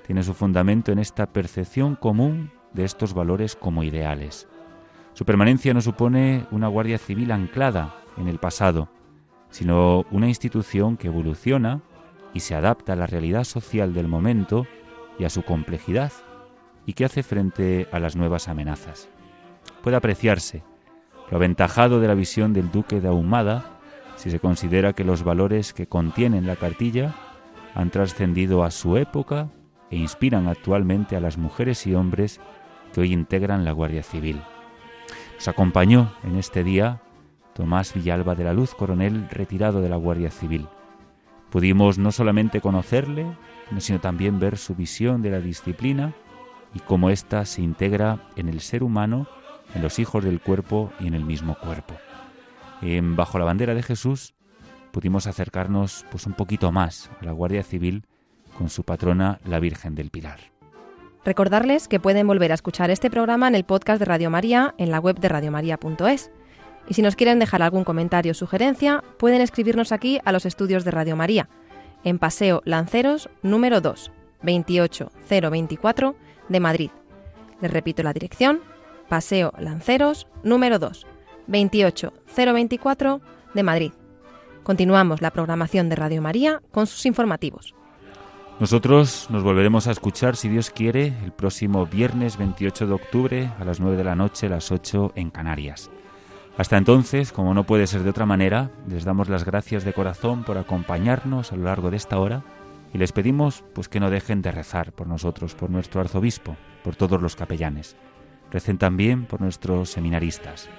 tiene 0.07 0.23
su 0.23 0.33
fundamento 0.33 0.91
en 0.91 0.97
esta 0.97 1.27
percepción 1.27 1.95
común 1.95 2.51
de 2.73 2.85
estos 2.85 3.13
valores 3.13 3.55
como 3.55 3.83
ideales. 3.83 4.47
Su 5.13 5.25
permanencia 5.25 5.73
no 5.73 5.81
supone 5.81 6.45
una 6.51 6.67
Guardia 6.67 6.97
Civil 6.97 7.31
anclada 7.31 7.95
en 8.17 8.27
el 8.27 8.39
pasado, 8.39 8.89
sino 9.49 10.05
una 10.11 10.27
institución 10.27 10.97
que 10.97 11.07
evoluciona 11.07 11.81
y 12.33 12.39
se 12.39 12.55
adapta 12.55 12.93
a 12.93 12.95
la 12.95 13.07
realidad 13.07 13.43
social 13.43 13.93
del 13.93 14.07
momento 14.07 14.65
y 15.19 15.25
a 15.25 15.29
su 15.29 15.43
complejidad 15.43 16.11
y 16.85 16.93
que 16.93 17.05
hace 17.05 17.23
frente 17.23 17.87
a 17.91 17.99
las 17.99 18.15
nuevas 18.15 18.47
amenazas. 18.47 19.09
Puede 19.81 19.97
apreciarse 19.97 20.63
lo 21.29 21.37
aventajado 21.37 21.99
de 21.99 22.07
la 22.07 22.13
visión 22.15 22.53
del 22.53 22.71
duque 22.71 22.99
de 22.99 23.07
Ahumada 23.07 23.79
si 24.15 24.29
se 24.29 24.39
considera 24.39 24.93
que 24.93 25.03
los 25.03 25.23
valores 25.23 25.73
que 25.73 25.87
contienen 25.87 26.45
la 26.45 26.55
cartilla 26.55 27.15
han 27.73 27.89
trascendido 27.89 28.63
a 28.63 28.71
su 28.71 28.97
época 28.97 29.49
e 29.89 29.97
inspiran 29.97 30.47
actualmente 30.47 31.15
a 31.15 31.19
las 31.19 31.37
mujeres 31.37 31.87
y 31.87 31.95
hombres 31.95 32.39
que 32.93 33.01
hoy 33.01 33.13
integran 33.13 33.65
la 33.65 33.71
Guardia 33.71 34.03
Civil. 34.03 34.41
Nos 35.35 35.47
acompañó 35.47 36.13
en 36.23 36.37
este 36.37 36.63
día 36.63 37.01
Tomás 37.53 37.93
Villalba 37.93 38.35
de 38.35 38.43
la 38.43 38.53
Luz, 38.53 38.73
coronel 38.75 39.27
retirado 39.29 39.81
de 39.81 39.89
la 39.89 39.95
Guardia 39.95 40.31
Civil. 40.31 40.67
Pudimos 41.49 41.97
no 41.97 42.11
solamente 42.11 42.61
conocerle, 42.61 43.25
sino 43.79 43.99
también 43.99 44.39
ver 44.39 44.57
su 44.57 44.75
visión 44.75 45.21
de 45.21 45.31
la 45.31 45.39
disciplina 45.39 46.13
y 46.73 46.79
cómo 46.79 47.09
ésta 47.09 47.45
se 47.45 47.61
integra 47.61 48.19
en 48.35 48.47
el 48.47 48.61
ser 48.61 48.83
humano, 48.83 49.27
en 49.75 49.81
los 49.81 49.99
hijos 49.99 50.23
del 50.23 50.39
cuerpo 50.39 50.91
y 50.99 51.07
en 51.07 51.13
el 51.13 51.25
mismo 51.25 51.55
cuerpo. 51.55 51.95
En 52.81 53.15
Bajo 53.15 53.37
la 53.37 53.45
bandera 53.45 53.75
de 53.75 53.83
Jesús 53.83 54.33
pudimos 54.91 55.27
acercarnos 55.27 56.05
pues 56.09 56.25
un 56.25 56.33
poquito 56.33 56.71
más 56.71 57.09
a 57.19 57.25
la 57.25 57.31
Guardia 57.31 57.63
Civil 57.63 58.05
con 58.57 58.69
su 58.69 58.83
patrona 58.83 59.39
la 59.45 59.59
Virgen 59.59 59.95
del 59.95 60.09
Pilar. 60.09 60.50
Recordarles 61.23 61.87
que 61.87 61.99
pueden 61.99 62.25
volver 62.25 62.51
a 62.51 62.55
escuchar 62.55 62.89
este 62.89 63.11
programa 63.11 63.47
en 63.47 63.53
el 63.53 63.63
podcast 63.63 63.99
de 63.99 64.05
Radio 64.05 64.31
María 64.31 64.73
en 64.79 64.89
la 64.89 64.99
web 64.99 65.19
de 65.19 65.29
radiomaria.es. 65.29 66.31
Y 66.87 66.95
si 66.95 67.03
nos 67.03 67.15
quieren 67.15 67.37
dejar 67.37 67.61
algún 67.61 67.83
comentario 67.83 68.31
o 68.31 68.35
sugerencia, 68.35 69.03
pueden 69.17 69.39
escribirnos 69.41 69.91
aquí 69.91 70.19
a 70.25 70.31
los 70.31 70.47
estudios 70.47 70.83
de 70.83 70.91
Radio 70.91 71.15
María 71.15 71.47
en 72.03 72.17
Paseo 72.17 72.63
Lanceros 72.65 73.29
número 73.43 73.81
2, 73.81 74.11
28024 74.41 76.15
de 76.49 76.59
Madrid. 76.59 76.89
Les 77.61 77.71
repito 77.71 78.01
la 78.01 78.13
dirección, 78.13 78.61
Paseo 79.07 79.53
Lanceros 79.59 80.27
número 80.43 80.79
2, 80.79 81.05
28024 81.47 83.21
de 83.53 83.63
Madrid. 83.63 83.91
Continuamos 84.63 85.21
la 85.21 85.29
programación 85.29 85.87
de 85.89 85.95
Radio 85.97 86.23
María 86.23 86.63
con 86.71 86.87
sus 86.87 87.05
informativos. 87.05 87.75
Nosotros 88.61 89.25
nos 89.31 89.41
volveremos 89.41 89.87
a 89.87 89.91
escuchar, 89.91 90.35
si 90.35 90.47
Dios 90.47 90.69
quiere, 90.69 91.15
el 91.23 91.31
próximo 91.31 91.87
viernes 91.87 92.37
28 92.37 92.85
de 92.85 92.93
octubre 92.93 93.51
a 93.59 93.65
las 93.65 93.79
9 93.79 93.97
de 93.97 94.03
la 94.03 94.13
noche, 94.13 94.49
las 94.49 94.71
8 94.71 95.13
en 95.15 95.31
Canarias. 95.31 95.89
Hasta 96.59 96.77
entonces, 96.77 97.31
como 97.31 97.55
no 97.55 97.63
puede 97.63 97.87
ser 97.87 98.03
de 98.03 98.11
otra 98.11 98.27
manera, 98.27 98.69
les 98.87 99.03
damos 99.03 99.29
las 99.29 99.45
gracias 99.45 99.83
de 99.83 99.93
corazón 99.93 100.43
por 100.43 100.59
acompañarnos 100.59 101.51
a 101.51 101.55
lo 101.55 101.63
largo 101.63 101.89
de 101.89 101.97
esta 101.97 102.19
hora 102.19 102.43
y 102.93 102.99
les 102.99 103.13
pedimos 103.13 103.63
pues 103.73 103.89
que 103.89 103.99
no 103.99 104.11
dejen 104.11 104.43
de 104.43 104.51
rezar 104.51 104.91
por 104.91 105.07
nosotros, 105.07 105.55
por 105.55 105.71
nuestro 105.71 105.99
arzobispo, 105.99 106.55
por 106.83 106.95
todos 106.95 107.19
los 107.19 107.35
capellanes. 107.35 107.97
Recen 108.51 108.77
también 108.77 109.25
por 109.25 109.41
nuestros 109.41 109.89
seminaristas. 109.89 110.69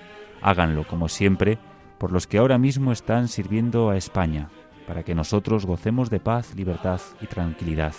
Háganlo, 0.41 0.87
como 0.87 1.09
siempre, 1.09 1.59
por 1.99 2.13
los 2.13 2.29
que 2.29 2.39
ahora 2.39 2.59
mismo 2.59 2.93
están 2.93 3.27
sirviendo 3.27 3.91
a 3.91 3.97
España, 3.97 4.51
para 4.87 5.03
que 5.03 5.15
nosotros 5.15 5.67
gocemos 5.67 6.11
de 6.11 6.21
paz, 6.21 6.55
libertad 6.55 7.01
y 7.21 7.27
tranquilidad. 7.27 7.95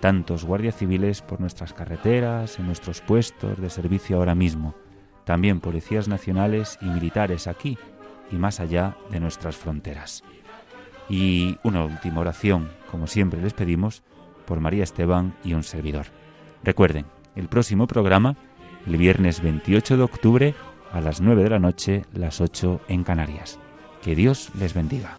Tantos 0.00 0.44
guardias 0.44 0.76
civiles 0.76 1.22
por 1.22 1.40
nuestras 1.40 1.72
carreteras, 1.72 2.58
en 2.58 2.66
nuestros 2.66 3.00
puestos 3.00 3.60
de 3.60 3.70
servicio 3.70 4.16
ahora 4.16 4.34
mismo 4.34 4.74
también 5.28 5.60
policías 5.60 6.08
nacionales 6.08 6.78
y 6.80 6.86
militares 6.86 7.48
aquí 7.48 7.76
y 8.32 8.36
más 8.36 8.60
allá 8.60 8.96
de 9.10 9.20
nuestras 9.20 9.58
fronteras. 9.58 10.24
Y 11.10 11.58
una 11.62 11.84
última 11.84 12.22
oración, 12.22 12.70
como 12.90 13.06
siempre 13.06 13.42
les 13.42 13.52
pedimos, 13.52 14.02
por 14.46 14.60
María 14.60 14.84
Esteban 14.84 15.34
y 15.44 15.52
un 15.52 15.64
servidor. 15.64 16.06
Recuerden, 16.64 17.04
el 17.36 17.48
próximo 17.48 17.86
programa, 17.86 18.36
el 18.86 18.96
viernes 18.96 19.42
28 19.42 19.98
de 19.98 20.02
octubre, 20.02 20.54
a 20.92 21.02
las 21.02 21.20
9 21.20 21.42
de 21.42 21.50
la 21.50 21.58
noche, 21.58 22.06
las 22.14 22.40
8 22.40 22.80
en 22.88 23.04
Canarias. 23.04 23.58
Que 24.00 24.14
Dios 24.14 24.50
les 24.58 24.72
bendiga. 24.72 25.18